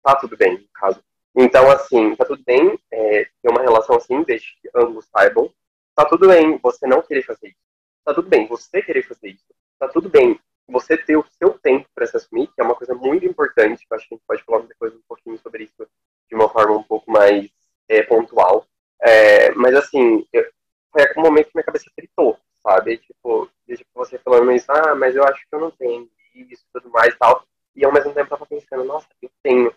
Tá 0.02 0.16
tudo 0.16 0.36
bem, 0.36 0.58
no 0.58 0.68
caso. 0.74 1.02
Então, 1.34 1.70
assim, 1.70 2.14
tá 2.16 2.24
tudo 2.24 2.42
bem 2.44 2.78
é, 2.92 3.24
ter 3.24 3.48
uma 3.50 3.62
relação 3.62 3.96
assim, 3.96 4.22
desde 4.22 4.48
que 4.60 4.70
ambos 4.74 5.06
saibam. 5.06 5.50
Tá 5.94 6.04
tudo 6.04 6.28
bem 6.28 6.58
você 6.62 6.86
não 6.86 7.02
querer 7.02 7.22
fazer 7.22 7.48
isso. 7.48 7.58
Tá 8.04 8.12
tudo 8.12 8.28
bem 8.28 8.46
você 8.46 8.82
querer 8.82 9.02
fazer 9.02 9.30
isso. 9.30 9.46
Tá 9.78 9.88
tudo 9.88 10.08
bem 10.08 10.38
você 10.68 10.96
ter 10.96 11.16
o 11.16 11.24
seu 11.38 11.58
tempo 11.58 11.88
para 11.94 12.06
se 12.06 12.16
assumir, 12.16 12.48
que 12.48 12.60
é 12.60 12.64
uma 12.64 12.74
coisa 12.74 12.94
muito 12.94 13.24
importante, 13.26 13.86
que 13.86 13.92
eu 13.92 13.96
acho 13.96 14.08
que 14.08 14.14
a 14.14 14.16
gente 14.16 14.26
pode 14.26 14.44
falar 14.44 14.66
depois 14.66 14.94
um 14.94 15.02
pouquinho 15.06 15.38
sobre 15.38 15.64
isso 15.64 15.88
de 16.28 16.34
uma 16.34 16.48
forma 16.48 16.76
um 16.76 16.82
pouco 16.82 17.10
mais 17.10 17.50
é, 17.88 18.02
pontual. 18.02 18.66
É, 19.00 19.50
mas 19.52 19.74
assim, 19.74 20.26
eu, 20.32 20.44
foi 20.92 21.02
um 21.18 21.22
momento 21.22 21.46
que 21.46 21.52
minha 21.54 21.64
cabeça 21.64 21.90
fritou, 21.94 22.38
sabe? 22.62 22.98
Tipo, 22.98 23.50
que 23.66 23.84
você 23.94 24.18
falando 24.18 24.52
isso, 24.52 24.70
ah, 24.70 24.94
mas 24.94 25.16
eu 25.16 25.24
acho 25.24 25.40
que 25.40 25.54
eu 25.54 25.60
não 25.60 25.70
tenho 25.70 26.08
isso 26.34 26.64
tudo 26.72 26.90
mais 26.90 27.14
e 27.14 27.18
tal. 27.18 27.44
E 27.74 27.84
ao 27.84 27.92
mesmo 27.92 28.12
tempo 28.12 28.26
eu 28.26 28.38
tava 28.38 28.46
pensando, 28.46 28.84
nossa, 28.84 29.06
eu 29.20 29.30
tenho. 29.42 29.74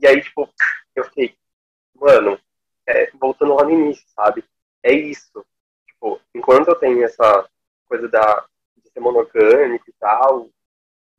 E 0.00 0.06
aí, 0.06 0.20
tipo, 0.20 0.48
eu 0.94 1.04
fiquei, 1.04 1.34
mano, 1.94 2.38
é, 2.86 3.10
voltando 3.12 3.54
lá 3.54 3.64
no 3.64 3.70
início, 3.70 4.06
sabe? 4.14 4.44
É 4.82 4.92
isso. 4.92 5.44
Tipo, 5.86 6.20
enquanto 6.34 6.68
eu 6.68 6.74
tenho 6.76 7.04
essa 7.04 7.48
coisa 7.88 8.08
da, 8.08 8.46
ser 8.92 9.00
monogâmico 9.00 9.88
e 9.88 9.92
tal. 9.98 10.48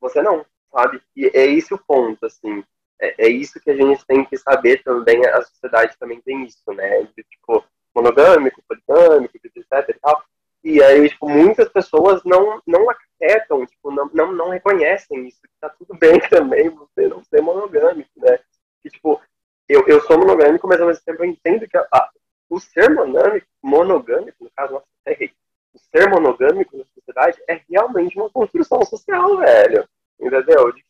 Você 0.00 0.22
não, 0.22 0.44
sabe? 0.70 1.02
E 1.16 1.26
é 1.26 1.46
esse 1.46 1.74
o 1.74 1.78
ponto, 1.78 2.24
assim. 2.24 2.64
É, 3.00 3.26
é 3.26 3.28
isso 3.28 3.60
que 3.60 3.70
a 3.70 3.76
gente 3.76 4.04
tem 4.06 4.24
que 4.24 4.36
saber 4.36 4.82
também. 4.82 5.24
A 5.26 5.42
sociedade 5.42 5.96
também 5.98 6.20
tem 6.20 6.44
isso, 6.44 6.62
né? 6.72 7.02
De, 7.16 7.22
tipo, 7.24 7.64
monogâmico, 7.94 8.62
poligâmico, 8.68 9.36
etc 9.36 9.88
e 9.88 10.00
tal. 10.00 10.24
E 10.64 10.82
aí, 10.82 11.08
tipo, 11.08 11.28
muitas 11.28 11.68
pessoas 11.68 12.22
não, 12.24 12.60
não 12.66 12.88
acatam, 12.90 13.66
tipo, 13.66 13.90
não, 13.90 14.08
não, 14.14 14.32
não 14.32 14.48
reconhecem 14.48 15.28
isso, 15.28 15.40
que 15.42 15.60
tá 15.60 15.68
tudo 15.68 15.94
bem 15.98 16.18
também 16.30 16.70
você 16.70 17.06
não 17.06 17.22
ser 17.24 17.42
monogâmico, 17.42 18.10
né? 18.16 18.38
E, 18.82 18.88
tipo, 18.88 19.20
eu, 19.68 19.86
eu 19.86 20.00
sou 20.02 20.18
monogâmico, 20.18 20.66
mas 20.66 20.80
ao 20.80 20.86
mesmo 20.86 21.04
tempo 21.04 21.22
eu 21.22 21.28
entendo 21.28 21.68
que 21.68 21.76
a, 21.76 21.86
a, 21.92 22.10
o 22.48 22.58
ser 22.58 22.90
monogâmico, 22.90 23.46
monogâmico, 23.62 24.44
no 24.44 24.50
caso, 24.56 24.74
nossa, 24.74 24.86
errei, 25.06 25.32
o 25.74 25.78
ser 25.78 26.08
monogâmico 26.08 26.76
na 26.76 26.84
sociedade 26.94 27.42
é 27.48 27.60
realmente 27.68 28.16
uma 28.16 28.30
construção 28.30 28.82
social, 28.84 29.36
velho. 29.38 29.86
Entendeu? 30.20 30.72
De, 30.72 30.84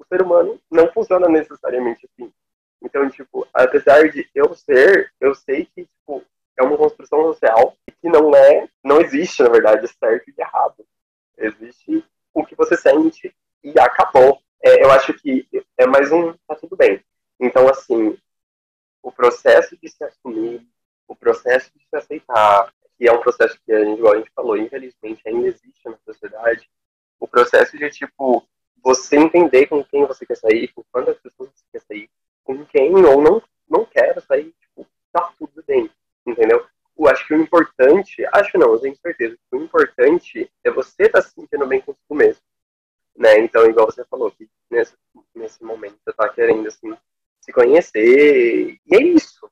o 0.00 0.04
ser 0.06 0.22
humano 0.22 0.58
não 0.70 0.90
funciona 0.90 1.28
necessariamente 1.28 2.06
assim. 2.06 2.32
Então, 2.82 3.08
tipo, 3.10 3.46
apesar 3.52 4.08
de 4.10 4.28
eu 4.34 4.54
ser, 4.54 5.12
eu 5.20 5.34
sei 5.34 5.66
que, 5.66 5.84
tipo, 5.84 6.24
é 6.56 6.62
uma 6.62 6.78
construção 6.78 7.22
social 7.24 7.76
que 8.00 8.08
não 8.08 8.34
é, 8.34 8.66
não 8.82 9.00
existe, 9.00 9.42
na 9.42 9.50
verdade, 9.50 9.86
certo 9.88 10.30
e 10.30 10.40
errado. 10.40 10.86
Existe 11.36 12.02
o 12.32 12.44
que 12.44 12.54
você 12.54 12.76
sente 12.76 13.34
e 13.62 13.78
acabou. 13.78 14.40
É, 14.62 14.82
eu 14.82 14.90
acho 14.90 15.12
que 15.14 15.46
é 15.76 15.86
mais 15.86 16.10
um, 16.10 16.32
tá 16.48 16.54
tudo 16.54 16.76
bem. 16.76 17.04
Então, 17.38 17.68
assim, 17.68 18.16
o 19.02 19.12
processo 19.12 19.76
de 19.76 19.88
se 19.88 20.02
assumir, 20.02 20.66
o 21.06 21.14
processo 21.14 21.70
de 21.76 21.84
se 21.84 21.96
aceitar, 21.96 22.72
que 22.96 23.06
é 23.06 23.12
um 23.12 23.20
processo 23.20 23.58
que 23.64 23.72
a 23.72 23.84
gente, 23.84 23.98
igual 23.98 24.14
a 24.14 24.18
gente 24.18 24.30
falou, 24.34 24.56
infelizmente 24.56 25.22
ainda 25.26 25.48
existe 25.48 25.80
na 25.84 25.98
sociedade, 26.04 26.68
o 27.18 27.28
processo 27.28 27.76
de, 27.76 27.90
tipo, 27.90 28.46
você 28.82 29.16
entender 29.16 29.66
com 29.66 29.84
quem 29.84 30.06
você 30.06 30.24
quer 30.26 30.36
sair, 30.36 30.68
com 30.68 30.82
quantas 30.90 31.18
pessoas 31.18 31.50
você 31.50 31.64
quer 31.72 31.80
sair, 31.80 32.10
com 32.44 32.64
quem 32.66 32.94
ou 33.04 33.22
não, 33.22 33.42
não 33.68 33.84
quer 33.84 34.20
sair, 34.22 34.54
tipo, 34.60 34.86
tá 35.12 35.32
tudo 35.38 35.62
bem, 35.66 35.90
entendeu? 36.26 36.66
Eu 36.98 37.08
acho 37.08 37.26
que 37.26 37.34
o 37.34 37.40
importante, 37.40 38.24
acho 38.32 38.58
não, 38.58 38.72
eu 38.72 38.80
tenho 38.80 38.96
certeza, 38.96 39.38
o 39.52 39.56
importante 39.56 40.50
é 40.64 40.70
você 40.70 41.04
estar 41.04 41.22
tá 41.22 41.22
se 41.22 41.34
sentindo 41.34 41.66
bem 41.66 41.80
consigo 41.80 42.14
mesmo, 42.14 42.42
né? 43.16 43.38
Então, 43.38 43.66
igual 43.66 43.86
você 43.86 44.04
falou, 44.04 44.30
que 44.30 44.48
nesse, 44.70 44.94
nesse 45.34 45.62
momento 45.64 45.96
você 46.04 46.12
tá 46.12 46.28
querendo, 46.28 46.66
assim, 46.66 46.94
se 47.40 47.52
conhecer, 47.52 48.78
e 48.86 48.94
é 48.94 49.02
isso, 49.02 49.50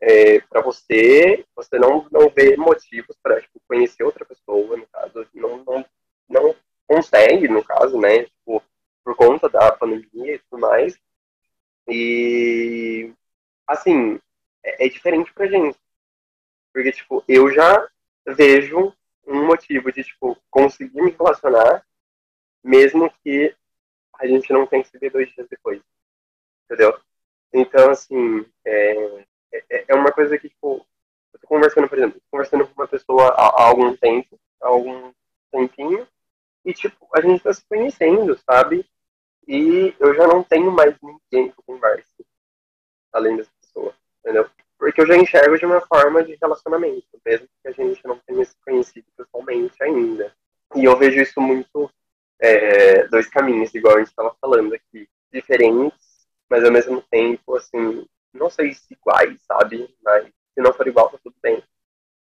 é, 0.00 0.40
para 0.40 0.60
você, 0.60 1.44
você 1.54 1.78
não, 1.78 2.06
não 2.10 2.28
vê 2.28 2.56
motivos 2.56 3.16
para 3.22 3.40
tipo, 3.40 3.60
conhecer 3.68 4.02
outra 4.02 4.24
pessoa, 4.24 4.76
no 4.76 4.86
caso, 4.88 5.26
não, 5.32 5.58
não, 5.64 5.84
não 6.28 6.56
consegue, 6.86 7.48
no 7.48 7.64
caso, 7.64 7.98
né, 7.98 8.24
tipo, 8.24 8.62
por 9.04 9.16
conta 9.16 9.48
da 9.48 9.72
pandemia 9.72 10.34
e 10.34 10.38
tudo 10.38 10.60
mais. 10.60 10.98
E, 11.88 13.12
assim, 13.66 14.20
é, 14.62 14.86
é 14.86 14.88
diferente 14.88 15.32
pra 15.32 15.46
gente. 15.46 15.78
Porque, 16.72 16.92
tipo, 16.92 17.22
eu 17.28 17.52
já 17.52 17.88
vejo 18.26 18.94
um 19.26 19.46
motivo 19.46 19.92
de, 19.92 20.04
tipo, 20.04 20.36
conseguir 20.50 21.00
me 21.00 21.10
relacionar, 21.10 21.84
mesmo 22.62 23.12
que 23.22 23.54
a 24.18 24.26
gente 24.26 24.52
não 24.52 24.66
tenha 24.66 24.82
que 24.82 24.90
se 24.90 24.98
ver 24.98 25.10
dois 25.10 25.28
dias 25.32 25.48
depois. 25.48 25.80
Entendeu? 26.64 26.98
Então, 27.52 27.90
assim, 27.90 28.46
é, 28.64 29.24
é, 29.52 29.84
é 29.88 29.94
uma 29.94 30.12
coisa 30.12 30.38
que, 30.38 30.48
tipo, 30.48 30.86
eu 31.34 31.40
tô 31.40 31.46
conversando, 31.46 31.88
por 31.88 31.98
exemplo, 31.98 32.20
conversando 32.30 32.66
com 32.66 32.80
uma 32.80 32.88
pessoa 32.88 33.28
há, 33.28 33.62
há 33.62 33.66
algum 33.68 33.96
tempo, 33.96 34.38
há 34.60 34.68
algum 34.68 35.12
tempinho, 35.50 36.06
e, 36.64 36.72
tipo, 36.72 37.08
a 37.14 37.20
gente 37.20 37.42
tá 37.42 37.52
se 37.52 37.64
conhecendo, 37.68 38.38
sabe? 38.38 38.86
E 39.46 39.94
eu 39.98 40.14
já 40.14 40.26
não 40.26 40.42
tenho 40.42 40.70
mais 40.70 40.96
ninguém 41.02 41.50
que 41.50 41.58
eu 41.58 41.64
converse, 41.66 42.24
além 43.12 43.36
dessa 43.36 43.50
pessoa, 43.60 43.94
entendeu? 44.20 44.48
Porque 44.78 45.00
eu 45.00 45.06
já 45.06 45.16
enxergo 45.16 45.58
de 45.58 45.66
uma 45.66 45.80
forma 45.80 46.24
de 46.24 46.36
relacionamento, 46.40 47.06
mesmo 47.24 47.48
que 47.62 47.68
a 47.68 47.72
gente 47.72 48.04
não 48.06 48.18
tenha 48.26 48.44
se 48.44 48.56
conhecido 48.64 49.06
pessoalmente 49.16 49.82
ainda. 49.82 50.34
E 50.74 50.84
eu 50.84 50.96
vejo 50.96 51.20
isso 51.20 51.40
muito 51.40 51.90
é, 52.40 53.06
dois 53.08 53.28
caminhos, 53.28 53.74
igual 53.74 53.96
a 53.96 53.98
gente 53.98 54.08
estava 54.08 54.34
falando 54.40 54.74
aqui, 54.74 55.08
diferentes, 55.32 56.26
mas 56.48 56.64
ao 56.64 56.72
mesmo 56.72 57.00
tempo, 57.02 57.56
assim, 57.56 58.06
não 58.32 58.50
sei 58.50 58.74
se 58.74 58.94
iguais, 58.94 59.40
sabe? 59.46 59.94
Mas 60.02 60.26
se 60.26 60.60
não 60.60 60.72
for 60.72 60.86
igual, 60.86 61.10
tá 61.10 61.18
tudo 61.22 61.36
bem. 61.42 61.62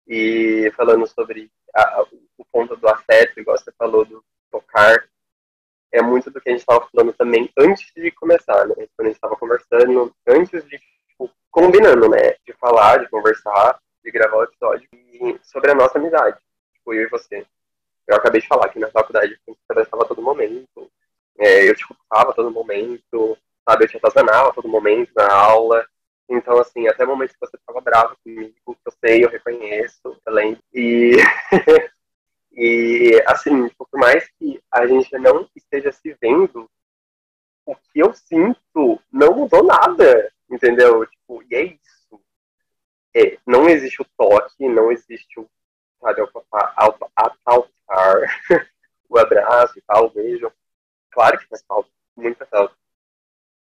E 0.07 0.71
falando 0.75 1.07
sobre 1.07 1.51
a, 1.75 2.03
o 2.37 2.45
ponto 2.51 2.75
do 2.75 2.87
afeto, 2.87 3.39
igual 3.39 3.57
você 3.57 3.71
falou 3.77 4.05
do 4.05 4.23
tocar, 4.51 5.07
é 5.91 6.01
muito 6.01 6.31
do 6.31 6.39
que 6.39 6.49
a 6.49 6.51
gente 6.51 6.61
estava 6.61 6.87
falando 6.87 7.13
também 7.13 7.49
antes 7.57 7.91
de 7.95 8.11
começar, 8.11 8.65
né? 8.67 8.75
Quando 8.95 9.01
a 9.01 9.05
gente 9.05 9.15
estava 9.15 9.35
conversando, 9.35 10.13
antes 10.27 10.63
de, 10.65 10.79
tipo, 11.09 11.29
combinando, 11.49 12.09
né? 12.09 12.35
De 12.45 12.53
falar, 12.53 12.99
de 12.99 13.09
conversar, 13.09 13.79
de 14.03 14.11
gravar 14.11 14.37
o 14.37 14.43
episódio, 14.43 14.87
sobre 15.43 15.71
a 15.71 15.75
nossa 15.75 15.97
amizade, 15.97 16.37
tipo, 16.73 16.93
eu 16.93 17.03
e 17.03 17.09
você. 17.09 17.45
Eu 18.07 18.15
acabei 18.15 18.41
de 18.41 18.47
falar 18.47 18.69
que 18.69 18.79
na 18.79 18.89
faculdade 18.89 19.27
a 19.27 19.29
gente 19.29 19.59
conversava 19.67 20.03
a 20.03 20.07
todo 20.07 20.21
momento, 20.21 20.89
é, 21.37 21.69
eu 21.69 21.75
te 21.75 21.85
culpava 21.85 22.31
a 22.31 22.33
todo 22.33 22.51
momento, 22.51 23.37
sabe? 23.67 23.85
Eu 23.85 23.89
te 23.89 23.97
atazanava 23.97 24.53
todo 24.53 24.67
momento 24.67 25.11
na 25.15 25.31
aula, 25.31 25.85
Então, 26.31 26.57
assim, 26.57 26.87
até 26.87 27.03
o 27.03 27.07
momento 27.07 27.33
que 27.33 27.39
você 27.41 27.57
estava 27.57 27.81
bravo 27.81 28.15
comigo, 28.23 28.55
eu 28.65 28.91
sei, 29.03 29.25
eu 29.25 29.29
reconheço, 29.29 29.99
eu 30.25 30.33
lembro. 30.33 30.61
E, 30.73 31.17
e 32.53 33.21
assim, 33.27 33.67
por 33.69 33.87
mais 33.93 34.25
que 34.39 34.61
a 34.71 34.87
gente 34.87 35.11
não 35.17 35.49
esteja 35.53 35.91
se 35.91 36.15
vendo, 36.21 36.69
o 37.65 37.75
que 37.75 37.99
eu 37.99 38.13
sinto 38.13 38.97
não 39.11 39.35
mudou 39.35 39.61
nada, 39.61 40.31
entendeu? 40.49 41.05
Tipo, 41.05 41.43
e 41.43 41.55
é 41.55 41.63
isso. 41.63 42.21
É, 43.13 43.37
não 43.45 43.67
existe 43.67 44.01
o 44.01 44.05
toque, 44.17 44.69
não 44.69 44.89
existe 44.89 45.37
o 45.37 45.49
sabe, 45.99 46.21
apalpar, 46.21 46.73
o 49.09 49.17
abraço 49.17 49.77
e 49.77 49.81
tal, 49.81 50.05
o 50.05 50.09
beijo. 50.09 50.51
Claro 51.11 51.37
que 51.37 51.47
faz 51.47 51.61
falta, 51.67 51.89
muita 52.15 52.45
falta. 52.45 52.73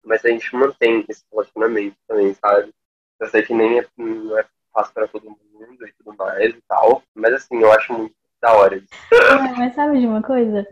Mas 0.08 0.24
a 0.24 0.30
gente 0.30 0.54
mantém 0.56 1.04
esse 1.08 1.22
relacionamento 1.30 1.96
também, 2.08 2.34
sabe? 2.34 2.72
Eu 3.20 3.28
sei 3.28 3.42
que 3.42 3.52
nem 3.52 3.78
é, 3.78 3.86
não 3.96 4.38
é 4.38 4.44
fácil 4.72 4.94
para 4.94 5.08
todo 5.08 5.24
mundo 5.24 5.86
e 5.86 5.92
tudo 6.02 6.16
mais 6.16 6.54
e 6.54 6.62
tal. 6.66 7.02
Mas 7.14 7.34
assim, 7.34 7.60
eu 7.60 7.70
acho 7.72 7.92
muito 7.92 8.14
da 8.40 8.54
hora. 8.54 8.82
É, 9.12 9.56
mas 9.56 9.74
sabe 9.74 10.00
de 10.00 10.06
uma 10.06 10.22
coisa? 10.22 10.66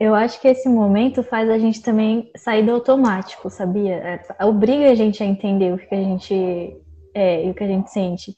Eu 0.00 0.14
acho 0.14 0.40
que 0.40 0.48
esse 0.48 0.68
momento 0.68 1.24
faz 1.24 1.50
a 1.50 1.58
gente 1.58 1.82
também 1.82 2.30
sair 2.36 2.64
do 2.64 2.72
automático, 2.72 3.50
sabia? 3.50 3.96
É, 3.96 4.44
obriga 4.44 4.90
a 4.90 4.94
gente 4.94 5.22
a 5.22 5.26
entender 5.26 5.74
o 5.74 5.78
que 5.78 5.94
a 5.94 6.02
gente 6.02 6.76
é 7.14 7.44
e 7.44 7.50
o 7.50 7.54
que 7.54 7.64
a 7.64 7.66
gente 7.66 7.90
sente. 7.90 8.36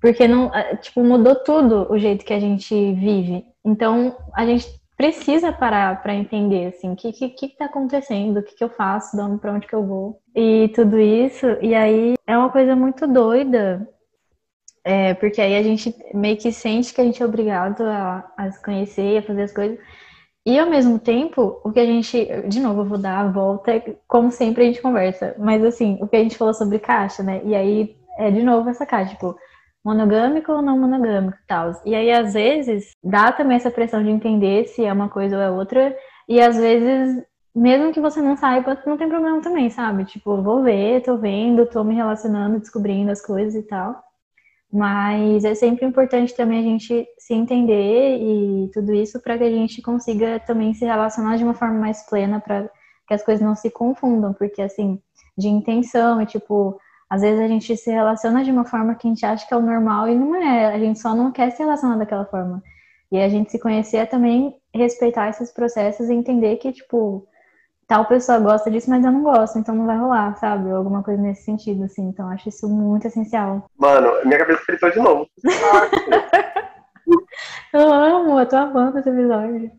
Porque 0.00 0.26
não, 0.28 0.54
é, 0.54 0.76
tipo, 0.76 1.02
mudou 1.02 1.34
tudo 1.34 1.90
o 1.90 1.98
jeito 1.98 2.24
que 2.24 2.32
a 2.32 2.40
gente 2.40 2.74
vive. 2.94 3.44
Então, 3.64 4.16
a 4.34 4.46
gente 4.46 4.66
precisa 5.02 5.52
parar 5.52 6.00
para 6.00 6.14
entender 6.14 6.66
assim, 6.66 6.92
o 6.92 6.96
que, 6.96 7.12
que, 7.12 7.28
que 7.30 7.48
tá 7.56 7.64
acontecendo, 7.64 8.36
o 8.36 8.42
que, 8.42 8.54
que 8.54 8.62
eu 8.62 8.68
faço, 8.68 9.16
para 9.40 9.52
onde 9.52 9.66
que 9.66 9.74
eu 9.74 9.84
vou. 9.84 10.20
E 10.32 10.68
tudo 10.76 10.96
isso, 10.96 11.44
e 11.60 11.74
aí 11.74 12.14
é 12.24 12.38
uma 12.38 12.50
coisa 12.50 12.76
muito 12.76 13.04
doida, 13.08 13.88
é, 14.84 15.12
porque 15.14 15.40
aí 15.40 15.56
a 15.56 15.62
gente 15.62 15.92
meio 16.14 16.36
que 16.36 16.52
sente 16.52 16.94
que 16.94 17.00
a 17.00 17.04
gente 17.04 17.20
é 17.20 17.26
obrigado 17.26 17.82
a, 17.82 18.32
a 18.36 18.52
se 18.52 18.62
conhecer, 18.62 19.18
a 19.18 19.22
fazer 19.22 19.42
as 19.42 19.52
coisas. 19.52 19.76
E 20.46 20.56
ao 20.56 20.70
mesmo 20.70 21.00
tempo, 21.00 21.60
o 21.64 21.72
que 21.72 21.80
a 21.80 21.86
gente. 21.86 22.24
De 22.48 22.60
novo, 22.60 22.82
eu 22.82 22.86
vou 22.86 22.98
dar 22.98 23.18
a 23.24 23.28
volta, 23.28 23.82
como 24.06 24.30
sempre 24.30 24.62
a 24.62 24.66
gente 24.66 24.82
conversa. 24.82 25.34
Mas 25.38 25.64
assim, 25.64 25.98
o 26.00 26.06
que 26.06 26.16
a 26.16 26.22
gente 26.22 26.36
falou 26.36 26.54
sobre 26.54 26.78
caixa, 26.78 27.22
né? 27.24 27.40
E 27.44 27.54
aí 27.56 27.96
é 28.18 28.30
de 28.30 28.42
novo 28.42 28.68
essa 28.68 28.86
caixa, 28.86 29.14
tipo, 29.14 29.36
monogâmico 29.84 30.52
ou 30.52 30.62
não 30.62 30.78
monogâmico 30.78 31.36
e 31.42 31.46
tal. 31.46 31.72
E 31.84 31.94
aí, 31.94 32.10
às 32.10 32.34
vezes, 32.34 32.90
dá 33.02 33.32
também 33.32 33.56
essa 33.56 33.70
pressão 33.70 34.02
de 34.02 34.10
entender 34.10 34.66
se 34.66 34.84
é 34.84 34.92
uma 34.92 35.08
coisa 35.08 35.36
ou 35.36 35.42
é 35.42 35.50
outra. 35.50 35.96
E 36.28 36.40
às 36.40 36.56
vezes, 36.56 37.22
mesmo 37.54 37.92
que 37.92 38.00
você 38.00 38.20
não 38.22 38.36
saiba, 38.36 38.80
não 38.86 38.96
tem 38.96 39.08
problema 39.08 39.40
também, 39.40 39.68
sabe? 39.70 40.04
Tipo, 40.04 40.40
vou 40.42 40.62
ver, 40.62 41.02
tô 41.02 41.16
vendo, 41.16 41.66
tô 41.66 41.84
me 41.84 41.94
relacionando, 41.94 42.60
descobrindo 42.60 43.10
as 43.10 43.24
coisas 43.24 43.54
e 43.54 43.66
tal. 43.66 44.02
Mas 44.72 45.44
é 45.44 45.54
sempre 45.54 45.84
importante 45.84 46.34
também 46.34 46.60
a 46.60 46.62
gente 46.62 47.06
se 47.18 47.34
entender 47.34 48.16
e 48.18 48.70
tudo 48.72 48.94
isso 48.94 49.20
para 49.20 49.36
que 49.36 49.44
a 49.44 49.50
gente 49.50 49.82
consiga 49.82 50.40
também 50.40 50.72
se 50.72 50.84
relacionar 50.86 51.36
de 51.36 51.44
uma 51.44 51.52
forma 51.52 51.78
mais 51.78 52.08
plena 52.08 52.40
para 52.40 52.70
que 53.06 53.12
as 53.12 53.22
coisas 53.22 53.44
não 53.44 53.54
se 53.54 53.70
confundam, 53.70 54.32
porque 54.32 54.62
assim, 54.62 54.98
de 55.36 55.48
intenção 55.48 56.22
e 56.22 56.26
tipo, 56.26 56.80
às 57.12 57.20
vezes 57.20 57.40
a 57.42 57.46
gente 57.46 57.76
se 57.76 57.90
relaciona 57.90 58.42
de 58.42 58.50
uma 58.50 58.64
forma 58.64 58.94
que 58.94 59.06
a 59.06 59.10
gente 59.10 59.26
acha 59.26 59.46
que 59.46 59.52
é 59.52 59.56
o 59.58 59.60
normal 59.60 60.08
e 60.08 60.14
não 60.14 60.34
é. 60.34 60.74
A 60.74 60.78
gente 60.78 60.98
só 60.98 61.14
não 61.14 61.30
quer 61.30 61.50
se 61.50 61.58
relacionar 61.58 61.98
daquela 61.98 62.24
forma. 62.24 62.62
E 63.12 63.20
a 63.20 63.28
gente 63.28 63.50
se 63.50 63.58
conhecer 63.58 63.98
é 63.98 64.06
também 64.06 64.56
respeitar 64.74 65.28
esses 65.28 65.52
processos 65.52 66.08
e 66.08 66.14
entender 66.14 66.56
que, 66.56 66.72
tipo, 66.72 67.28
tal 67.86 68.06
pessoa 68.06 68.38
gosta 68.38 68.70
disso, 68.70 68.88
mas 68.88 69.04
eu 69.04 69.12
não 69.12 69.22
gosto, 69.22 69.58
então 69.58 69.74
não 69.74 69.84
vai 69.84 69.98
rolar, 69.98 70.34
sabe? 70.38 70.70
Ou 70.70 70.76
alguma 70.76 71.02
coisa 71.02 71.20
nesse 71.20 71.44
sentido, 71.44 71.84
assim. 71.84 72.08
Então 72.08 72.30
acho 72.30 72.48
isso 72.48 72.66
muito 72.66 73.06
essencial. 73.06 73.68
Mano, 73.76 74.10
minha 74.24 74.38
cabeça 74.38 74.62
fritou 74.64 74.90
de 74.90 74.98
novo. 74.98 75.28
eu 77.74 77.92
amo, 77.92 78.40
eu 78.40 78.48
tô 78.48 78.56
amando 78.56 78.98
esse 78.98 79.10
episódio. 79.10 79.70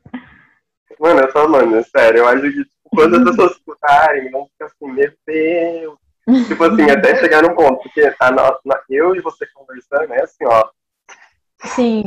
Mano, 1.00 1.22
eu 1.22 1.34
tô 1.34 1.40
amando, 1.40 1.84
sério. 1.86 2.20
Eu 2.20 2.28
acho 2.28 2.44
que 2.44 2.64
tipo, 2.64 2.90
quando 2.92 3.16
as 3.16 3.24
pessoas 3.24 3.54
escutarem, 3.58 4.30
vão 4.30 4.46
ficar 4.46 4.68
assim, 4.68 4.92
meu 4.92 5.12
Deus, 5.26 6.03
tipo 6.48 6.64
assim, 6.64 6.90
até 6.90 7.16
chegar 7.20 7.44
num 7.44 7.56
ponto, 7.56 7.84
porque 7.84 8.14
a 8.20 8.32
nossa, 8.32 8.60
eu 8.90 9.16
e 9.16 9.22
você 9.22 9.46
conversando 9.54 10.14
é 10.14 10.22
assim, 10.22 10.46
ó. 10.46 10.70
Sim. 11.66 12.04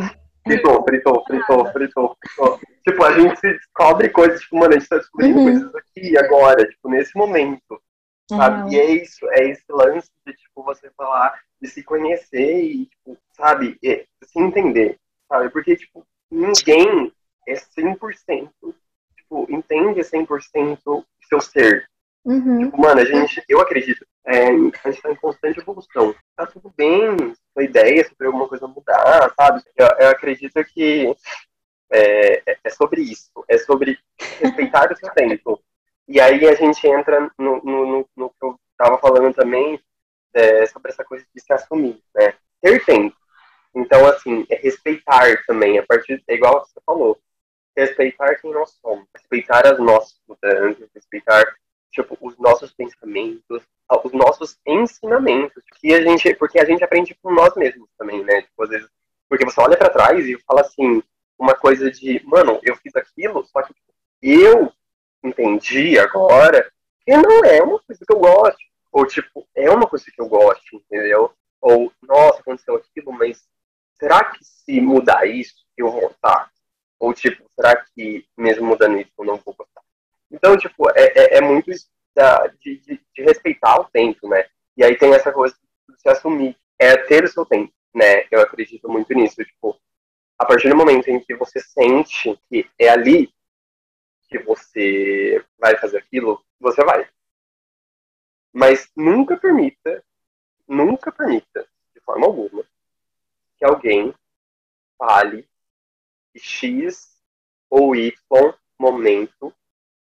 Fritou, 0.47 0.83
fritou, 0.85 1.25
fritou, 1.27 1.67
fritou, 1.73 2.17
fritou. 2.21 2.61
Tipo, 2.87 3.05
a 3.05 3.19
gente 3.19 3.41
se 3.41 3.53
descobre 3.53 4.09
coisas, 4.11 4.41
tipo, 4.41 4.59
mano, 4.59 4.75
a 4.75 4.79
gente 4.79 4.89
tá 4.89 4.97
descobrindo 4.97 5.39
uhum. 5.41 5.45
coisas 5.45 5.75
aqui, 5.75 6.17
agora, 6.17 6.65
tipo, 6.69 6.89
nesse 6.89 7.17
momento. 7.17 7.83
Sabe? 8.29 8.63
Uhum. 8.63 8.73
E 8.73 8.79
é 8.79 8.91
isso, 8.91 9.27
é 9.31 9.51
esse 9.51 9.65
lance 9.71 10.11
de, 10.25 10.33
tipo, 10.35 10.63
você 10.63 10.91
falar, 10.97 11.41
de 11.61 11.69
se 11.69 11.83
conhecer 11.83 12.63
e, 12.63 12.87
tipo, 12.87 13.19
sabe, 13.33 13.79
se 13.83 14.39
entender, 14.39 14.99
sabe? 15.29 15.51
Porque, 15.51 15.77
tipo, 15.77 16.07
ninguém 16.31 17.13
é 17.47 17.55
100%, 17.55 18.51
tipo, 19.17 19.47
entende 19.49 20.01
100% 20.01 20.79
o 20.87 21.05
seu 21.29 21.41
ser, 21.41 21.89
Uhum. 22.27 22.65
Tipo, 22.65 22.81
mano, 22.81 23.01
a 23.01 23.05
gente, 23.05 23.41
eu 23.49 23.61
acredito, 23.61 24.05
é, 24.27 24.49
a 24.49 24.91
gente 24.91 25.01
tá 25.01 25.13
em 25.13 25.15
constante 25.15 25.61
evolução. 25.61 26.13
Tá 26.35 26.45
tudo 26.45 26.75
bem, 26.77 27.17
sua 27.53 27.63
ideia 27.63 28.03
sobre 28.05 28.27
alguma 28.27 28.49
coisa 28.49 28.67
mudar, 28.67 29.33
sabe? 29.37 29.63
Eu, 29.77 29.87
eu 30.01 30.09
acredito 30.09 30.63
que 30.65 31.15
é, 31.89 32.43
é, 32.51 32.59
é 32.65 32.71
sobre 32.71 33.01
isso, 33.01 33.31
é 33.47 33.57
sobre 33.59 33.97
respeitar 34.41 34.91
o 34.93 34.97
seu 34.97 35.09
tempo. 35.11 35.63
E 36.09 36.21
aí 36.21 36.49
a 36.49 36.55
gente 36.57 36.85
entra 36.85 37.31
no, 37.39 37.63
no, 37.63 37.87
no, 37.87 38.09
no 38.17 38.31
que 38.31 38.45
eu 38.45 38.59
tava 38.77 38.99
falando 38.99 39.33
também, 39.33 39.81
é, 40.35 40.67
sobre 40.67 40.91
essa 40.91 41.05
coisa 41.05 41.25
de 41.33 41.41
se 41.41 41.53
assumir, 41.53 42.03
né? 42.13 42.35
Ter 42.61 42.85
tempo. 42.85 43.17
Então, 43.73 44.05
assim, 44.05 44.45
é 44.51 44.57
respeitar 44.57 45.45
também, 45.47 45.79
a 45.79 45.87
partir, 45.87 46.21
é 46.27 46.35
igual 46.35 46.67
você 46.67 46.81
falou, 46.85 47.21
respeitar 47.77 48.35
quem 48.41 48.51
nós 48.51 48.71
somos, 48.83 49.07
respeitar 49.15 49.65
as 49.65 49.79
nossas 49.79 50.19
mudanças, 50.27 50.89
respeitar 50.93 51.45
tipo, 51.91 52.17
os 52.21 52.37
nossos 52.39 52.73
pensamentos, 52.73 53.63
os 54.05 54.13
nossos 54.13 54.59
ensinamentos, 54.67 55.63
que 55.81 55.95
a 55.95 56.03
gente, 56.03 56.35
porque 56.35 56.59
a 56.59 56.65
gente 56.65 56.85
aprende 56.85 57.15
com 57.23 57.33
nós 57.33 57.55
mesmos 57.55 57.89
também, 57.99 58.23
né? 58.25 58.43
Tipo, 58.43 58.65
às 58.65 58.71
vezes, 58.71 58.89
porque 59.29 59.45
você 59.45 59.61
olha 59.61 59.77
para 59.77 59.91
trás 59.91 60.27
e 60.27 60.39
fala 60.47 60.61
assim, 60.61 61.03
uma 61.39 61.55
coisa 61.55 61.91
de, 61.91 62.23
mano, 62.25 62.59
eu 62.63 62.77
fiz 62.77 62.95
aquilo, 62.97 63.45
só 63.47 63.63
que 63.63 63.75
eu 64.23 64.73
entendi 65.23 65.99
agora 65.99 66.71
que 67.05 67.17
não 67.17 67.45
é 67.45 67.63
uma 67.63 67.79
coisa 67.81 68.05
que 68.05 68.13
eu 68.13 68.19
gosto, 68.19 68.59
ou 68.93 69.07
tipo, 69.07 69.47
é 69.55 69.71
uma 69.71 69.87
coisa 69.87 70.05
que 70.05 70.21
eu 70.21 70.29
gosto, 70.29 70.77
entendeu? 70.77 71.33
Ou, 71.61 71.93
nossa, 72.03 72.41
aconteceu 72.41 72.77
aquilo, 72.77 73.13
mas 73.13 73.47
será 73.99 74.25
que 74.25 74.39
se 74.43 74.81
mudar 74.81 75.27
isso, 75.27 75.55
eu 75.77 75.91
vou 75.91 76.01
gostar? 76.01 76.51
Ou 76.99 77.13
tipo, 77.13 77.45
será 77.55 77.77
que 77.77 78.27
mesmo 78.37 78.67
mudando 78.67 78.99
isso 78.99 79.13
eu 79.19 79.25
não 79.25 79.37
vou 79.37 79.55
gostar? 79.55 79.83
Então, 80.31 80.57
tipo, 80.57 80.89
é, 80.91 81.07
é, 81.15 81.39
é 81.39 81.41
muito 81.41 81.71
da, 82.15 82.47
de, 82.47 82.79
de, 82.79 83.01
de, 83.15 83.23
respeitar 83.23 83.81
o 83.81 83.89
tempo, 83.91 84.29
né? 84.29 84.47
E 84.77 84.85
aí 84.85 84.97
tem 84.97 85.15
essa 85.15 85.33
coisa 85.33 85.55
de 85.89 86.01
se 86.01 86.09
assumir, 86.09 86.57
é 86.79 86.97
ter 86.97 87.25
o 87.25 87.29
seu 87.29 87.45
tempo, 87.45 87.73
né? 87.95 88.27
Eu 88.31 88.41
acredito 88.41 88.89
muito 88.89 89.13
nisso, 89.15 89.45
tipo, 89.45 89.79
a 90.39 90.45
partir 90.45 90.69
do 90.69 90.77
momento 90.77 91.09
em 91.09 91.21
que 91.21 91.35
você 91.35 91.61
sente 91.61 92.39
que 92.49 92.69
é 92.79 92.89
ali 92.89 93.33
que 94.29 94.39
você 94.39 95.45
vai 95.59 95.77
fazer 95.77 95.99
aquilo, 95.99 96.45
você 96.59 96.85
vai. 96.85 97.09
Mas 98.53 98.91
nunca 98.97 99.37
permita, 99.37 100.03
nunca 100.67 101.13
permita, 101.13 101.67
de 101.95 102.01
forma 102.01 102.27
alguma, 102.27 102.65
que 103.57 103.65
alguém 103.65 104.15
fale 104.99 105.49
que 106.33 106.41
X 106.41 107.17
ou 107.71 107.95
Y 107.95 108.13
momento 108.79 109.55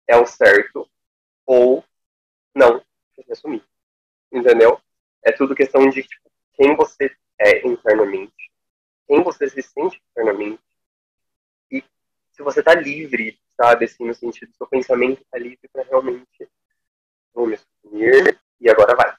é 0.07 0.17
o 0.17 0.25
certo 0.25 0.87
ou 1.45 1.83
não 2.53 2.83
se 3.15 3.31
assumir. 3.31 3.63
Entendeu? 4.31 4.79
É 5.23 5.31
tudo 5.31 5.55
questão 5.55 5.87
de 5.89 6.03
tipo, 6.03 6.29
quem 6.53 6.75
você 6.75 7.15
é 7.39 7.67
internamente, 7.67 8.51
quem 9.07 9.23
você 9.23 9.49
se 9.49 9.61
sente 9.61 10.01
internamente 10.11 10.61
e 11.71 11.83
se 12.31 12.41
você 12.41 12.61
tá 12.61 12.73
livre, 12.73 13.39
sabe, 13.55 13.85
assim, 13.85 14.05
no 14.05 14.13
sentido 14.13 14.49
do 14.49 14.57
seu 14.57 14.67
pensamento 14.67 15.25
tá 15.29 15.37
livre 15.37 15.67
para 15.71 15.83
realmente 15.83 16.49
vou 17.33 17.47
me 17.47 17.55
assumir 17.55 18.39
e 18.59 18.69
agora 18.69 18.95
vai. 18.95 19.15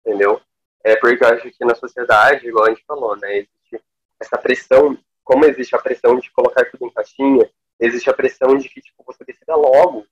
Entendeu? 0.00 0.40
É 0.84 0.96
porque 0.96 1.22
eu 1.22 1.28
acho 1.28 1.50
que 1.50 1.64
na 1.64 1.74
sociedade, 1.74 2.46
igual 2.46 2.66
a 2.66 2.70
gente 2.70 2.84
falou, 2.84 3.16
né, 3.16 3.38
existe 3.38 3.84
essa 4.18 4.38
pressão, 4.38 4.98
como 5.24 5.44
existe 5.44 5.74
a 5.74 5.78
pressão 5.78 6.18
de 6.18 6.30
colocar 6.30 6.64
tudo 6.70 6.86
em 6.86 6.90
caixinha, 6.90 7.50
existe 7.80 8.08
a 8.10 8.14
pressão 8.14 8.56
de 8.56 8.68
que 8.68 8.80
tipo, 8.80 9.02
você 9.04 9.24
decida 9.24 9.56
logo, 9.56 10.06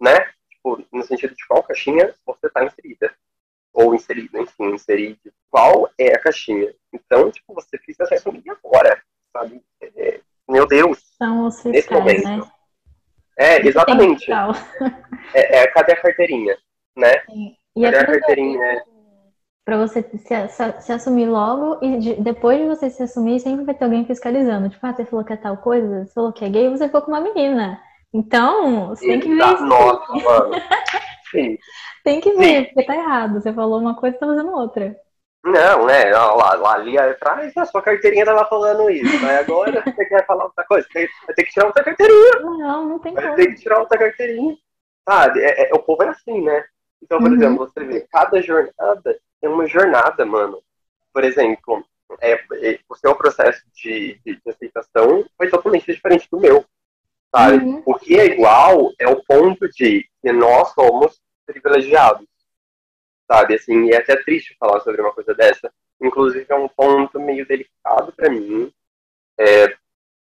né? 0.00 0.16
Tipo, 0.50 0.84
no 0.92 1.02
sentido 1.04 1.34
de 1.34 1.46
qual 1.46 1.62
caixinha 1.62 2.14
você 2.26 2.46
está 2.46 2.64
inserida. 2.64 3.14
Ou 3.72 3.94
inserida, 3.94 4.40
enfim, 4.40 4.74
inserir 4.74 5.18
qual 5.48 5.88
é 5.96 6.14
a 6.14 6.18
caixinha. 6.20 6.74
Então, 6.92 7.30
tipo, 7.30 7.54
você 7.54 7.78
precisa 7.78 8.12
assumir 8.12 8.42
agora, 8.48 9.00
sabe? 9.32 9.62
É, 9.80 10.20
meu 10.48 10.66
Deus. 10.66 10.98
São 11.16 11.46
os 11.46 11.62
fiscais, 11.62 11.74
nesse 11.74 11.92
momento. 11.92 12.24
né? 12.46 12.52
É, 13.38 13.66
exatamente. 13.66 14.30
É, 15.32 15.62
é, 15.62 15.66
cadê 15.68 15.92
a 15.92 16.00
carteirinha, 16.02 16.58
né? 16.96 17.22
E 17.74 17.82
cadê 17.82 17.96
a 17.96 18.06
carteirinha? 18.06 18.84
Para 19.70 19.78
você 19.78 20.02
se, 20.02 20.80
se, 20.80 20.92
assumir 20.92 21.26
logo 21.26 21.78
e 21.80 21.96
de, 21.98 22.14
depois 22.14 22.58
de 22.58 22.66
você 22.66 22.90
se 22.90 23.04
assumir, 23.04 23.38
sempre 23.38 23.64
vai 23.64 23.72
ter 23.72 23.84
alguém 23.84 24.04
fiscalizando. 24.04 24.68
Tipo, 24.68 24.84
ah, 24.84 24.92
você 24.92 25.04
falou 25.04 25.24
que 25.24 25.32
é 25.32 25.36
tal 25.36 25.56
coisa, 25.58 26.04
você 26.04 26.12
falou 26.12 26.32
que 26.32 26.44
é 26.44 26.48
gay, 26.48 26.68
você 26.68 26.86
ficou 26.86 27.02
com 27.02 27.12
uma 27.12 27.20
menina. 27.20 27.80
Então, 28.12 28.88
você 28.88 29.06
tem 29.06 29.20
que 29.20 29.28
ver 29.28 29.54
isso. 29.54 29.64
Nossa, 29.64 30.12
mano. 30.12 30.54
Sim. 31.30 31.56
Tem 32.02 32.18
que 32.18 32.32
ver, 32.32 32.60
Sim. 32.60 32.64
porque 32.64 32.86
tá 32.86 32.96
errado. 32.96 33.34
Você 33.34 33.52
falou 33.52 33.78
uma 33.78 33.94
coisa 33.94 34.16
e 34.16 34.18
tá 34.18 34.26
fazendo 34.26 34.52
outra. 34.52 34.96
Não, 35.44 35.86
né? 35.86 36.10
Lá, 36.10 36.54
lá 36.54 36.74
ali 36.74 36.98
atrás 36.98 37.54
a 37.56 37.66
sua 37.66 37.82
carteirinha 37.82 38.24
tava 38.24 38.46
falando 38.46 38.90
isso. 38.90 39.24
Aí 39.26 39.36
agora 39.36 39.82
você 39.84 40.04
quer 40.06 40.26
falar 40.26 40.46
outra 40.46 40.64
coisa? 40.64 40.88
Vai 40.94 41.34
ter 41.36 41.44
que 41.44 41.52
tirar 41.52 41.66
outra 41.66 41.84
carteirinha. 41.84 42.40
Não, 42.40 42.88
não 42.88 42.98
tem 42.98 43.12
vai 43.12 43.22
como. 43.22 43.36
Vai 43.36 43.44
ter 43.44 43.54
que 43.54 43.60
tirar 43.60 43.80
outra 43.80 43.98
carteirinha. 43.98 44.56
Sabe? 45.06 45.40
É, 45.40 45.70
é, 45.70 45.74
o 45.74 45.78
povo 45.78 46.02
é 46.02 46.08
assim, 46.08 46.40
né? 46.40 46.64
Então, 47.02 47.18
por 47.18 47.28
uhum. 47.28 47.34
exemplo, 47.34 47.58
você 47.58 47.84
vê, 47.84 48.00
cada 48.10 48.40
jornada 48.40 49.20
é 49.42 49.48
uma 49.48 49.66
jornada, 49.66 50.24
mano. 50.24 50.62
Por 51.12 51.24
exemplo, 51.24 51.84
é, 52.20 52.32
é, 52.32 52.78
o 52.88 52.94
seu 52.94 53.14
processo 53.14 53.62
de, 53.74 54.20
de, 54.24 54.36
de, 54.36 54.50
aceitação 54.50 55.24
foi 55.36 55.48
totalmente 55.48 55.92
diferente 55.92 56.28
do 56.30 56.40
meu. 56.40 56.64
Sabe? 57.34 57.64
Uhum. 57.64 57.82
O 57.86 57.94
que 57.94 58.18
é 58.18 58.26
igual 58.26 58.92
é 58.98 59.06
o 59.08 59.22
ponto 59.24 59.68
de 59.68 60.08
que 60.20 60.32
nós 60.32 60.72
somos 60.72 61.20
privilegiados 61.46 62.30
sabe? 63.30 63.54
Assim, 63.54 63.86
e 63.86 63.92
é 63.92 63.98
até 63.98 64.16
triste 64.16 64.56
falar 64.58 64.80
sobre 64.80 65.00
uma 65.00 65.12
coisa 65.12 65.32
dessa. 65.32 65.72
Inclusive, 66.00 66.46
é 66.48 66.54
um 66.56 66.68
ponto 66.68 67.20
meio 67.20 67.46
delicado 67.46 68.12
para 68.12 68.28
mim. 68.28 68.72
É, 69.38 69.76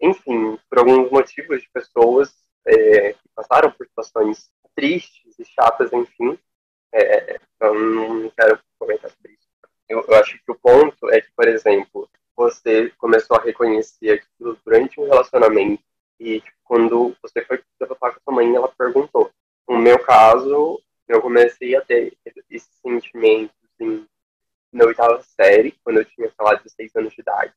enfim, 0.02 0.60
por 0.70 0.80
alguns 0.80 1.10
motivos 1.10 1.62
de 1.62 1.70
pessoas 1.72 2.34
é, 2.66 3.14
que 3.14 3.30
passaram 3.34 3.72
por 3.72 3.88
situações 3.88 4.50
tristes 4.76 5.40
e 5.40 5.46
chatas, 5.46 5.94
enfim. 5.94 6.38
É, 6.92 7.40
eu 7.62 7.74
não 7.74 8.30
quero 8.32 8.60
comentar 8.78 9.12
sobre 9.12 9.34
isso. 9.34 9.50
Eu, 9.88 10.06
eu 10.08 10.16
acho 10.16 10.38
que 10.44 10.52
o 10.52 10.56
ponto 10.56 11.10
é 11.10 11.22
que, 11.22 11.32
por 11.36 11.48
exemplo, 11.48 12.10
você 12.36 12.90
começou 12.98 13.38
a 13.38 13.42
reconhecer 13.42 14.12
aquilo 14.12 14.58
durante 14.64 15.00
um 15.00 15.06
relacionamento 15.06 15.84
e 16.20 16.42
tipo, 16.42 16.58
quando 16.64 17.16
você 17.22 17.44
foi 17.46 17.62
falar 17.80 17.98
com 17.98 18.20
a 18.20 18.22
sua 18.24 18.34
mãe, 18.34 18.54
ela 18.54 18.68
perguntou. 18.78 19.32
No 19.68 19.78
meu 19.78 19.98
caso, 20.00 20.82
eu 21.08 21.22
comecei 21.22 21.76
a 21.76 21.82
ter 21.82 22.18
esses 22.50 22.70
sentimentos 22.82 23.56
assim, 23.74 24.06
na 24.72 24.86
oitava 24.86 25.22
série, 25.24 25.76
quando 25.84 25.98
eu 25.98 26.06
tinha, 26.06 26.28
sei 26.28 26.46
lá, 26.46 26.56
16 26.56 26.96
anos 26.96 27.14
de 27.14 27.22
idade. 27.22 27.54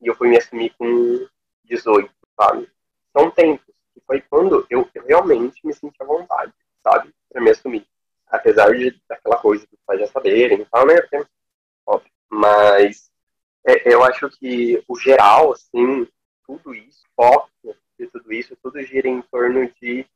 E 0.00 0.06
eu 0.06 0.14
fui 0.14 0.28
me 0.28 0.38
assumir 0.38 0.74
com 0.78 1.26
18, 1.64 2.10
sabe? 2.40 2.68
São 3.12 3.30
tempos. 3.30 3.66
que 3.92 4.00
foi 4.06 4.20
quando 4.22 4.66
eu, 4.70 4.88
eu 4.94 5.04
realmente 5.04 5.60
me 5.66 5.74
senti 5.74 5.96
à 6.00 6.06
vontade, 6.06 6.52
sabe? 6.82 7.12
Pra 7.28 7.42
me 7.42 7.50
assumir. 7.50 7.86
Apesar 8.32 8.74
de 8.74 8.98
daquela 9.06 9.36
coisa 9.36 9.66
dos 9.70 9.78
pais 9.86 10.00
já 10.00 10.06
saberem 10.06 10.62
e 10.62 10.64
tal, 10.64 10.86
né? 10.86 10.94
Óbvio. 11.86 12.10
Mas 12.30 13.10
é, 13.66 13.92
eu 13.92 14.02
acho 14.02 14.28
que 14.30 14.82
o 14.88 14.98
geral, 14.98 15.52
assim, 15.52 16.08
tudo 16.46 16.74
isso, 16.74 17.02
foco 17.14 17.50
de 17.98 18.06
tudo 18.08 18.32
isso, 18.32 18.56
tudo 18.62 18.82
gira 18.82 19.06
em 19.06 19.20
torno 19.22 19.70
de 19.80 20.06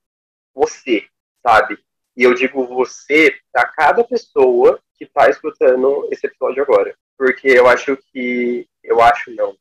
você, 0.54 1.06
sabe? 1.46 1.78
E 2.16 2.22
eu 2.22 2.32
digo 2.32 2.66
você 2.66 3.38
para 3.52 3.68
cada 3.68 4.02
pessoa 4.02 4.80
que 4.94 5.04
está 5.04 5.28
escutando 5.28 6.08
esse 6.10 6.26
episódio 6.26 6.62
agora. 6.62 6.96
Porque 7.16 7.48
eu 7.48 7.66
acho 7.68 7.96
que. 8.10 8.66
Eu 8.82 9.00
acho 9.02 9.30
não. 9.34 9.56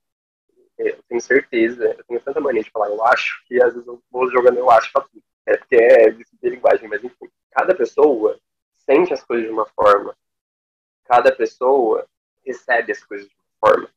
Eu 0.77 0.97
tenho 1.07 1.21
certeza, 1.21 1.95
eu 1.97 2.03
tenho 2.05 2.21
tanta 2.21 2.39
mania 2.39 2.63
de 2.63 2.71
falar, 2.71 2.89
eu 2.89 3.03
acho, 3.05 3.43
que 3.45 3.61
às 3.61 3.73
vezes 3.73 3.87
eu 3.87 4.01
vou 4.11 4.29
jogando 4.29 4.57
eu 4.57 4.69
acho 4.71 4.91
pra 4.91 5.01
tudo. 5.03 5.23
É 5.45 5.57
porque 5.57 5.75
é 5.75 6.09
de 6.09 6.25
linguagem, 6.43 6.87
mas 6.87 7.03
enfim. 7.03 7.29
Cada 7.51 7.75
pessoa 7.75 8.37
sente 8.85 9.13
as 9.13 9.23
coisas 9.23 9.47
de 9.47 9.51
uma 9.51 9.65
forma. 9.67 10.15
Cada 11.05 11.31
pessoa 11.35 12.07
recebe 12.45 12.91
as 12.91 13.03
coisas 13.03 13.27
de 13.27 13.35
uma 13.35 13.69
forma. 13.69 13.89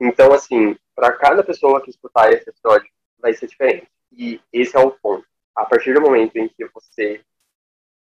Então, 0.00 0.32
assim, 0.32 0.76
para 0.94 1.12
cada 1.16 1.42
pessoa 1.42 1.80
que 1.80 1.90
escutar 1.90 2.32
esse 2.32 2.48
episódio, 2.48 2.90
vai 3.18 3.34
ser 3.34 3.48
diferente. 3.48 3.88
E 4.12 4.40
esse 4.52 4.76
é 4.76 4.80
o 4.80 4.90
ponto. 4.90 5.26
A 5.54 5.64
partir 5.64 5.92
do 5.92 6.00
momento 6.00 6.36
em 6.36 6.48
que 6.48 6.64
você 6.66 7.24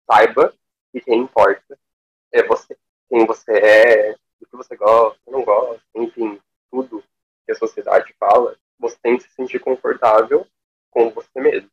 saiba 0.10 0.54
que 0.92 1.02
quem 1.02 1.20
importa 1.22 1.78
é 2.32 2.44
você. 2.44 2.78
Quem 3.10 3.26
você 3.26 3.52
é, 3.52 4.12
o 4.42 4.46
que 4.46 4.56
você 4.56 4.76
gosta, 4.76 5.20
não 5.28 5.44
gosta, 5.44 5.84
enfim, 5.96 6.40
tudo 6.72 7.04
que 7.46 7.52
a 7.52 7.56
sociedade 7.56 8.14
fala, 8.20 8.58
você 8.80 8.98
tem 9.02 9.18
que 9.18 9.24
se 9.24 9.30
sentir 9.32 9.60
confortável 9.60 10.48
com 10.90 11.10
você 11.10 11.40
mesmo. 11.40 11.70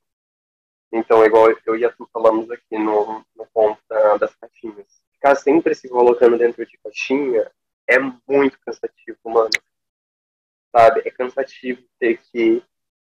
Então, 0.92 1.24
igual 1.24 1.50
eu 1.66 1.76
e 1.76 1.84
a 1.84 1.92
Tu 1.92 2.08
falamos 2.12 2.50
aqui 2.50 2.78
no, 2.78 3.24
no 3.36 3.46
ponto 3.52 3.80
da, 3.88 4.16
das 4.16 4.34
caixinhas. 4.34 5.02
Ficar 5.12 5.36
sempre 5.36 5.74
se 5.74 5.88
colocando 5.88 6.38
dentro 6.38 6.64
de 6.66 6.78
caixinha 6.78 7.50
é 7.88 7.98
muito 7.98 8.58
cansativo, 8.60 9.18
mano. 9.24 9.50
Sabe? 10.74 11.02
É 11.04 11.10
cansativo 11.10 11.82
ter 11.98 12.18
que 12.18 12.62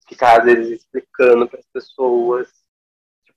ficar, 0.07 0.39
às 0.39 0.45
vezes, 0.45 0.81
explicando 0.81 1.47
para 1.47 1.59
as 1.59 1.67
pessoas 1.67 2.63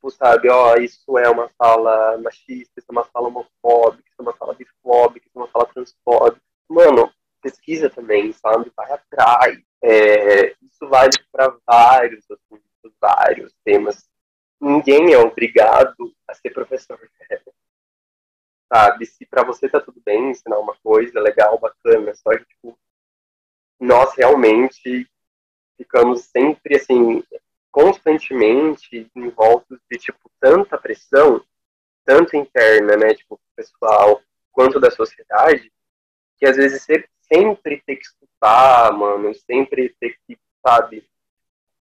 tipo, 0.07 0.11
sabe, 0.11 0.49
ó, 0.49 0.76
isso 0.76 1.18
é 1.18 1.28
uma 1.28 1.49
fala 1.59 2.18
machista, 2.18 2.78
isso 2.78 2.87
é 2.89 2.93
uma 2.93 3.05
fala 3.05 3.28
homofóbica, 3.28 4.09
isso 4.09 4.20
é 4.20 4.22
uma 4.22 4.37
fala 4.37 4.55
bifóbica, 4.55 5.26
isso 5.26 5.39
é 5.39 5.41
uma 5.41 5.49
fala 5.49 5.66
transfóbica. 5.66 6.43
Mano, 6.68 7.12
pesquisa 7.43 7.91
também, 7.91 8.32
sabe? 8.32 8.70
Vai 8.76 8.93
atrás. 8.93 9.59
É, 9.82 10.53
isso 10.62 10.89
vale 10.89 11.11
para 11.32 11.57
vários 11.66 12.24
assuntos, 12.30 12.93
vários 13.01 13.55
temas. 13.64 14.05
Ninguém 14.66 15.12
é 15.12 15.18
obrigado 15.18 16.12
a 16.26 16.34
ser 16.34 16.50
professor. 16.50 16.98
sabe? 18.68 19.06
Se 19.06 19.24
para 19.24 19.44
você 19.44 19.68
tá 19.68 19.80
tudo 19.80 20.00
bem 20.04 20.30
ensinar 20.30 20.58
uma 20.58 20.74
coisa 20.82 21.20
legal, 21.20 21.56
bacana, 21.58 22.12
só 22.14 22.36
que, 22.36 22.44
tipo, 22.46 22.76
nós 23.78 24.12
realmente 24.14 25.08
ficamos 25.76 26.22
sempre, 26.22 26.76
assim, 26.76 27.22
constantemente 27.70 29.08
envoltos 29.14 29.78
de 29.88 29.98
tipo 29.98 30.30
tanta 30.40 30.76
pressão, 30.78 31.44
tanto 32.04 32.36
interna, 32.36 32.96
né, 32.96 33.14
tipo 33.14 33.38
pessoal, 33.54 34.20
quanto 34.50 34.80
da 34.80 34.90
sociedade, 34.90 35.70
que 36.38 36.46
às 36.46 36.56
vezes 36.56 36.82
você 36.82 37.08
sempre 37.20 37.82
tem 37.86 37.96
que 37.96 38.04
escutar, 38.04 38.92
mano, 38.92 39.32
sempre 39.34 39.94
tem 40.00 40.14
que, 40.26 40.38
sabe? 40.66 41.08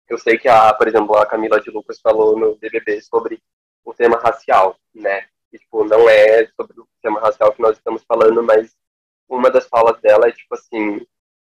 Eu 0.08 0.18
sei 0.18 0.38
que 0.38 0.48
a, 0.48 0.72
por 0.74 0.88
exemplo, 0.88 1.16
a 1.16 1.26
Camila 1.26 1.60
de 1.60 1.70
Lucas 1.70 2.00
falou 2.00 2.38
no 2.38 2.56
BBB 2.56 3.00
sobre 3.00 3.42
o 3.84 3.94
tema 3.94 4.18
racial, 4.18 4.78
né? 4.94 5.26
E, 5.52 5.58
tipo, 5.58 5.84
não 5.84 6.08
é 6.08 6.46
sobre 6.48 6.80
o 6.80 6.88
tema 7.02 7.20
racial 7.20 7.52
que 7.52 7.62
nós 7.62 7.76
estamos 7.76 8.02
falando, 8.04 8.42
mas 8.42 8.76
uma 9.28 9.50
das 9.50 9.66
falas 9.66 10.00
dela 10.00 10.28
é 10.28 10.32
tipo 10.32 10.54
assim, 10.54 11.06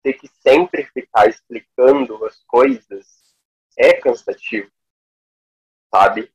ter 0.03 0.13
que 0.13 0.27
sempre 0.41 0.85
ficar 0.85 1.27
explicando 1.27 2.25
as 2.25 2.43
coisas 2.45 3.35
é 3.77 3.93
cansativo, 3.93 4.71
sabe? 5.93 6.31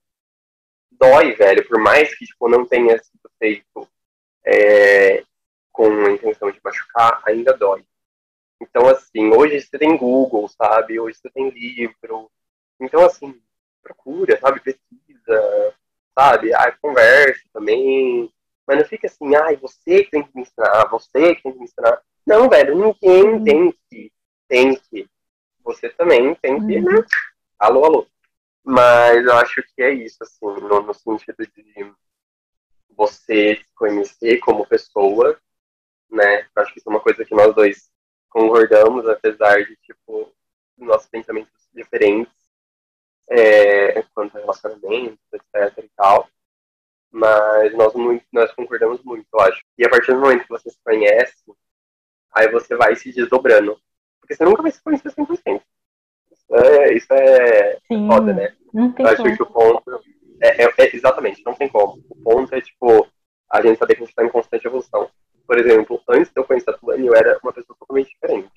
Dói, 0.91 1.33
velho, 1.35 1.67
por 1.67 1.81
mais 1.81 2.17
que 2.17 2.25
tipo, 2.25 2.49
não 2.49 2.65
tenha 2.65 2.97
sido 3.03 3.31
feito 3.39 3.89
é, 4.45 5.25
com 5.73 5.87
a 5.87 6.11
intenção 6.13 6.51
de 6.51 6.61
machucar, 6.63 7.23
ainda 7.27 7.53
dói. 7.57 7.85
Então, 8.63 8.89
assim, 8.89 9.29
hoje 9.35 9.61
você 9.61 9.79
tem 9.79 9.97
Google, 9.97 10.49
sabe? 10.49 10.99
Hoje 10.99 11.19
você 11.19 11.29
tem 11.31 11.51
livro. 11.51 12.31
Então, 12.81 13.05
assim, 13.05 13.41
procura, 13.83 14.39
sabe? 14.41 14.61
Pesquisa, 14.61 15.75
sabe? 16.19 16.55
Ah, 16.55 16.73
conversa 16.81 17.43
também. 17.53 18.33
Mas 18.67 18.79
não 18.79 18.85
fica 18.85 19.07
assim, 19.07 19.35
ai, 19.35 19.57
você 19.57 20.05
que 20.05 20.11
tem 20.13 20.23
que 20.23 20.31
me 20.35 20.43
ensinar, 20.43 20.89
você 20.89 21.35
que 21.35 21.43
tem 21.43 21.53
que 21.53 21.59
me 21.59 21.65
ensinar. 21.65 22.01
Não, 22.25 22.49
velho, 22.49 22.77
ninguém 22.77 23.25
uhum. 23.25 23.45
tem 23.45 23.75
que. 23.91 24.13
Tem 24.49 24.77
que. 24.77 25.09
Você 25.65 25.89
também 25.91 26.35
tem 26.37 26.59
que, 26.67 26.81
né? 26.81 26.93
Uhum 26.93 27.05
alô, 27.63 27.85
alô. 27.85 28.07
Mas 28.65 29.25
eu 29.25 29.33
acho 29.35 29.63
que 29.75 29.83
é 29.83 29.91
isso, 29.93 30.19
assim, 30.23 30.47
no, 30.47 30.83
no 30.83 30.95
sentido 30.95 31.47
de 31.47 31.93
você 32.91 33.57
se 33.57 33.67
conhecer 33.75 34.39
como 34.39 34.67
pessoa, 34.67 35.39
né? 36.11 36.43
Eu 36.55 36.63
acho 36.63 36.73
que 36.73 36.79
isso 36.79 36.89
é 36.89 36.93
uma 36.93 37.01
coisa 37.01 37.25
que 37.25 37.35
nós 37.35 37.55
dois 37.55 37.91
concordamos, 38.33 39.07
apesar 39.09 39.65
de, 39.65 39.77
tipo, 39.77 40.33
nossos 40.79 41.09
pensamentos 41.09 41.53
diferentes 41.73 42.33
é, 43.31 44.03
quanto 44.15 44.37
a 44.37 44.41
relacionamentos, 44.41 45.19
etc 45.33 45.85
e 45.85 45.91
tal. 45.97 46.29
Mas 47.11 47.75
nós, 47.75 47.95
muito, 47.95 48.25
nós 48.33 48.53
concordamos 48.53 49.03
muito, 49.03 49.27
eu 49.33 49.41
acho. 49.41 49.63
E 49.79 49.85
a 49.85 49.91
partir 49.91 50.13
do 50.13 50.21
momento 50.21 50.45
que 50.45 50.49
você 50.49 50.71
se 50.71 50.79
conhece, 50.83 51.45
aí 52.33 52.51
você 52.51 52.75
vai 52.75 52.97
se 52.97 53.13
desdobrando. 53.13 53.79
Porque 54.21 54.35
você 54.35 54.45
nunca 54.45 54.63
vai 54.63 54.71
se 54.71 54.83
conhecer 54.83 55.11
100% 55.11 55.63
é, 56.53 56.95
isso 56.95 57.13
é 57.13 57.79
Sim, 57.89 58.07
foda, 58.07 58.33
né? 58.33 58.55
Não 58.73 58.93
tem 58.93 59.07
Eu 59.07 59.13
acho 59.13 59.23
como. 59.23 59.37
que 59.37 59.43
o 59.43 59.47
ponto. 59.47 60.01
É, 60.41 60.65
é, 60.65 60.75
é, 60.79 60.97
exatamente, 60.97 61.43
não 61.45 61.55
tem 61.55 61.69
como. 61.69 62.03
O 62.11 62.17
ponto 62.17 62.55
é, 62.55 62.61
tipo, 62.61 63.09
a 63.51 63.63
gente 63.63 63.79
saber 63.79 63.95
que 63.95 64.03
a 64.03 64.05
gente 64.05 64.11
está 64.11 64.25
em 64.25 64.29
constante 64.29 64.67
evolução. 64.67 65.09
Por 65.47 65.59
exemplo, 65.59 66.01
antes 66.09 66.33
de 66.33 66.41
eu 66.41 66.45
conhecer 66.45 66.71
a 66.71 66.73
Tulane, 66.75 67.07
eu 67.07 67.15
era 67.15 67.39
uma 67.43 67.53
pessoa 67.53 67.77
totalmente 67.79 68.11
diferente. 68.11 68.51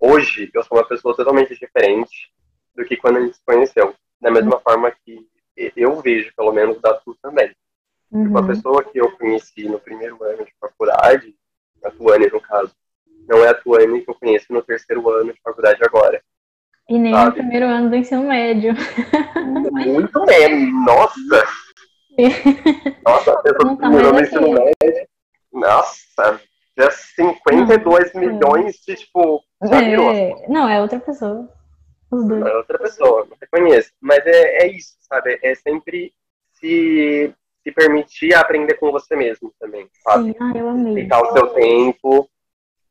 Hoje, 0.00 0.50
eu 0.52 0.62
sou 0.62 0.78
uma 0.78 0.86
pessoa 0.86 1.16
totalmente 1.16 1.58
diferente 1.58 2.32
do 2.74 2.84
que 2.84 2.96
quando 2.96 3.18
a 3.18 3.20
gente 3.20 3.36
se 3.36 3.44
conheceu. 3.44 3.94
Da 4.20 4.30
mesma 4.30 4.56
uhum. 4.56 4.60
forma 4.60 4.90
que 5.04 5.26
eu 5.76 6.00
vejo, 6.00 6.32
pelo 6.36 6.52
menos, 6.52 6.80
da 6.80 6.94
Tu 6.94 7.16
também. 7.22 7.54
Uhum. 8.10 8.28
Uma 8.28 8.46
pessoa 8.46 8.82
que 8.84 8.98
eu 8.98 9.10
conheci 9.16 9.68
no 9.68 9.78
primeiro 9.78 10.22
ano 10.22 10.44
de 10.44 10.52
faculdade, 10.60 11.34
a 11.82 11.90
Tuane 11.90 12.28
no 12.30 12.40
caso, 12.40 12.74
não 13.28 13.44
é 13.44 13.48
a 13.48 13.54
Tuane 13.54 14.02
que 14.02 14.10
eu 14.10 14.14
conheço 14.14 14.52
no 14.52 14.62
terceiro 14.62 15.08
ano 15.10 15.32
de 15.32 15.40
faculdade 15.40 15.80
agora. 15.82 16.22
E 16.88 16.98
nem 16.98 17.14
sabe? 17.14 17.26
no 17.26 17.32
primeiro 17.32 17.66
ano 17.66 17.90
do 17.90 17.96
ensino 17.96 18.24
médio. 18.24 18.74
Muito 19.44 20.24
menos, 20.26 20.86
nossa! 20.86 21.64
Nossa, 23.04 23.42
eu 23.44 23.58
tô 23.58 23.66
no 23.66 23.76
primeiro 23.76 24.08
ano 24.08 24.16
do 24.18 24.22
ensino 24.22 24.52
médio. 24.52 25.08
Nossa, 25.54 26.40
já 26.76 26.90
52 26.90 28.12
não, 28.12 28.20
milhões 28.20 28.76
de, 28.84 28.96
tipo, 28.96 29.40
é, 29.62 30.48
não, 30.48 30.68
é 30.68 30.82
outra 30.82 30.98
pessoa. 30.98 31.48
Os 32.10 32.26
dois. 32.26 32.44
É 32.44 32.56
outra 32.56 32.78
pessoa, 32.78 33.26
não 33.30 33.36
reconheço. 33.40 33.92
Mas 34.00 34.26
é, 34.26 34.64
é 34.64 34.66
isso, 34.66 34.96
sabe? 35.00 35.38
É 35.42 35.54
sempre 35.54 36.12
se, 36.54 37.32
se 37.62 37.72
permitir 37.72 38.34
aprender 38.34 38.74
com 38.74 38.90
você 38.90 39.14
mesmo 39.14 39.54
também, 39.60 39.88
sabe? 40.02 40.32
Sim, 40.32 40.36
ah, 40.40 40.52
eu 40.56 40.68
amei. 40.68 41.04
Ficar 41.04 41.22
o 41.22 41.32
seu 41.32 41.46
tempo. 41.54 42.28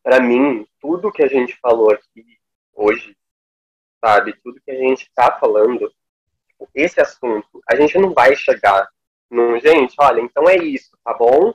Pra 0.02 0.22
mim, 0.22 0.66
tudo 0.82 1.12
que 1.12 1.24
a 1.24 1.28
gente 1.28 1.58
falou 1.62 1.92
aqui 1.92 2.26
hoje, 2.74 3.16
sabe? 4.04 4.34
Tudo 4.42 4.62
que 4.66 4.72
a 4.72 4.76
gente 4.76 5.10
tá 5.14 5.38
falando, 5.40 5.92
tipo, 6.48 6.70
esse 6.74 7.02
assunto, 7.02 7.62
a 7.70 7.76
gente 7.76 7.98
não 7.98 8.14
vai 8.14 8.36
chegar 8.36 8.88
num, 9.30 9.60
gente, 9.60 9.96
olha, 10.00 10.22
então 10.22 10.48
é 10.50 10.58
isso, 10.58 10.98
tá 11.04 11.14
bom? 11.14 11.54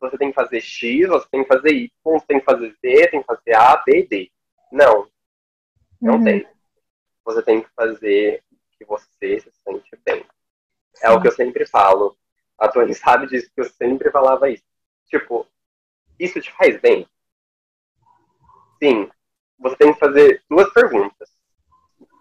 Você 0.00 0.16
tem 0.16 0.28
que 0.30 0.34
fazer 0.34 0.60
X, 0.60 1.08
você 1.08 1.28
tem 1.30 1.42
que 1.42 1.48
fazer 1.48 1.70
Y, 1.70 1.90
você 2.04 2.26
tem 2.26 2.38
que 2.38 2.44
fazer 2.44 2.70
Z, 2.70 3.08
tem 3.08 3.20
que 3.20 3.26
fazer 3.26 3.54
A, 3.56 3.76
B 3.84 3.98
e 3.98 4.06
D. 4.06 4.32
Não. 4.70 5.08
Não 6.00 6.14
uhum. 6.14 6.24
tem. 6.24 6.46
Você 7.24 7.42
tem 7.42 7.62
que 7.62 7.68
fazer 7.74 8.42
que 8.78 8.84
você 8.84 9.40
se 9.40 9.52
sente 9.64 9.98
bem. 10.04 10.24
Sim. 10.94 11.06
É 11.06 11.10
o 11.10 11.20
que 11.20 11.28
eu 11.28 11.32
sempre 11.32 11.66
falo. 11.66 12.16
A 12.56 12.68
Tony 12.68 12.94
sabe 12.94 13.26
disso, 13.26 13.50
que 13.54 13.60
eu 13.60 13.64
sempre 13.64 14.10
falava 14.10 14.48
isso. 14.50 14.64
Tipo, 15.06 15.46
isso 16.18 16.40
te 16.40 16.52
faz 16.52 16.80
bem? 16.80 17.06
Sim. 18.82 19.10
Você 19.58 19.76
tem 19.76 19.92
que 19.92 19.98
fazer 19.98 20.42
duas 20.48 20.72
perguntas. 20.72 21.30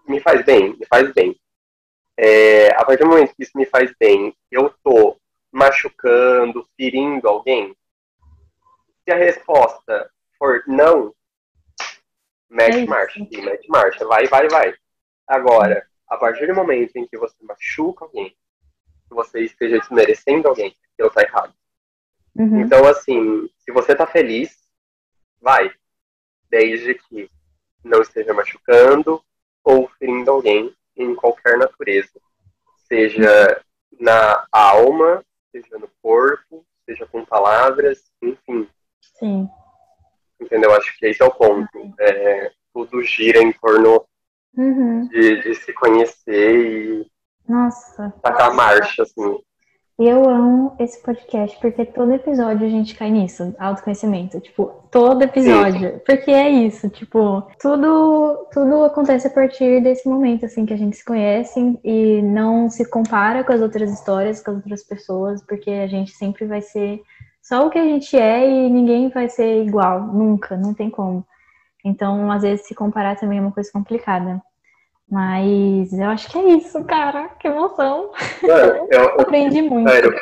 Me 0.07 0.19
faz 0.19 0.43
bem? 0.43 0.75
Me 0.77 0.85
faz 0.85 1.11
bem. 1.13 1.39
É, 2.17 2.69
a 2.75 2.83
partir 2.83 3.03
do 3.03 3.09
momento 3.09 3.35
que 3.35 3.43
isso 3.43 3.55
me 3.55 3.65
faz 3.65 3.93
bem, 3.99 4.35
eu 4.49 4.73
tô 4.83 5.19
machucando, 5.57 6.67
ferindo 6.77 7.27
alguém? 7.27 7.75
Se 9.03 9.11
a 9.11 9.15
resposta 9.15 10.09
for 10.37 10.63
não, 10.67 11.13
mete 12.47 12.83
é 12.83 12.85
marcha, 12.85 13.19
mete 13.19 13.67
marcha, 13.67 14.05
vai, 14.05 14.27
vai, 14.27 14.47
vai. 14.47 14.75
Agora, 15.27 15.87
a 16.07 16.15
partir 16.15 16.45
do 16.45 16.53
momento 16.53 16.95
em 16.95 17.07
que 17.07 17.17
você 17.17 17.35
machuca 17.41 18.05
alguém, 18.05 18.29
que 19.07 19.15
você 19.15 19.41
esteja 19.41 19.79
desmerecendo 19.79 20.47
alguém, 20.47 20.75
aquilo 20.93 21.09
tá 21.09 21.23
errado. 21.23 21.53
Uhum. 22.35 22.61
Então, 22.61 22.85
assim, 22.87 23.49
se 23.57 23.71
você 23.71 23.95
tá 23.95 24.05
feliz, 24.05 24.55
vai. 25.41 25.73
Desde 26.49 26.93
que 26.93 27.31
não 27.83 28.01
esteja 28.01 28.33
machucando 28.33 29.23
ou 29.63 29.89
ferindo 29.97 30.29
alguém 30.29 30.73
em 30.95 31.15
qualquer 31.15 31.57
natureza. 31.57 32.21
Seja 32.87 33.61
na 33.99 34.47
alma, 34.51 35.23
seja 35.51 35.77
no 35.77 35.89
corpo, 36.01 36.65
seja 36.85 37.05
com 37.05 37.25
palavras, 37.25 38.03
enfim. 38.21 38.67
Sim. 39.01 39.49
Entendeu? 40.39 40.73
Acho 40.73 40.95
que 40.97 41.07
esse 41.07 41.21
é 41.21 41.25
o 41.25 41.31
ponto. 41.31 41.93
É, 41.99 42.51
tudo 42.73 43.01
gira 43.03 43.39
em 43.39 43.51
torno 43.53 44.05
uhum. 44.55 45.07
de, 45.07 45.41
de, 45.41 45.55
se 45.55 45.73
conhecer 45.73 47.01
e 47.01 47.11
Nossa. 47.47 48.13
tacar 48.21 48.53
marcha, 48.53 49.03
assim. 49.03 49.39
Eu 49.99 50.29
amo 50.29 50.75
esse 50.79 51.01
podcast 51.01 51.59
porque 51.59 51.83
todo 51.83 52.13
episódio 52.13 52.67
a 52.67 52.69
gente 52.69 52.93
cai 52.93 53.09
nisso, 53.09 53.55
autoconhecimento, 53.57 54.39
tipo, 54.39 54.65
todo 54.91 55.23
episódio, 55.23 55.93
Sim. 55.93 56.01
porque 56.05 56.29
é 56.29 56.47
isso, 56.47 56.87
tipo, 56.87 57.41
tudo 57.59 58.47
tudo 58.51 58.83
acontece 58.83 59.25
a 59.25 59.31
partir 59.31 59.81
desse 59.81 60.07
momento 60.07 60.45
assim 60.45 60.67
que 60.67 60.73
a 60.73 60.77
gente 60.77 60.97
se 60.97 61.03
conhece 61.03 61.79
e 61.83 62.21
não 62.21 62.69
se 62.69 62.87
compara 62.87 63.43
com 63.43 63.51
as 63.51 63.61
outras 63.61 63.91
histórias, 63.91 64.39
com 64.39 64.51
as 64.51 64.57
outras 64.57 64.83
pessoas, 64.83 65.43
porque 65.43 65.71
a 65.71 65.87
gente 65.87 66.11
sempre 66.11 66.45
vai 66.45 66.61
ser 66.61 67.01
só 67.41 67.65
o 67.65 67.69
que 67.71 67.79
a 67.79 67.83
gente 67.83 68.15
é 68.15 68.47
e 68.47 68.69
ninguém 68.69 69.09
vai 69.09 69.27
ser 69.29 69.63
igual, 69.65 70.13
nunca, 70.13 70.55
não 70.55 70.75
tem 70.75 70.91
como. 70.91 71.25
Então, 71.83 72.31
às 72.31 72.43
vezes 72.43 72.67
se 72.67 72.75
comparar 72.75 73.15
também 73.15 73.39
é 73.39 73.41
uma 73.41 73.51
coisa 73.51 73.71
complicada. 73.71 74.39
Mas 75.09 75.93
eu 75.93 76.09
acho 76.09 76.29
que 76.29 76.37
é 76.37 76.49
isso, 76.55 76.83
cara. 76.83 77.29
Que 77.39 77.47
emoção. 77.47 78.11
Eu, 78.43 78.87
eu 78.91 79.05
aprendi 79.21 79.61
muito. 79.61 79.89
Sério, 79.89 80.13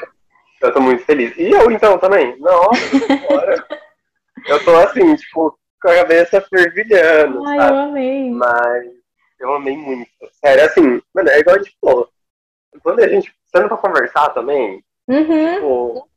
eu 0.61 0.73
tô 0.73 0.79
muito 0.79 1.03
feliz. 1.03 1.36
E 1.38 1.49
eu 1.49 1.71
então 1.71 1.97
também? 1.97 2.38
Nossa, 2.39 2.95
agora. 3.09 3.67
eu 4.47 4.63
tô 4.63 4.75
assim, 4.77 5.15
tipo, 5.15 5.57
com 5.81 5.89
a 5.89 5.95
cabeça 5.95 6.41
fervilhando. 6.41 7.45
Ai, 7.47 7.57
sabe? 7.57 7.73
eu 7.73 7.79
amei. 7.79 8.31
Mas 8.31 8.86
eu 9.39 9.53
amei 9.53 9.77
muito. 9.77 10.09
Sério, 10.33 10.65
assim, 10.65 11.01
mano, 11.13 11.29
é 11.29 11.39
igual 11.39 11.55
a 11.55 11.59
gente 11.59 11.77
falou. 11.81 12.09
Quando 12.83 12.99
a 12.99 13.07
gente 13.07 13.33
sendo 13.45 13.67
pra 13.67 13.77
conversar 13.77 14.29
também, 14.29 14.83
uhum. 15.07 15.53
tipo, 15.55 16.09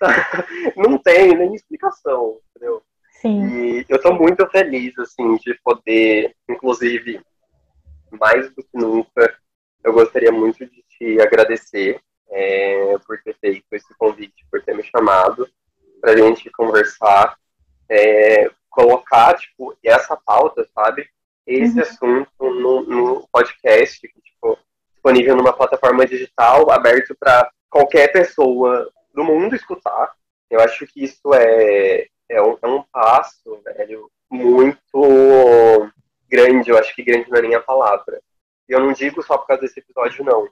não 0.76 0.98
tem 0.98 1.34
nem 1.34 1.54
explicação, 1.54 2.38
entendeu? 2.50 2.82
Sim. 3.20 3.46
E 3.46 3.86
eu 3.88 4.00
tô 4.00 4.12
muito 4.12 4.46
feliz, 4.50 4.96
assim, 4.98 5.36
de 5.36 5.54
poder, 5.64 6.34
inclusive, 6.48 7.20
mais 8.12 8.50
do 8.54 8.62
que 8.62 8.68
nunca, 8.74 9.36
eu 9.82 9.92
gostaria 9.92 10.32
muito 10.32 10.66
de 10.66 10.84
te 10.88 11.20
agradecer 11.20 12.00
é, 12.30 12.98
por 13.06 13.20
ter 13.22 13.36
feito 13.40 13.64
esse 13.72 13.94
convite, 13.96 14.46
por 14.50 14.62
ter 14.62 14.74
me 14.74 14.82
chamado 14.82 15.48
para 16.00 16.12
a 16.12 16.16
gente 16.16 16.50
conversar, 16.50 17.36
é, 17.88 18.50
colocar 18.68 19.34
tipo 19.34 19.76
essa 19.82 20.16
pauta, 20.16 20.66
sabe? 20.74 21.08
Esse 21.46 21.76
uhum. 21.76 21.82
assunto 21.82 22.50
no, 22.50 22.82
no 22.82 23.28
podcast, 23.30 24.00
tipo, 24.00 24.58
disponível 24.92 25.36
numa 25.36 25.52
plataforma 25.52 26.04
digital, 26.04 26.70
aberto 26.70 27.14
para 27.18 27.50
qualquer 27.70 28.08
pessoa 28.12 28.90
do 29.14 29.24
mundo 29.24 29.54
escutar. 29.54 30.12
Eu 30.50 30.60
acho 30.60 30.86
que 30.86 31.04
isso 31.04 31.32
é, 31.32 32.08
é, 32.28 32.42
um, 32.42 32.58
é 32.60 32.66
um 32.66 32.82
passo, 32.92 33.60
velho, 33.64 34.10
muito 34.30 35.90
grande, 36.28 36.70
eu 36.70 36.78
acho 36.78 36.94
que 36.94 37.02
grande 37.02 37.30
não 37.30 37.38
é 37.38 37.42
nem 37.42 37.54
a 37.54 37.60
palavra. 37.60 38.20
E 38.68 38.72
eu 38.72 38.80
não 38.80 38.92
digo 38.92 39.22
só 39.22 39.38
por 39.38 39.46
causa 39.46 39.62
desse 39.62 39.80
episódio, 39.80 40.24
não. 40.24 40.48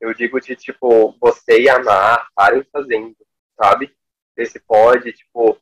Eu 0.00 0.12
digo 0.14 0.40
de, 0.40 0.56
tipo, 0.56 1.14
você 1.20 1.62
e 1.62 1.68
a 1.68 1.82
Mar 1.82 2.26
estarem 2.28 2.64
fazendo, 2.72 3.16
sabe? 3.60 3.94
Esse 4.36 4.60
pode, 4.60 5.12
tipo. 5.12 5.58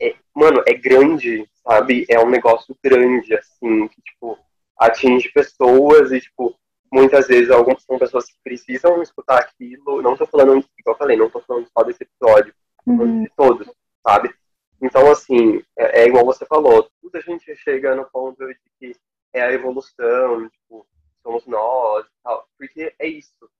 É, 0.00 0.14
mano, 0.34 0.62
é 0.66 0.74
grande, 0.74 1.48
sabe? 1.66 2.04
É 2.08 2.18
um 2.20 2.28
negócio 2.28 2.76
grande, 2.82 3.34
assim, 3.34 3.88
que, 3.88 4.02
tipo, 4.02 4.38
atinge 4.76 5.30
pessoas 5.30 6.12
e, 6.12 6.20
tipo, 6.20 6.54
muitas 6.92 7.26
vezes 7.28 7.50
algumas 7.50 7.82
são 7.82 7.98
pessoas 7.98 8.26
que 8.26 8.38
precisam 8.42 9.02
escutar 9.02 9.38
aquilo. 9.38 10.02
Não 10.02 10.16
tô 10.16 10.26
falando, 10.26 10.64
igual 10.78 10.94
eu 10.94 10.98
falei, 10.98 11.16
não 11.16 11.30
tô 11.30 11.40
falando 11.40 11.68
só 11.76 11.82
desse 11.84 12.02
episódio, 12.02 12.54
tô 12.84 12.96
falando 12.96 13.12
uhum. 13.12 13.22
de 13.22 13.30
todos, 13.36 13.70
sabe? 14.06 14.34
Então, 14.80 15.10
assim, 15.10 15.62
é, 15.76 16.02
é, 16.02 16.06
igual 16.06 16.24
você 16.24 16.46
falou, 16.46 16.88
tudo 17.00 17.16
a 17.16 17.20
gente 17.20 17.54
chega 17.56 17.94
no 17.94 18.08
ponto 18.08 18.46
de 18.46 18.58
que 18.78 18.96
é 19.32 19.42
a 19.42 19.52
evolução, 19.52 20.48
tipo, 20.48 20.86
somos 21.22 21.46
nós 21.46 22.06
tal, 22.22 22.48
porque 22.56 22.94
é 22.98 23.06
isso, 23.06 23.50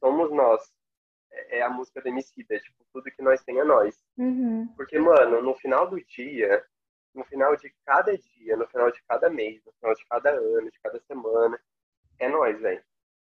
somos 0.00 0.30
nós. 0.30 0.62
É, 1.30 1.58
é 1.58 1.62
a 1.62 1.70
música 1.70 2.02
da 2.02 2.08
Emicida, 2.08 2.58
tipo, 2.58 2.84
tudo 2.92 3.10
que 3.10 3.22
nós 3.22 3.42
tem 3.44 3.58
é 3.58 3.64
nós. 3.64 3.96
Uhum. 4.16 4.66
Porque, 4.76 4.98
mano, 4.98 5.42
no 5.42 5.54
final 5.54 5.88
do 5.88 6.02
dia, 6.04 6.64
no 7.14 7.24
final 7.24 7.54
de 7.56 7.72
cada 7.84 8.16
dia, 8.16 8.56
no 8.56 8.66
final 8.66 8.90
de 8.90 9.02
cada 9.04 9.30
mês, 9.30 9.62
no 9.64 9.72
final 9.72 9.94
de 9.94 10.04
cada 10.06 10.30
ano, 10.30 10.70
de 10.70 10.80
cada 10.80 11.00
semana, 11.00 11.60
é 12.18 12.28
nós, 12.28 12.60
velho. 12.60 12.82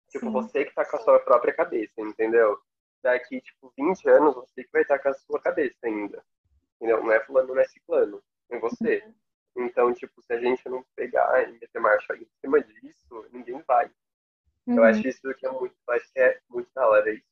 Tipo, 0.10 0.26
Sim. 0.26 0.32
você 0.32 0.66
que 0.66 0.74
tá 0.74 0.86
com 0.86 0.98
a 0.98 1.00
sua 1.00 1.20
própria 1.20 1.54
cabeça, 1.54 1.94
entendeu? 2.02 2.60
Daqui, 3.02 3.42
tipo, 3.42 3.74
20 3.78 4.10
anos, 4.10 4.36
você 4.36 4.64
que 4.64 4.72
vai 4.72 4.82
estar 4.82 5.00
com 5.00 5.10
a 5.10 5.14
sua 5.14 5.42
cabeça 5.42 5.78
ainda. 5.84 6.24
Entendeu? 6.82 7.04
Não 7.04 7.12
é 7.12 7.20
fulano, 7.20 7.54
não 7.54 7.62
é 7.62 7.66
ciclano. 7.66 8.24
É 8.50 8.58
você. 8.58 9.04
Uhum. 9.56 9.66
Então, 9.68 9.94
tipo, 9.94 10.20
se 10.24 10.34
a 10.34 10.40
gente 10.40 10.68
não 10.68 10.84
pegar 10.96 11.48
e 11.48 11.52
meter 11.52 11.80
marcha 11.80 12.16
em 12.16 12.26
cima 12.40 12.60
disso, 12.60 13.28
ninguém 13.32 13.62
vai. 13.68 13.86
Uhum. 14.66 14.78
Eu 14.78 14.84
acho 14.86 15.08
isso 15.08 15.32
que 15.36 15.46
é 15.46 15.52
muito, 15.52 15.76
acho 15.90 16.12
que 16.12 16.20
é 16.20 16.42
muito 16.50 16.72
da 16.74 16.88
hora 16.88 17.14
isso. 17.14 17.24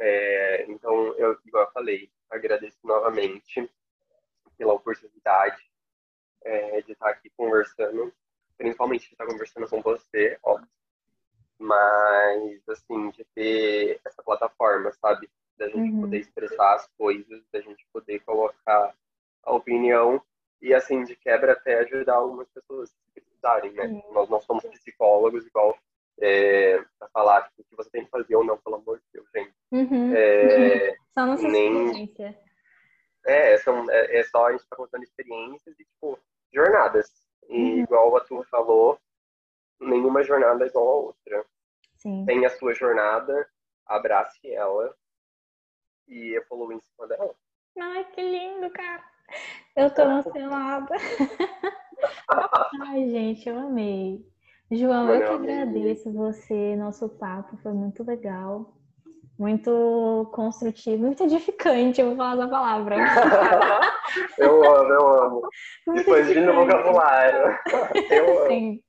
É, 0.00 0.64
então, 0.68 1.14
eu, 1.16 1.38
igual 1.46 1.66
eu 1.66 1.70
falei, 1.70 2.10
agradeço 2.28 2.78
novamente 2.82 3.70
pela 4.58 4.72
oportunidade 4.72 5.62
é, 6.42 6.82
de 6.82 6.92
estar 6.92 7.10
aqui 7.10 7.30
conversando, 7.36 8.12
principalmente 8.58 9.06
de 9.06 9.14
estar 9.14 9.26
conversando 9.26 9.68
com 9.68 9.80
você, 9.80 10.36
óbvio, 10.42 10.68
mas, 11.56 12.68
assim, 12.68 13.10
de 13.10 13.24
ter 13.36 14.00
essa 14.04 14.20
plataforma, 14.24 14.90
sabe? 14.94 15.30
Da 15.62 15.68
gente 15.68 15.92
uhum. 15.92 16.00
poder 16.00 16.18
expressar 16.18 16.74
as 16.74 16.88
coisas, 16.98 17.42
da 17.52 17.60
gente 17.60 17.86
poder 17.92 18.18
colocar 18.20 18.92
a 19.44 19.54
opinião 19.54 20.20
e, 20.60 20.74
assim, 20.74 21.04
de 21.04 21.14
quebra 21.14 21.52
até 21.52 21.78
ajudar 21.80 22.16
algumas 22.16 22.48
pessoas 22.48 22.90
que 23.14 23.20
precisarem, 23.20 23.72
né? 23.72 23.86
Uhum. 23.86 24.12
Nós 24.12 24.28
não 24.28 24.40
somos 24.40 24.64
psicólogos 24.64 25.46
igual 25.46 25.78
é, 26.20 26.82
para 26.98 27.08
falar 27.12 27.42
tipo, 27.42 27.62
o 27.62 27.64
que 27.64 27.76
você 27.76 27.90
tem 27.90 28.04
que 28.04 28.10
fazer 28.10 28.34
ou 28.34 28.44
não, 28.44 28.58
pelo 28.58 28.76
amor 28.76 28.98
de 28.98 29.04
Deus, 29.12 29.26
gente. 29.34 29.54
Uhum. 29.70 30.14
É, 30.14 30.96
só 31.14 31.26
nossa 31.26 31.46
nem... 31.46 31.86
experiência. 31.86 32.38
É, 33.24 33.56
são, 33.58 33.88
é, 33.88 34.18
é, 34.18 34.22
só 34.24 34.46
a 34.46 34.52
gente 34.52 34.66
tá 34.68 34.74
contando 34.74 35.04
experiências 35.04 35.78
e, 35.78 35.84
tipo, 35.84 36.18
jornadas. 36.52 37.08
E 37.48 37.54
uhum. 37.56 37.78
igual 37.82 38.16
a 38.16 38.20
tu 38.24 38.42
falou, 38.50 38.98
nenhuma 39.80 40.24
jornada 40.24 40.64
é 40.64 40.68
igual 40.68 40.88
a 40.88 40.94
outra. 40.94 41.46
Sim. 41.98 42.24
Tem 42.26 42.44
a 42.44 42.50
sua 42.50 42.74
jornada, 42.74 43.48
abrace 43.86 44.50
ela 44.50 44.92
e 46.12 46.36
evolua 46.36 46.74
em 46.74 46.80
cima 46.80 47.08
dela. 47.08 47.34
Ai, 47.78 48.04
que 48.12 48.20
lindo, 48.20 48.70
cara. 48.70 49.02
Eu 49.74 49.90
tô 49.90 50.02
emocionada. 50.02 50.94
Ai, 52.82 53.08
gente, 53.08 53.48
eu 53.48 53.58
amei. 53.58 54.20
João, 54.70 55.10
eu 55.10 55.20
que 55.20 55.50
agradeço 55.50 56.12
você, 56.12 56.76
nosso 56.76 57.08
papo 57.08 57.56
foi 57.58 57.72
muito 57.72 58.02
legal, 58.04 58.74
muito 59.38 60.30
construtivo, 60.32 61.04
muito 61.04 61.24
edificante, 61.24 62.00
eu 62.00 62.08
vou 62.08 62.16
falar 62.16 62.42
essa 62.42 62.48
palavra. 62.48 62.96
eu 64.38 64.64
amo, 64.64 64.92
eu 64.92 65.08
amo. 65.08 65.48
Expandindo 65.94 66.52
o 66.52 66.54
vocabulário. 66.54 67.58
Eu 68.10 68.38
amo. 68.38 68.48
Sim. 68.48 68.82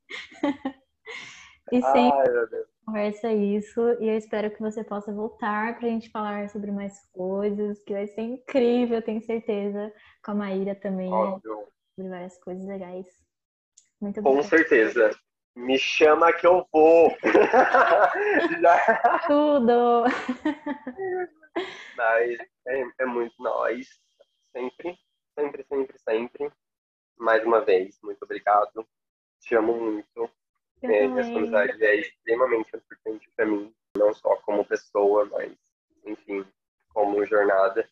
E 1.72 1.82
sempre 1.82 2.73
conversa 2.86 3.32
isso, 3.32 3.80
e 4.00 4.10
eu 4.10 4.18
espero 4.18 4.52
que 4.52 4.62
você 4.62 4.84
possa 4.84 5.14
voltar 5.14 5.78
para 5.78 5.88
a 5.88 5.90
gente 5.90 6.10
falar 6.10 6.50
sobre 6.50 6.72
mais 6.72 7.00
coisas, 7.12 7.82
que 7.84 7.94
vai 7.94 8.08
ser 8.08 8.22
incrível, 8.22 9.02
tenho 9.02 9.22
certeza, 9.22 9.92
com 10.24 10.32
a 10.32 10.36
Maíra 10.36 10.76
também, 10.76 11.12
Óbvio. 11.12 11.68
sobre 11.96 12.10
várias 12.10 12.38
coisas 12.40 12.66
legais. 12.68 13.06
Muito 14.02 14.22
Com 14.22 14.44
certeza. 14.44 15.12
Me 15.56 15.78
chama 15.78 16.34
que 16.34 16.48
eu 16.48 16.68
vou. 16.72 17.16
Tudo. 19.28 20.04
Mas 21.96 22.40
é, 22.68 22.84
é 23.00 23.06
muito 23.06 23.36
nós. 23.40 23.88
Sempre, 24.52 24.98
sempre, 25.38 25.64
sempre, 25.64 26.00
sempre. 26.00 26.52
Mais 27.18 27.46
uma 27.46 27.62
vez, 27.62 28.00
muito 28.04 28.24
obrigado. 28.24 28.86
Te 29.40 29.56
amo 29.56 29.74
muito. 29.74 30.13
É, 30.84 31.06
essa 31.06 31.30
amizade 31.30 31.84
é 31.84 31.96
extremamente 31.96 32.70
importante 32.76 33.30
para 33.36 33.46
mim, 33.46 33.74
não 33.98 34.14
só 34.14 34.36
como 34.38 34.66
pessoa, 34.66 35.26
mas, 35.32 35.52
enfim, 36.06 36.46
como 36.94 37.26
jornada. 37.26 37.88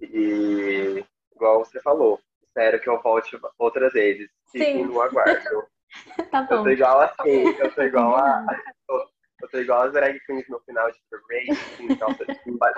E, 0.00 1.04
igual 1.34 1.64
você 1.64 1.80
falou, 1.80 2.20
espero 2.42 2.80
que 2.80 2.88
eu 2.88 3.00
volte 3.02 3.38
outras 3.58 3.92
vezes. 3.92 4.30
Fiquem 4.50 4.86
no 4.86 5.00
aguardo. 5.00 5.66
tá 6.30 6.42
bom. 6.42 6.56
Eu 6.56 6.62
tô 6.62 6.68
igual 6.70 7.00
assim, 7.00 7.48
eu 7.58 7.74
tô 7.74 7.82
igual 7.82 8.16
a. 8.16 8.46
Eu 9.42 9.48
tô 9.50 9.58
igual 9.58 9.82
as 9.82 9.92
drag 9.92 10.18
queens 10.20 10.48
no 10.48 10.58
final 10.60 10.90
de 10.90 10.98
Drag 11.10 11.22
Race, 11.30 11.50
assim, 11.50 11.92
então 11.92 12.08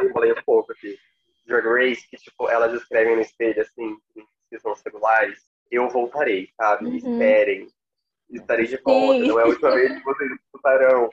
eu 0.01 0.13
falei 0.13 0.33
um 0.33 0.43
pouco 0.45 0.73
aqui. 0.73 0.99
Drag 1.47 1.65
Race, 1.65 2.09
que 2.09 2.17
tipo, 2.17 2.49
elas 2.49 2.73
escrevem 2.75 3.15
no 3.15 3.23
espelho 3.23 3.63
assim, 3.63 3.97
que 4.51 4.59
são 4.59 4.75
celulares. 4.75 5.39
Eu 5.71 5.89
voltarei, 5.89 6.51
sabe? 6.57 6.87
Uhum. 6.87 6.97
Esperem. 6.97 7.69
Estarei 8.31 8.67
de 8.67 8.77
volta, 8.79 9.21
Sim. 9.21 9.29
não 9.29 9.41
é 9.41 9.43
a 9.43 9.47
última 9.49 9.71
vez 9.71 9.93
que 9.99 10.05
vocês 10.05 10.31
escutarão. 10.33 11.11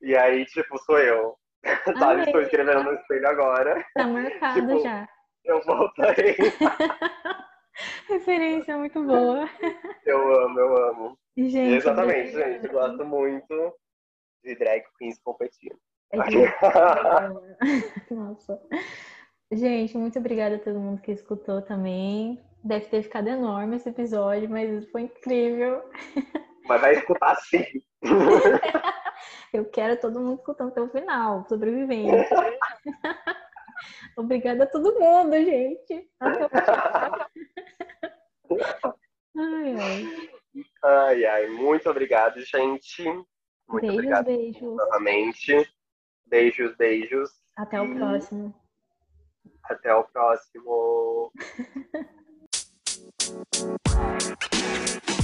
E 0.00 0.16
aí, 0.16 0.44
tipo, 0.46 0.78
sou 0.78 0.98
eu. 0.98 1.36
sabe? 1.98 2.22
Estou 2.24 2.42
escrevendo 2.42 2.84
no 2.84 2.94
espelho 2.94 3.28
agora. 3.28 3.84
Tá 3.94 4.06
marcado 4.06 4.60
tipo, 4.60 4.82
já. 4.82 5.08
Eu 5.44 5.62
voltarei. 5.62 6.36
Referência 8.08 8.76
muito 8.78 9.02
boa. 9.02 9.48
Eu 10.06 10.44
amo, 10.44 10.60
eu 10.60 10.88
amo. 10.90 11.18
Gente, 11.36 11.74
Exatamente, 11.76 12.32
gente. 12.32 12.68
Gosto 12.68 13.04
muito 13.04 13.74
de 14.44 14.54
drag 14.54 14.84
queens 14.98 15.18
competindo. 15.22 15.76
É 16.12 16.18
Nossa. 18.14 18.60
Gente, 19.50 19.96
muito 19.96 20.18
obrigada 20.18 20.56
a 20.56 20.60
todo 20.60 20.78
mundo 20.78 21.00
que 21.00 21.12
escutou 21.12 21.62
também. 21.62 22.40
Deve 22.62 22.86
ter 22.86 23.02
ficado 23.02 23.28
enorme 23.28 23.76
esse 23.76 23.88
episódio, 23.88 24.48
mas 24.48 24.88
foi 24.90 25.02
incrível. 25.02 25.82
Mas 26.64 26.80
vai 26.80 26.94
escutar 26.94 27.36
sim. 27.36 27.64
Eu 29.52 29.64
quero 29.70 30.00
todo 30.00 30.20
mundo 30.20 30.40
escutando 30.40 30.70
até 30.70 30.80
o 30.80 30.88
final, 30.88 31.46
sobrevivendo. 31.48 32.16
Obrigada 34.16 34.64
a 34.64 34.66
todo 34.66 34.98
mundo, 34.98 35.36
gente. 35.36 36.10
Ai, 39.36 39.76
ai. 39.78 40.30
Ai, 40.82 41.24
ai. 41.24 41.46
Muito 41.48 41.88
obrigado, 41.88 42.40
gente. 42.40 43.04
Muito 43.04 43.28
beijos, 43.80 43.94
obrigado 43.94 44.26
beijos. 44.26 44.76
novamente. 44.76 45.70
Beijos, 46.26 46.76
beijos. 46.76 47.30
Até 47.56 47.80
o 47.80 47.94
próximo. 47.94 48.52
Até 49.64 49.94
o 49.94 50.04
próximo. 50.04 51.32